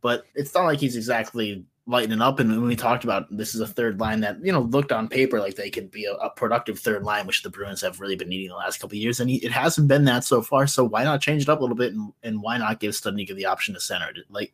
but 0.00 0.24
it's 0.34 0.54
not 0.54 0.64
like 0.64 0.80
he's 0.80 0.96
exactly 0.96 1.64
lightening 1.86 2.20
up. 2.20 2.38
And 2.38 2.50
when 2.50 2.66
we 2.66 2.76
talked 2.76 3.04
about 3.04 3.26
this 3.30 3.54
is 3.54 3.60
a 3.60 3.66
third 3.66 4.00
line 4.00 4.20
that 4.20 4.44
you 4.44 4.52
know 4.52 4.62
looked 4.62 4.92
on 4.92 5.08
paper 5.08 5.40
like 5.40 5.56
they 5.56 5.70
could 5.70 5.90
be 5.90 6.04
a, 6.04 6.14
a 6.14 6.30
productive 6.30 6.78
third 6.78 7.02
line, 7.02 7.26
which 7.26 7.42
the 7.42 7.50
Bruins 7.50 7.80
have 7.80 8.00
really 8.00 8.16
been 8.16 8.28
needing 8.28 8.48
the 8.48 8.54
last 8.54 8.80
couple 8.80 8.96
years, 8.96 9.20
and 9.20 9.30
he, 9.30 9.36
it 9.36 9.52
hasn't 9.52 9.88
been 9.88 10.04
that 10.04 10.24
so 10.24 10.42
far. 10.42 10.66
So 10.66 10.84
why 10.84 11.04
not 11.04 11.20
change 11.20 11.42
it 11.42 11.48
up 11.48 11.58
a 11.58 11.62
little 11.62 11.76
bit 11.76 11.92
and, 11.92 12.12
and 12.22 12.42
why 12.42 12.58
not 12.58 12.80
give 12.80 12.92
Studnicka 12.92 13.34
the 13.34 13.46
option 13.46 13.74
to 13.74 13.80
center? 13.80 14.12
Like 14.28 14.52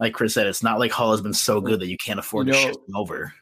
like 0.00 0.14
Chris 0.14 0.34
said, 0.34 0.46
it's 0.46 0.62
not 0.62 0.78
like 0.78 0.90
Hall 0.90 1.12
has 1.12 1.20
been 1.20 1.34
so 1.34 1.60
good 1.60 1.80
that 1.80 1.88
you 1.88 1.96
can't 1.96 2.18
afford 2.18 2.48
you 2.48 2.52
know, 2.52 2.58
to 2.58 2.64
shift 2.64 2.88
him 2.88 2.96
over 2.96 3.32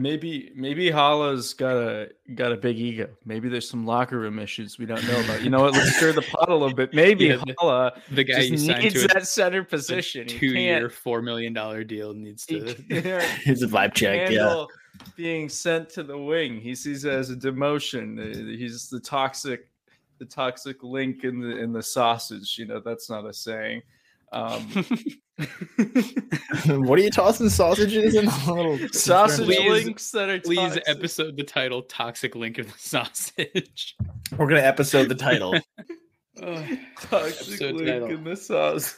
maybe 0.00 0.52
maybe 0.54 0.90
Haula's 0.90 1.54
got 1.54 1.76
a 1.76 2.10
got 2.34 2.52
a 2.52 2.56
big 2.56 2.78
ego. 2.78 3.08
Maybe 3.24 3.48
there's 3.48 3.68
some 3.68 3.86
locker 3.86 4.18
room 4.18 4.38
issues 4.38 4.78
we 4.78 4.86
don't 4.86 5.06
know 5.06 5.20
about. 5.20 5.42
You 5.42 5.50
know 5.50 5.60
what? 5.60 5.74
Let's 5.74 5.96
stir 5.96 6.12
the 6.12 6.22
pot 6.22 6.48
a 6.48 6.54
little 6.54 6.74
bit. 6.74 6.94
Maybe 6.94 7.26
yeah, 7.26 7.36
Haula, 7.58 8.00
the 8.10 8.24
guy 8.24 8.48
just 8.48 8.66
needs 8.66 9.06
that 9.08 9.26
center 9.26 9.64
position. 9.64 10.26
Two 10.26 10.46
year, 10.46 10.88
four 10.88 11.22
million 11.22 11.52
dollar 11.52 11.84
deal 11.84 12.14
needs 12.14 12.46
to. 12.46 12.74
He's 13.44 13.62
a 13.62 13.66
vibe 13.66 13.94
check. 13.94 14.30
Yeah, 14.30 14.64
being 15.16 15.48
sent 15.48 15.90
to 15.90 16.02
the 16.02 16.18
wing. 16.18 16.60
He 16.60 16.74
sees 16.74 17.04
it 17.04 17.12
as 17.12 17.30
a 17.30 17.36
demotion. 17.36 18.18
Uh, 18.18 18.56
he's 18.56 18.88
the 18.88 19.00
toxic, 19.00 19.68
the 20.18 20.24
toxic 20.24 20.82
link 20.82 21.24
in 21.24 21.40
the 21.40 21.56
in 21.56 21.72
the 21.72 21.82
sausage. 21.82 22.58
You 22.58 22.66
know 22.66 22.80
that's 22.80 23.10
not 23.10 23.26
a 23.26 23.32
saying. 23.32 23.82
Um, 24.32 24.62
what 26.86 26.98
are 26.98 27.02
you 27.02 27.10
tossing 27.10 27.48
sausages 27.48 28.14
in? 28.14 28.26
The 28.46 28.52
little 28.52 28.88
sausage 28.92 29.46
please, 29.46 29.84
links. 29.84 30.10
that 30.10 30.28
are 30.28 30.40
please 30.40 30.58
toxic. 30.58 30.84
episode 30.86 31.36
the 31.36 31.44
title 31.44 31.82
toxic 31.82 32.34
link 32.34 32.58
of 32.58 32.66
the 32.72 32.78
sausage. 32.78 33.96
We're 34.36 34.48
gonna 34.48 34.60
episode 34.60 35.08
the 35.08 35.14
title. 35.14 35.58
Oh, 36.42 36.66
toxic 37.00 37.60
link 37.60 37.86
title. 37.86 38.08
in 38.08 38.24
the 38.24 38.36
sauce 38.36 38.96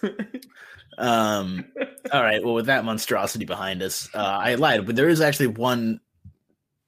um 0.99 1.65
all 2.13 2.23
right 2.23 2.45
well 2.45 2.55
with 2.55 2.67
that 2.67 2.85
monstrosity 2.85 3.45
behind 3.45 3.83
us 3.83 4.09
uh 4.15 4.19
i 4.19 4.55
lied 4.57 4.85
but 4.85 4.97
there 4.97 5.09
is 5.09 5.21
actually 5.21 5.47
one 5.47 6.01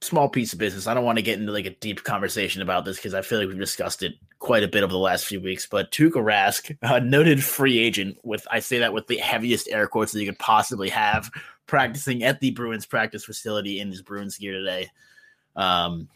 small 0.03 0.29
piece 0.29 0.53
of 0.53 0.59
business. 0.59 0.87
I 0.87 0.93
don't 0.93 1.05
want 1.05 1.17
to 1.17 1.23
get 1.23 1.39
into 1.39 1.51
like 1.51 1.65
a 1.65 1.71
deep 1.75 2.03
conversation 2.03 2.61
about 2.61 2.85
this 2.85 2.97
because 2.97 3.13
I 3.13 3.21
feel 3.21 3.39
like 3.39 3.47
we've 3.47 3.57
discussed 3.57 4.03
it 4.03 4.13
quite 4.39 4.63
a 4.63 4.67
bit 4.67 4.83
over 4.83 4.91
the 4.91 4.97
last 4.97 5.25
few 5.25 5.39
weeks. 5.41 5.65
But 5.65 5.91
Tuukka 5.91 6.13
Rask, 6.13 6.75
a 6.81 6.99
noted 6.99 7.43
free 7.43 7.79
agent, 7.79 8.17
with 8.23 8.45
I 8.51 8.59
say 8.59 8.79
that 8.79 8.93
with 8.93 9.07
the 9.07 9.17
heaviest 9.17 9.69
air 9.69 9.87
quotes 9.87 10.11
that 10.11 10.19
you 10.19 10.25
could 10.25 10.39
possibly 10.39 10.89
have, 10.89 11.31
practicing 11.65 12.23
at 12.23 12.39
the 12.39 12.51
Bruins 12.51 12.85
practice 12.85 13.25
facility 13.25 13.79
in 13.79 13.89
his 13.89 14.01
Bruins 14.01 14.37
gear 14.37 14.53
today. 14.53 14.89
Um, 15.55 16.09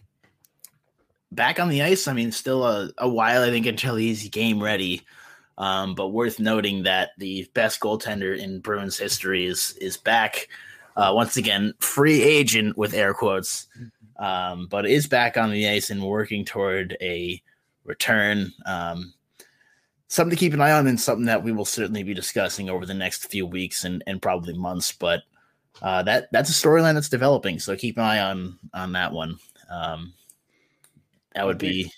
back 1.32 1.60
on 1.60 1.70
the 1.70 1.82
ice. 1.82 2.08
I 2.08 2.14
mean, 2.14 2.32
still 2.32 2.66
a, 2.66 2.92
a 2.98 3.08
while 3.08 3.44
I 3.44 3.50
think 3.50 3.66
until 3.66 3.96
he's 3.96 4.28
game 4.30 4.62
ready. 4.62 5.04
Um, 5.58 5.96
but 5.96 6.10
worth 6.10 6.40
noting 6.40 6.84
that 6.84 7.12
the 7.18 7.50
best 7.56 7.80
goaltender 7.80 8.38
in 8.38 8.60
Bruins 8.60 8.98
history 8.98 9.48
is 9.48 9.76
is 9.82 9.98
back 9.98 10.50
uh, 10.98 11.14
once 11.14 11.38
again, 11.38 11.74
free 11.80 12.24
agent 12.24 12.76
with 12.76 12.95
air 12.95 13.14
quotes, 13.14 13.68
um, 14.18 14.66
but 14.68 14.88
is 14.88 15.08
back 15.08 15.38
on 15.38 15.52
the 15.52 15.70
ice 15.70 15.91
and 15.91 16.04
working 16.04 16.43
toward 16.43 16.98
a 17.00 17.41
return. 17.86 18.52
Um, 18.66 19.14
something 20.08 20.36
to 20.36 20.39
keep 20.39 20.54
an 20.54 20.62
eye 20.62 20.72
on 20.72 20.88
and 20.88 21.00
something 21.00 21.26
that 21.26 21.43
we 21.43 21.52
will 21.52 21.66
certainly 21.66 22.02
be 22.02 22.16
discussing 22.16 22.70
over 22.70 22.86
the 22.86 22.95
next 22.95 23.30
few 23.30 23.45
weeks 23.45 23.86
and, 23.86 24.04
and 24.08 24.22
probably 24.22 24.56
months. 24.56 24.91
But 24.91 25.22
uh, 25.84 26.02
that 26.04 26.30
that's 26.32 26.50
a 26.50 26.68
storyline 26.68 26.95
that's 26.95 27.10
developing, 27.10 27.60
so 27.60 27.76
keep 27.76 27.98
an 27.98 28.04
eye 28.04 28.20
on 28.20 28.58
on 28.74 28.93
that 28.93 29.14
one. 29.14 29.38
Um, 29.70 30.14
that 31.36 31.45
would 31.45 31.60
be 31.60 31.91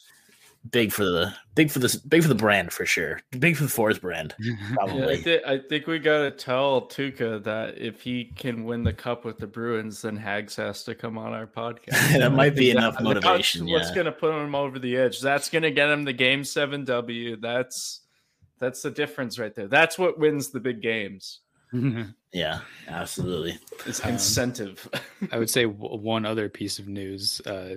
big 0.72 0.92
for 0.92 1.04
the 1.04 1.34
big 1.56 1.72
for 1.72 1.80
the 1.80 2.02
big 2.08 2.22
for 2.22 2.28
the 2.28 2.36
brand 2.36 2.72
for 2.72 2.86
sure. 2.86 3.22
Big 3.38 3.58
for 3.58 3.64
the 3.64 3.70
Forest 3.70 4.02
brand, 4.02 4.36
probably. 4.74 5.00
Yeah, 5.00 5.08
I, 5.08 5.16
th- 5.22 5.44
I 5.46 5.58
think 5.60 5.88
we 5.88 6.00
gotta 6.00 6.32
tell 6.32 6.82
Tuukka 6.88 7.44
that 7.44 7.78
if 7.78 8.02
he 8.02 8.26
can 8.26 8.66
win 8.66 8.84
the 8.84 8.94
cup 8.94 9.26
with 9.26 9.38
the 9.38 9.48
Bruins, 9.48 10.02
then 10.02 10.16
Hags 10.18 10.56
has 10.58 10.84
to 10.84 10.96
come 10.96 11.18
on 11.18 11.34
our 11.34 11.48
podcast. 11.48 12.18
that 12.18 12.32
might 12.32 12.56
be 12.56 12.72
enough 12.72 13.00
motivation. 13.02 13.62
That's 13.62 13.70
yeah. 13.72 13.78
what's 13.78 13.92
gonna 13.92 14.12
put 14.12 14.34
him 14.34 14.56
over 14.56 14.80
the 14.80 14.98
edge. 14.98 15.20
That's 15.22 15.50
gonna 15.50 15.72
get 15.72 15.90
him 15.90 16.04
the 16.06 16.14
game 16.14 16.44
seven 16.44 16.86
W. 16.86 17.36
That's 17.38 18.02
that's 18.60 18.82
the 18.82 18.92
difference 18.92 19.40
right 19.40 19.54
there. 19.56 19.68
That's 19.68 19.98
what 19.98 20.20
wins 20.20 20.50
the 20.50 20.60
big 20.60 20.82
games. 20.82 21.40
yeah, 22.34 22.62
absolutely. 22.88 23.58
It's 23.86 24.04
Um, 24.04 24.14
incentive. 24.14 24.88
I 25.32 25.38
would 25.38 25.50
say 25.50 25.66
w- 25.66 25.98
one 25.98 26.26
other 26.26 26.50
piece 26.50 26.80
of 26.80 26.88
news 26.88 27.42
uh, 27.46 27.76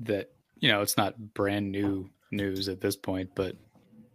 that 0.00 0.30
you 0.58 0.70
know 0.70 0.80
it's 0.82 0.96
not 0.96 1.34
brand 1.34 1.70
new 1.70 2.08
news 2.30 2.68
at 2.68 2.80
this 2.80 2.96
point, 2.96 3.30
but 3.34 3.56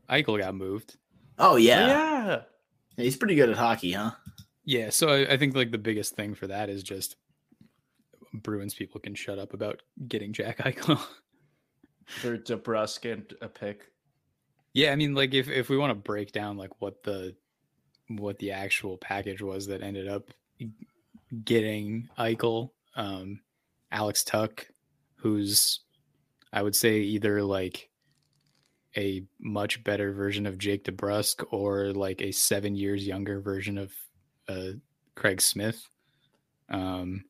Eichel 0.09 0.39
got 0.39 0.55
moved. 0.55 0.97
Oh 1.37 1.55
yeah. 1.55 1.87
yeah. 1.87 2.41
he's 2.97 3.17
pretty 3.17 3.35
good 3.35 3.49
at 3.49 3.57
hockey, 3.57 3.93
huh? 3.93 4.11
Yeah, 4.65 4.89
so 4.89 5.09
I, 5.09 5.33
I 5.33 5.37
think 5.37 5.55
like 5.55 5.71
the 5.71 5.77
biggest 5.77 6.15
thing 6.15 6.35
for 6.35 6.47
that 6.47 6.69
is 6.69 6.83
just 6.83 7.15
Bruins 8.33 8.73
people 8.73 9.01
can 9.01 9.15
shut 9.15 9.39
up 9.39 9.53
about 9.53 9.81
getting 10.07 10.33
Jack 10.33 10.57
Eichel. 10.59 11.01
For 12.05 12.37
DeBrusk 12.37 13.11
and 13.11 13.33
a 13.41 13.47
pick. 13.47 13.85
yeah, 14.73 14.91
I 14.91 14.95
mean, 14.95 15.13
like 15.15 15.33
if 15.33 15.49
if 15.49 15.69
we 15.69 15.77
want 15.77 15.91
to 15.91 15.95
break 15.95 16.31
down 16.31 16.57
like 16.57 16.81
what 16.81 17.03
the 17.03 17.35
what 18.07 18.37
the 18.39 18.51
actual 18.51 18.97
package 18.97 19.41
was 19.41 19.67
that 19.67 19.81
ended 19.81 20.07
up 20.07 20.29
getting 21.45 22.09
Eichel, 22.19 22.71
um, 22.95 23.39
Alex 23.91 24.23
Tuck, 24.23 24.67
who's 25.15 25.79
I 26.51 26.61
would 26.63 26.75
say 26.75 26.97
either 26.99 27.41
like 27.43 27.89
a 28.97 29.23
much 29.39 29.83
better 29.83 30.11
version 30.11 30.45
of 30.45 30.57
Jake 30.57 30.83
DeBrusk 30.83 31.45
or 31.51 31.93
like 31.93 32.21
a 32.21 32.31
seven 32.31 32.75
years 32.75 33.07
younger 33.07 33.39
version 33.39 33.77
of 33.77 33.93
uh, 34.47 34.71
Craig 35.15 35.41
Smith, 35.41 35.87
um, 36.69 37.23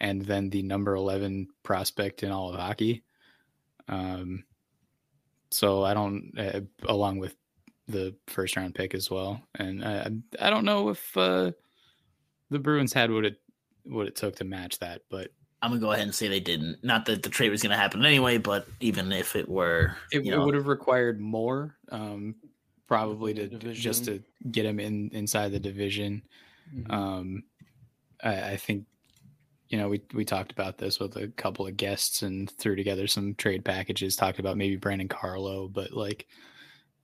and 0.00 0.22
then 0.22 0.50
the 0.50 0.62
number 0.62 0.94
eleven 0.94 1.48
prospect 1.62 2.22
in 2.22 2.30
all 2.30 2.50
of 2.50 2.60
hockey. 2.60 3.02
Um, 3.88 4.44
so 5.50 5.82
I 5.82 5.94
don't, 5.94 6.32
uh, 6.38 6.60
along 6.86 7.18
with 7.18 7.34
the 7.88 8.14
first 8.26 8.56
round 8.56 8.74
pick 8.74 8.94
as 8.94 9.10
well, 9.10 9.40
and 9.54 9.84
I, 9.84 10.10
I 10.38 10.50
don't 10.50 10.66
know 10.66 10.90
if 10.90 11.16
uh, 11.16 11.52
the 12.50 12.58
Bruins 12.58 12.92
had 12.92 13.10
what 13.10 13.24
it 13.24 13.40
what 13.84 14.06
it 14.06 14.14
took 14.14 14.36
to 14.36 14.44
match 14.44 14.78
that, 14.80 15.02
but 15.10 15.30
I'm 15.60 15.70
gonna 15.70 15.80
go 15.80 15.92
ahead 15.92 16.04
and 16.04 16.14
say 16.14 16.28
they 16.28 16.40
didn't. 16.40 16.82
Not 16.84 17.06
that 17.06 17.22
the 17.22 17.28
trade 17.28 17.50
was 17.50 17.62
gonna 17.62 17.76
happen 17.76 18.04
anyway, 18.04 18.38
but 18.38 18.68
even 18.80 19.10
if 19.12 19.34
it 19.34 19.48
were, 19.48 19.96
it, 20.12 20.24
it 20.26 20.38
would 20.38 20.54
have 20.54 20.68
required 20.68 21.20
more, 21.20 21.76
um, 21.90 22.36
probably 22.86 23.34
to 23.34 23.48
Division. 23.48 23.82
just 23.82 24.04
to 24.04 24.22
get 24.52 24.64
him 24.64 24.78
in 24.78 25.10
inside 25.12 25.50
the 25.50 25.58
division. 25.58 26.22
Mm-hmm. 26.74 26.92
Um, 26.92 27.42
I, 28.22 28.52
I 28.52 28.56
think 28.56 28.84
you 29.68 29.78
know 29.78 29.88
we 29.88 30.00
we 30.14 30.24
talked 30.24 30.52
about 30.52 30.78
this 30.78 31.00
with 31.00 31.16
a 31.16 31.28
couple 31.28 31.66
of 31.66 31.76
guests 31.76 32.22
and 32.22 32.48
threw 32.50 32.76
together 32.76 33.08
some 33.08 33.34
trade 33.34 33.64
packages. 33.64 34.14
Talked 34.14 34.38
about 34.38 34.56
maybe 34.56 34.76
Brandon 34.76 35.08
Carlo, 35.08 35.66
but 35.66 35.92
like 35.92 36.26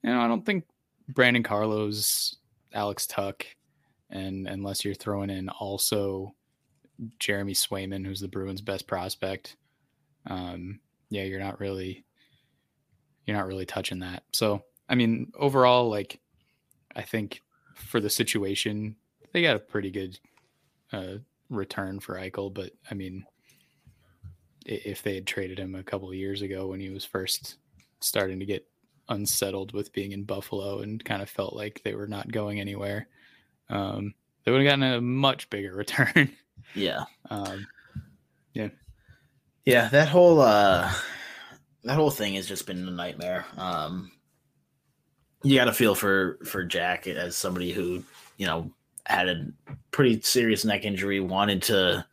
you 0.03 0.11
know 0.11 0.21
I 0.21 0.29
don't 0.29 0.47
think 0.47 0.65
Brandon 1.09 1.43
Carlo's 1.43 2.37
Alex 2.73 3.07
Tuch, 3.09 3.57
and 4.11 4.47
unless 4.47 4.85
you're 4.85 4.95
throwing 4.95 5.31
in 5.31 5.49
also 5.49 6.35
Jeremy 7.19 7.55
Swayman, 7.55 8.07
who's 8.07 8.21
the 8.21 8.29
Bruins' 8.29 8.61
best 8.61 8.87
prospect, 8.87 9.57
um, 10.27 10.81
yeah, 11.11 11.23
you're 11.23 11.41
not 11.41 11.61
really 11.61 12.05
you're 13.27 13.37
not 13.37 13.47
really 13.47 13.67
touching 13.67 14.01
that. 14.01 14.23
So 14.33 14.63
I 14.89 14.95
mean, 14.95 15.33
overall, 15.39 15.89
like 15.89 16.21
I 16.95 17.03
think 17.03 17.41
for 17.75 18.01
the 18.01 18.11
situation, 18.11 18.97
they 19.33 19.43
got 19.43 19.57
a 19.57 19.61
pretty 19.61 19.91
good 19.91 20.19
uh, 20.93 21.15
return 21.49 22.01
for 22.01 22.15
Eichel. 22.15 22.53
But 22.53 22.73
I 22.91 22.95
mean, 22.95 23.25
if 24.67 25.03
they 25.03 25.15
had 25.15 25.27
traded 25.27 25.59
him 25.59 25.75
a 25.75 25.83
couple 25.83 26.09
of 26.09 26.15
years 26.15 26.43
ago 26.43 26.69
when 26.69 26.81
he 26.81 26.91
was 26.91 27.05
first 27.05 27.57
starting 28.01 28.41
to 28.41 28.47
get 28.47 28.67
unsettled 29.09 29.73
with 29.73 29.93
being 29.93 30.13
in 30.13 30.25
Buffalo 30.25 30.81
and 30.81 31.05
kind 31.05 31.23
of 31.23 31.29
felt 31.29 31.55
like 31.55 31.83
they 31.83 31.95
were 31.95 32.07
not 32.07 32.31
going 32.31 32.61
anywhere, 32.61 33.09
um, 33.71 34.15
they 34.45 34.51
would 34.51 34.63
have 34.63 34.71
gotten 34.71 34.95
a 34.95 35.01
much 35.01 35.51
bigger 35.51 35.75
return. 35.77 36.31
Yeah, 36.75 37.05
um, 37.31 37.67
yeah. 39.65 39.89
That 39.89 40.09
whole 40.09 40.41
uh, 40.41 40.93
that 41.85 41.95
whole 41.95 42.11
thing 42.11 42.35
has 42.35 42.47
just 42.47 42.67
been 42.67 42.87
a 42.87 42.91
nightmare. 42.91 43.47
Um, 43.57 44.11
you 45.43 45.57
got 45.57 45.67
to 45.67 45.73
feel 45.73 45.95
for 45.95 46.39
for 46.45 46.65
Jack 46.65 47.07
as 47.07 47.37
somebody 47.37 47.73
who 47.73 48.03
you 48.37 48.47
know 48.47 48.71
had 49.07 49.29
a 49.29 49.47
pretty 49.91 50.21
serious 50.23 50.65
neck 50.65 50.85
injury, 50.85 51.21
wanted 51.21 51.63
to 51.63 52.05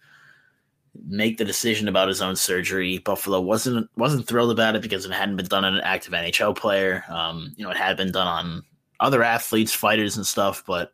make 1.07 1.37
the 1.37 1.45
decision 1.45 1.87
about 1.87 2.09
his 2.09 2.21
own 2.21 2.35
surgery. 2.35 2.97
Buffalo 2.97 3.39
wasn't 3.39 3.89
wasn't 3.95 4.27
thrilled 4.27 4.51
about 4.51 4.75
it 4.75 4.81
because 4.81 5.05
it 5.05 5.11
hadn't 5.11 5.37
been 5.37 5.45
done 5.45 5.65
on 5.65 5.75
an 5.75 5.81
active 5.81 6.13
NHL 6.13 6.55
player. 6.55 7.03
Um, 7.09 7.53
you 7.55 7.63
know, 7.63 7.71
it 7.71 7.77
had 7.77 7.97
been 7.97 8.11
done 8.11 8.27
on 8.27 8.63
other 8.99 9.23
athletes, 9.23 9.73
fighters, 9.73 10.17
and 10.17 10.25
stuff, 10.25 10.63
but 10.65 10.91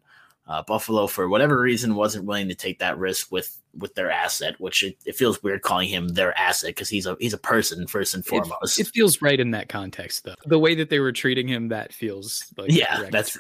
uh, 0.47 0.63
Buffalo, 0.63 1.07
for 1.07 1.27
whatever 1.27 1.59
reason, 1.59 1.95
wasn't 1.95 2.25
willing 2.25 2.47
to 2.47 2.55
take 2.55 2.79
that 2.79 2.97
risk 2.97 3.31
with 3.31 3.61
with 3.77 3.95
their 3.95 4.09
asset. 4.09 4.59
Which 4.59 4.83
it, 4.83 4.97
it 5.05 5.15
feels 5.15 5.43
weird 5.43 5.61
calling 5.61 5.89
him 5.89 6.09
their 6.09 6.37
asset 6.37 6.69
because 6.69 6.89
he's 6.89 7.05
a 7.05 7.17
he's 7.19 7.33
a 7.33 7.37
person 7.37 7.85
first 7.87 8.15
and 8.15 8.25
foremost. 8.25 8.79
it 8.79 8.87
feels 8.87 9.21
right 9.21 9.39
in 9.39 9.51
that 9.51 9.67
context, 9.69 10.23
though. 10.23 10.35
The 10.45 10.59
way 10.59 10.75
that 10.75 10.89
they 10.89 10.99
were 10.99 11.11
treating 11.11 11.47
him, 11.47 11.67
that 11.69 11.93
feels 11.93 12.45
like 12.57 12.71
yeah, 12.71 12.97
correct 12.97 13.11
that's 13.11 13.37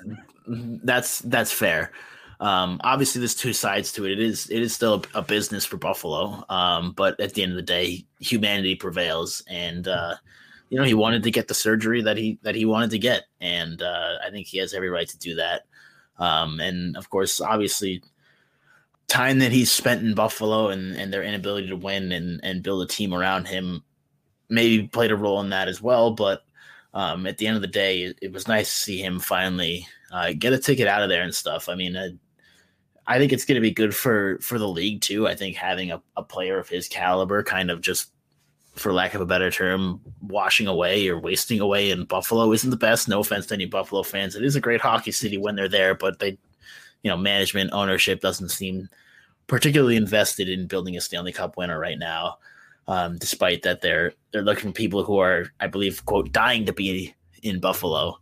that's 0.47 1.19
that's 1.19 1.51
fair. 1.51 1.91
Um, 2.39 2.79
obviously, 2.83 3.19
there's 3.19 3.35
two 3.35 3.53
sides 3.53 3.91
to 3.93 4.05
it. 4.05 4.11
It 4.11 4.19
is 4.19 4.49
it 4.49 4.61
is 4.61 4.73
still 4.73 5.03
a, 5.13 5.19
a 5.19 5.21
business 5.21 5.65
for 5.65 5.77
Buffalo, 5.77 6.43
um, 6.49 6.91
but 6.91 7.19
at 7.19 7.33
the 7.33 7.43
end 7.43 7.53
of 7.53 7.55
the 7.55 7.63
day, 7.63 8.05
humanity 8.19 8.75
prevails, 8.75 9.43
and 9.49 9.87
uh, 9.87 10.15
you 10.69 10.77
know 10.77 10.83
he 10.83 10.93
wanted 10.93 11.23
to 11.23 11.31
get 11.31 11.47
the 11.47 11.53
surgery 11.53 12.01
that 12.03 12.17
he 12.17 12.37
that 12.43 12.55
he 12.55 12.65
wanted 12.65 12.91
to 12.91 12.99
get, 12.99 13.23
and 13.41 13.81
uh, 13.81 14.15
I 14.25 14.29
think 14.29 14.47
he 14.47 14.57
has 14.59 14.73
every 14.73 14.89
right 14.89 15.07
to 15.07 15.17
do 15.17 15.35
that. 15.35 15.63
Um, 16.19 16.59
and 16.59 16.97
of 16.97 17.09
course, 17.09 17.39
obviously, 17.39 18.03
time 19.07 19.39
that 19.39 19.51
he's 19.51 19.71
spent 19.71 20.03
in 20.03 20.15
Buffalo 20.15 20.69
and 20.69 20.95
and 20.95 21.13
their 21.13 21.23
inability 21.23 21.67
to 21.69 21.75
win 21.75 22.11
and 22.11 22.39
and 22.43 22.63
build 22.63 22.83
a 22.83 22.87
team 22.87 23.13
around 23.13 23.47
him 23.47 23.83
maybe 24.49 24.87
played 24.87 25.11
a 25.11 25.15
role 25.15 25.41
in 25.41 25.49
that 25.49 25.67
as 25.67 25.81
well, 25.81 26.11
but 26.11 26.43
um, 26.93 27.27
at 27.27 27.37
the 27.37 27.47
end 27.47 27.55
of 27.55 27.61
the 27.61 27.67
day, 27.67 28.03
it, 28.03 28.19
it 28.21 28.33
was 28.33 28.47
nice 28.47 28.69
to 28.69 28.83
see 28.83 29.01
him 29.01 29.19
finally 29.19 29.87
uh, 30.11 30.33
get 30.37 30.53
a 30.53 30.57
ticket 30.57 30.87
out 30.87 31.03
of 31.03 31.09
there 31.09 31.23
and 31.23 31.35
stuff. 31.35 31.69
I 31.69 31.75
mean, 31.75 31.95
uh, 31.95 32.09
I 33.05 33.17
think 33.17 33.31
it's 33.31 33.45
going 33.45 33.55
to 33.55 33.61
be 33.61 33.71
good 33.71 33.95
for 33.95 34.37
for 34.39 34.57
the 34.57 34.67
league 34.67 35.01
too. 35.01 35.27
I 35.27 35.35
think 35.35 35.55
having 35.55 35.91
a, 35.91 36.01
a 36.15 36.23
player 36.23 36.59
of 36.59 36.69
his 36.69 36.87
caliber, 36.87 37.43
kind 37.43 37.71
of 37.71 37.81
just 37.81 38.11
for 38.77 38.93
lack 38.93 39.13
of 39.13 39.21
a 39.21 39.25
better 39.25 39.51
term, 39.51 39.99
washing 40.21 40.67
away 40.67 41.07
or 41.07 41.19
wasting 41.19 41.59
away 41.59 41.91
in 41.91 42.05
Buffalo 42.05 42.51
isn't 42.53 42.69
the 42.69 42.77
best. 42.77 43.07
No 43.07 43.19
offense 43.19 43.47
to 43.47 43.53
any 43.53 43.65
Buffalo 43.65 44.03
fans. 44.03 44.35
It 44.35 44.43
is 44.43 44.55
a 44.55 44.61
great 44.61 44.81
hockey 44.81 45.11
city 45.11 45.37
when 45.37 45.55
they're 45.55 45.69
there, 45.69 45.95
but 45.95 46.19
they, 46.19 46.37
you 47.03 47.11
know, 47.11 47.17
management 47.17 47.71
ownership 47.73 48.21
doesn't 48.21 48.49
seem 48.49 48.89
particularly 49.47 49.95
invested 49.95 50.49
in 50.49 50.67
building 50.67 50.95
a 50.95 51.01
Stanley 51.01 51.31
Cup 51.31 51.57
winner 51.57 51.79
right 51.79 51.97
now. 51.97 52.37
Um, 52.87 53.17
despite 53.17 53.63
that, 53.63 53.81
they're 53.81 54.13
they're 54.31 54.41
looking 54.41 54.71
for 54.71 54.75
people 54.75 55.03
who 55.03 55.17
are, 55.17 55.51
I 55.59 55.67
believe, 55.67 56.05
quote, 56.05 56.31
dying 56.31 56.65
to 56.65 56.73
be 56.73 57.13
in 57.43 57.59
Buffalo. 57.59 58.19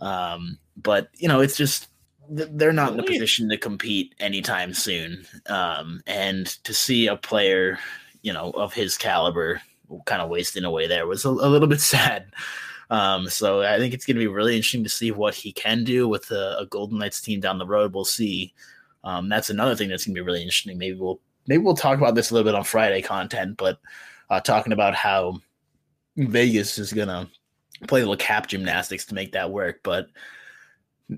Um, 0.00 0.58
but 0.76 1.10
you 1.18 1.28
know, 1.28 1.40
it's 1.40 1.56
just 1.56 1.88
they're 2.30 2.72
not 2.72 2.92
in 2.92 3.00
a 3.00 3.04
position 3.04 3.48
to 3.48 3.56
compete 3.56 4.14
anytime 4.18 4.74
soon. 4.74 5.26
Um, 5.46 6.00
and 6.06 6.46
to 6.64 6.74
see 6.74 7.06
a 7.06 7.16
player, 7.16 7.78
you 8.22 8.32
know, 8.32 8.50
of 8.50 8.72
his 8.74 8.96
caliber 8.96 9.60
kind 10.06 10.22
of 10.22 10.28
wasting 10.28 10.64
away 10.64 10.86
there 10.86 11.06
was 11.06 11.24
a, 11.24 11.28
a 11.28 11.48
little 11.48 11.68
bit 11.68 11.80
sad. 11.80 12.32
Um, 12.90 13.28
so 13.28 13.62
I 13.62 13.78
think 13.78 13.92
it's 13.92 14.06
going 14.06 14.16
to 14.16 14.20
be 14.20 14.26
really 14.26 14.56
interesting 14.56 14.84
to 14.84 14.88
see 14.88 15.10
what 15.10 15.34
he 15.34 15.52
can 15.52 15.84
do 15.84 16.08
with 16.08 16.30
a, 16.30 16.58
a 16.60 16.66
Golden 16.66 16.98
Knights 16.98 17.20
team 17.20 17.40
down 17.40 17.58
the 17.58 17.66
road. 17.66 17.92
We'll 17.92 18.04
see. 18.04 18.54
Um, 19.04 19.28
that's 19.28 19.50
another 19.50 19.76
thing 19.76 19.88
that's 19.88 20.06
going 20.06 20.14
to 20.14 20.20
be 20.20 20.24
really 20.24 20.42
interesting. 20.42 20.78
Maybe 20.78 20.98
we'll 20.98 21.20
maybe 21.46 21.62
we'll 21.62 21.74
talk 21.74 21.98
about 21.98 22.14
this 22.14 22.30
a 22.30 22.34
little 22.34 22.50
bit 22.50 22.56
on 22.56 22.64
Friday 22.64 23.02
content, 23.02 23.56
but 23.56 23.78
uh, 24.30 24.40
talking 24.40 24.72
about 24.72 24.94
how 24.94 25.40
Vegas 26.16 26.78
is 26.78 26.92
going 26.92 27.08
to 27.08 27.28
play 27.86 28.00
a 28.00 28.02
little 28.02 28.16
cap 28.16 28.46
gymnastics 28.46 29.04
to 29.06 29.14
make 29.14 29.32
that 29.32 29.50
work, 29.50 29.80
but 29.82 30.08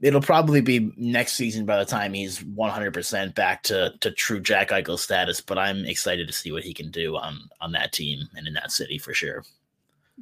it'll 0.03 0.21
probably 0.21 0.61
be 0.61 0.93
next 0.97 1.33
season 1.35 1.67
by 1.67 1.79
the 1.79 1.85
time 1.85 2.13
he's 2.15 2.39
100% 2.41 3.35
back 3.35 3.63
to 3.65 3.93
to 4.01 4.11
true 4.13 4.41
Jack 4.41 4.71
Eichel 4.71 4.99
status. 4.99 5.41
But 5.41 5.59
I'm 5.59 5.85
excited 5.85 6.27
to 6.29 6.33
see 6.33 6.53
what 6.53 6.63
he 6.63 6.73
can 6.75 6.91
do 6.91 7.17
on 7.17 7.49
on 7.61 7.73
that 7.73 7.93
team 7.93 8.29
and 8.37 8.47
in 8.47 8.55
that 8.55 8.71
city 8.73 8.99
for 8.99 9.15
sure. 9.15 9.45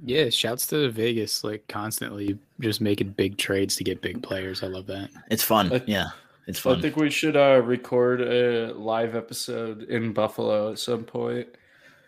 Yeah, 0.05 0.31
shouts 0.31 0.67
to 0.69 0.91
Vegas, 0.91 1.43
like 1.43 1.67
constantly 1.69 2.39
just 2.61 2.81
making 2.81 3.11
big 3.11 3.37
trades 3.37 3.75
to 3.77 3.85
get 3.85 4.01
big 4.01 4.23
players. 4.23 4.63
I 4.63 4.69
love 4.69 4.87
that. 4.87 5.11
It's 5.31 5.43
fun. 5.43 5.73
I- 5.73 5.83
yeah, 5.87 6.11
it's 6.47 6.59
fun. 6.61 6.79
I 6.79 6.81
think 6.81 6.97
we 6.97 7.11
should 7.11 7.37
uh, 7.37 7.61
record 7.65 8.21
a 8.21 8.73
live 8.75 9.17
episode 9.17 9.83
in 9.85 10.13
Buffalo 10.13 10.71
at 10.73 10.79
some 10.79 11.03
point. 11.05 11.49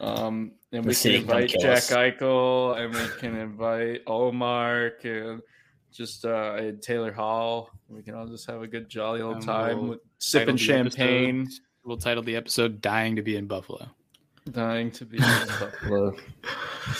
Um, 0.00 0.52
and 0.72 0.84
The 0.84 0.88
we 0.88 0.94
can 0.94 1.10
can 1.12 1.20
invite 1.22 1.48
Jack 1.60 1.76
us. 1.78 1.90
Eichel 1.90 2.78
and 2.78 2.94
we 2.94 3.18
can 3.18 3.36
invite 3.36 4.02
Omar 4.06 4.92
and 5.02 5.42
just 5.92 6.24
uh, 6.24 6.72
Taylor 6.80 7.12
Hall. 7.12 7.70
We 7.88 8.02
can 8.02 8.14
all 8.14 8.26
just 8.26 8.46
have 8.46 8.62
a 8.62 8.66
good 8.66 8.88
jolly 8.88 9.20
old 9.20 9.36
And 9.36 9.44
time 9.44 9.88
we'll 9.88 9.98
sipping 10.18 10.56
champagne, 10.56 11.42
episode- 11.42 11.60
We'll 11.82 11.96
title 11.96 12.22
the 12.22 12.36
episode 12.36 12.80
"Dying 12.80 13.16
to 13.16 13.22
Be 13.22 13.36
in 13.36 13.46
Buffalo." 13.46 13.88
Dying 14.50 14.90
to 14.92 15.04
be 15.04 15.18
in 15.18 15.22
Buffalo. 15.60 16.16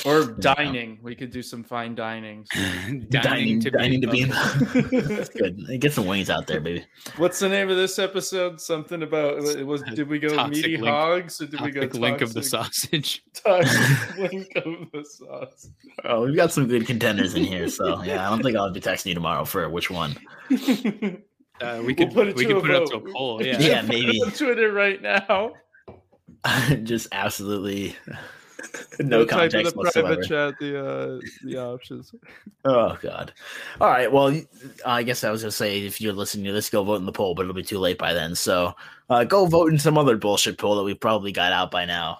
Or 0.04 0.24
dining. 0.24 0.98
We 1.02 1.14
could 1.14 1.30
do 1.30 1.42
some 1.42 1.64
fine 1.64 1.96
dinings. 1.96 2.46
dining, 3.10 3.58
dining 3.60 4.00
to 4.02 4.06
be 4.08 4.22
in. 4.22 4.28
Buffalo. 4.28 4.82
That's 5.02 5.28
good. 5.30 5.80
Get 5.80 5.92
some 5.92 6.06
wings 6.06 6.30
out 6.30 6.46
there, 6.46 6.60
baby. 6.60 6.84
What's 7.16 7.38
the 7.38 7.48
name 7.48 7.70
of 7.70 7.76
this 7.76 7.98
episode? 7.98 8.60
Something 8.60 9.02
about 9.02 9.42
it 9.44 9.66
was 9.66 9.82
did 9.94 10.08
we 10.08 10.18
go 10.18 10.28
Toxic 10.34 10.54
meaty 10.64 10.76
link- 10.76 10.86
hogs 10.94 11.40
or 11.40 11.46
did 11.46 11.60
we 11.60 11.70
go 11.70 11.80
Toxic 11.82 12.00
link 12.00 12.20
of 12.20 12.34
the 12.34 12.42
sausage. 12.42 13.22
toxic 13.34 14.16
link 14.18 14.52
of 14.56 14.90
the 14.92 15.04
sauce? 15.04 15.70
Oh, 16.04 16.24
we've 16.26 16.36
got 16.36 16.52
some 16.52 16.68
good 16.68 16.86
contenders 16.86 17.34
in 17.34 17.44
here, 17.44 17.68
so 17.68 18.02
yeah, 18.02 18.26
I 18.26 18.30
don't 18.30 18.42
think 18.42 18.56
I'll 18.56 18.70
be 18.72 18.80
texting 18.80 19.06
you 19.06 19.14
tomorrow 19.14 19.44
for 19.44 19.68
which 19.68 19.90
one. 19.90 20.16
Uh, 20.50 20.56
we 21.84 21.92
We'll 21.92 21.94
could 21.94 22.12
put 22.14 22.28
it 22.28 22.36
we 22.36 22.44
to 22.46 22.54
could 22.54 22.56
a 22.56 22.60
put 22.60 22.70
it 22.70 22.76
up 22.76 22.88
to 22.90 22.96
a 22.96 23.12
poll. 23.12 23.44
Yeah. 23.44 23.58
Yeah, 23.58 23.80
Put 23.82 23.94
it 23.96 24.04
maybe. 24.06 24.22
on 24.22 24.30
Twitter 24.32 24.72
right 24.72 25.00
now. 25.02 25.52
Just 26.82 27.08
absolutely 27.12 27.96
no 29.00 29.24
type 29.24 29.54
in 29.54 29.64
the 29.64 29.70
whatsoever. 29.72 30.08
private 30.08 30.28
chat 30.28 30.58
the 30.58 30.84
uh, 30.84 31.20
the 31.44 31.58
options. 31.58 32.12
Oh 32.62 32.98
God! 33.00 33.32
All 33.80 33.88
right. 33.88 34.12
Well, 34.12 34.38
I 34.84 35.02
guess 35.02 35.24
I 35.24 35.30
was 35.30 35.40
gonna 35.40 35.50
say 35.50 35.86
if 35.86 35.98
you're 35.98 36.12
listening 36.12 36.44
to 36.44 36.52
this, 36.52 36.68
go 36.68 36.84
vote 36.84 36.96
in 36.96 37.06
the 37.06 37.12
poll, 37.12 37.34
but 37.34 37.42
it'll 37.42 37.54
be 37.54 37.62
too 37.62 37.78
late 37.78 37.96
by 37.96 38.12
then. 38.12 38.34
So 38.34 38.74
uh, 39.08 39.24
go 39.24 39.46
vote 39.46 39.72
in 39.72 39.78
some 39.78 39.96
other 39.96 40.18
bullshit 40.18 40.58
poll 40.58 40.76
that 40.76 40.82
we 40.82 40.92
probably 40.92 41.32
got 41.32 41.52
out 41.54 41.70
by 41.70 41.86
now. 41.86 42.18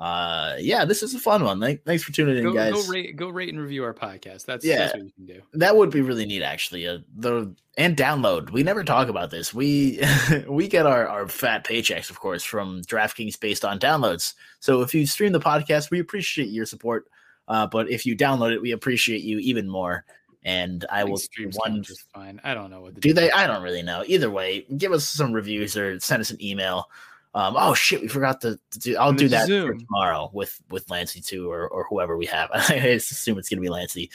Uh, 0.00 0.56
yeah, 0.58 0.86
this 0.86 1.02
is 1.02 1.14
a 1.14 1.18
fun 1.18 1.44
one. 1.44 1.60
Thank, 1.60 1.84
thanks 1.84 2.02
for 2.02 2.10
tuning 2.10 2.38
in, 2.38 2.42
Go, 2.44 2.54
guys. 2.54 2.72
go 2.72 2.82
rate 2.90 3.16
go 3.16 3.28
rate 3.28 3.50
and 3.50 3.60
review 3.60 3.84
our 3.84 3.92
podcast. 3.92 4.46
That's 4.46 4.64
Yeah. 4.64 4.78
that's 4.78 4.94
what 4.94 5.04
you 5.04 5.12
can 5.14 5.26
do. 5.26 5.42
That 5.52 5.76
would 5.76 5.90
be 5.90 6.00
really 6.00 6.24
neat, 6.24 6.42
actually. 6.42 6.88
Uh, 6.88 6.98
the 7.16 7.54
and 7.76 7.98
download. 7.98 8.50
We 8.50 8.62
never 8.62 8.82
talk 8.82 9.08
about 9.08 9.30
this. 9.30 9.52
We 9.52 10.00
we 10.48 10.68
get 10.68 10.86
our 10.86 11.06
our 11.06 11.28
fat 11.28 11.64
paychecks, 11.66 12.08
of 12.08 12.18
course, 12.18 12.42
from 12.42 12.80
DraftKings 12.82 13.38
based 13.38 13.62
on 13.62 13.78
downloads. 13.78 14.32
So 14.60 14.80
if 14.80 14.94
you 14.94 15.06
stream 15.06 15.32
the 15.32 15.40
podcast, 15.40 15.90
we 15.90 16.00
appreciate 16.00 16.48
your 16.48 16.64
support. 16.64 17.06
Uh, 17.46 17.66
but 17.66 17.90
if 17.90 18.06
you 18.06 18.16
download 18.16 18.52
it, 18.54 18.62
we 18.62 18.72
appreciate 18.72 19.22
you 19.22 19.38
even 19.38 19.68
more. 19.68 20.06
And 20.44 20.86
I, 20.90 21.00
I 21.00 21.04
will 21.04 21.18
stream 21.18 21.50
one 21.56 21.82
just 21.82 22.10
fine. 22.14 22.40
I 22.42 22.54
don't 22.54 22.70
know 22.70 22.80
what 22.80 22.94
the 22.94 23.02
Do 23.02 23.12
they? 23.12 23.30
I 23.30 23.46
don't 23.46 23.62
really 23.62 23.82
know. 23.82 24.02
Either 24.06 24.30
way, 24.30 24.64
give 24.78 24.92
us 24.92 25.06
some 25.06 25.32
reviews 25.34 25.76
or 25.76 26.00
send 26.00 26.22
us 26.22 26.30
an 26.30 26.42
email. 26.42 26.88
Um, 27.32 27.54
oh 27.56 27.74
shit, 27.74 28.00
we 28.00 28.08
forgot 28.08 28.40
to, 28.40 28.58
to 28.72 28.78
do. 28.78 28.96
I'll 28.96 29.12
do 29.12 29.28
that 29.28 29.46
for 29.46 29.74
tomorrow 29.74 30.30
with 30.32 30.60
with 30.68 30.90
Lancy 30.90 31.20
too, 31.20 31.50
or 31.50 31.68
or 31.68 31.84
whoever 31.88 32.16
we 32.16 32.26
have. 32.26 32.50
I 32.54 32.74
assume 32.74 33.38
it's 33.38 33.48
gonna 33.48 33.62
be 33.62 33.68
Lancy. 33.68 34.10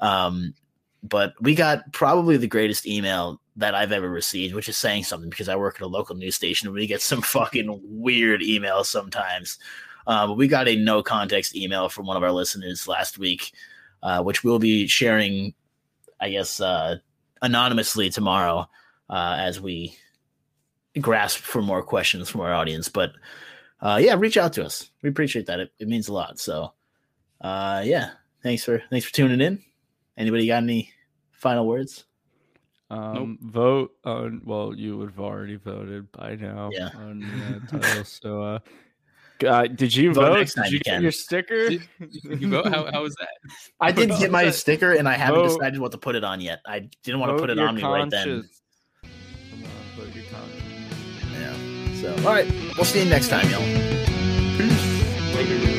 Um, 0.00 0.54
but 1.02 1.34
we 1.40 1.54
got 1.54 1.92
probably 1.92 2.36
the 2.36 2.48
greatest 2.48 2.86
email 2.86 3.40
that 3.56 3.74
I've 3.74 3.92
ever 3.92 4.08
received, 4.08 4.54
which 4.54 4.68
is 4.68 4.76
saying 4.76 5.04
something 5.04 5.30
because 5.30 5.48
I 5.48 5.56
work 5.56 5.76
at 5.76 5.82
a 5.82 5.86
local 5.86 6.16
news 6.16 6.34
station 6.34 6.68
and 6.68 6.74
we 6.74 6.86
get 6.86 7.02
some 7.02 7.22
fucking 7.22 7.80
weird 7.84 8.40
emails 8.40 8.86
sometimes. 8.86 9.58
Uh, 10.06 10.26
but 10.26 10.34
we 10.34 10.46
got 10.46 10.68
a 10.68 10.76
no 10.76 11.02
context 11.02 11.56
email 11.56 11.88
from 11.88 12.06
one 12.06 12.16
of 12.16 12.22
our 12.22 12.32
listeners 12.32 12.86
last 12.86 13.18
week, 13.18 13.52
uh, 14.02 14.22
which 14.22 14.44
we'll 14.44 14.58
be 14.58 14.86
sharing, 14.86 15.54
I 16.20 16.30
guess, 16.30 16.60
uh, 16.60 16.96
anonymously 17.42 18.10
tomorrow 18.10 18.68
uh, 19.10 19.36
as 19.38 19.60
we 19.60 19.96
grasp 21.00 21.38
for 21.38 21.62
more 21.62 21.82
questions 21.82 22.28
from 22.28 22.40
our 22.40 22.52
audience. 22.54 22.88
But 22.88 23.12
uh, 23.80 23.98
yeah, 24.02 24.14
reach 24.16 24.36
out 24.36 24.52
to 24.54 24.64
us. 24.64 24.90
We 25.02 25.08
appreciate 25.08 25.46
that. 25.46 25.60
It, 25.60 25.72
it 25.78 25.88
means 25.88 26.08
a 26.08 26.12
lot. 26.12 26.38
So 26.38 26.72
uh, 27.40 27.82
yeah, 27.84 28.10
thanks 28.42 28.64
for 28.64 28.82
thanks 28.90 29.06
for 29.06 29.12
tuning 29.12 29.40
in. 29.40 29.62
Anybody 30.16 30.46
got 30.46 30.62
any 30.62 30.90
final 31.32 31.66
words? 31.66 32.04
Um, 32.88 33.38
Vote 33.42 33.92
on. 34.04 34.40
Well, 34.44 34.72
you 34.74 34.96
would 34.98 35.10
have 35.10 35.20
already 35.20 35.56
voted 35.56 36.10
by 36.12 36.36
now. 36.36 36.70
Yeah. 36.72 36.90
On 36.96 37.20
the 37.70 37.78
title. 37.80 38.04
So, 38.04 38.42
uh, 38.42 38.58
uh, 39.46 39.66
did 39.66 39.94
you 39.94 40.14
Vote 40.14 40.46
vote? 40.46 40.52
Did 40.54 40.72
you 40.72 40.72
you 40.74 40.80
get 40.80 41.02
your 41.02 41.10
sticker? 41.12 41.68
Did- 41.68 41.82
did 41.98 42.40
you 42.40 42.48
vote? 42.48 42.68
How, 42.68 42.90
how 42.90 43.02
was 43.02 43.14
that? 43.16 43.28
I 43.80 43.90
did 43.92 44.08
Vote- 44.10 44.18
get 44.20 44.30
my 44.30 44.44
vote- 44.44 44.54
sticker, 44.54 44.92
and 44.92 45.08
I 45.08 45.14
haven't 45.14 45.40
vote- 45.40 45.58
decided 45.58 45.80
what 45.80 45.92
to 45.92 45.98
put 45.98 46.14
it 46.14 46.24
on 46.24 46.40
yet. 46.40 46.60
I 46.64 46.88
didn't 47.02 47.20
want 47.20 47.36
to 47.36 47.40
put 47.40 47.50
it 47.50 47.58
your 47.58 47.68
on 47.68 47.74
me 47.74 47.82
right 47.82 48.08
then. 48.08 48.48
So 52.06 52.12
all 52.18 52.32
right, 52.32 52.48
we'll 52.76 52.84
see 52.84 53.02
you 53.02 53.10
next 53.10 53.28
time, 53.28 53.50
y'all. 53.50 53.60
Peace. 54.56 55.34
Later. 55.34 55.75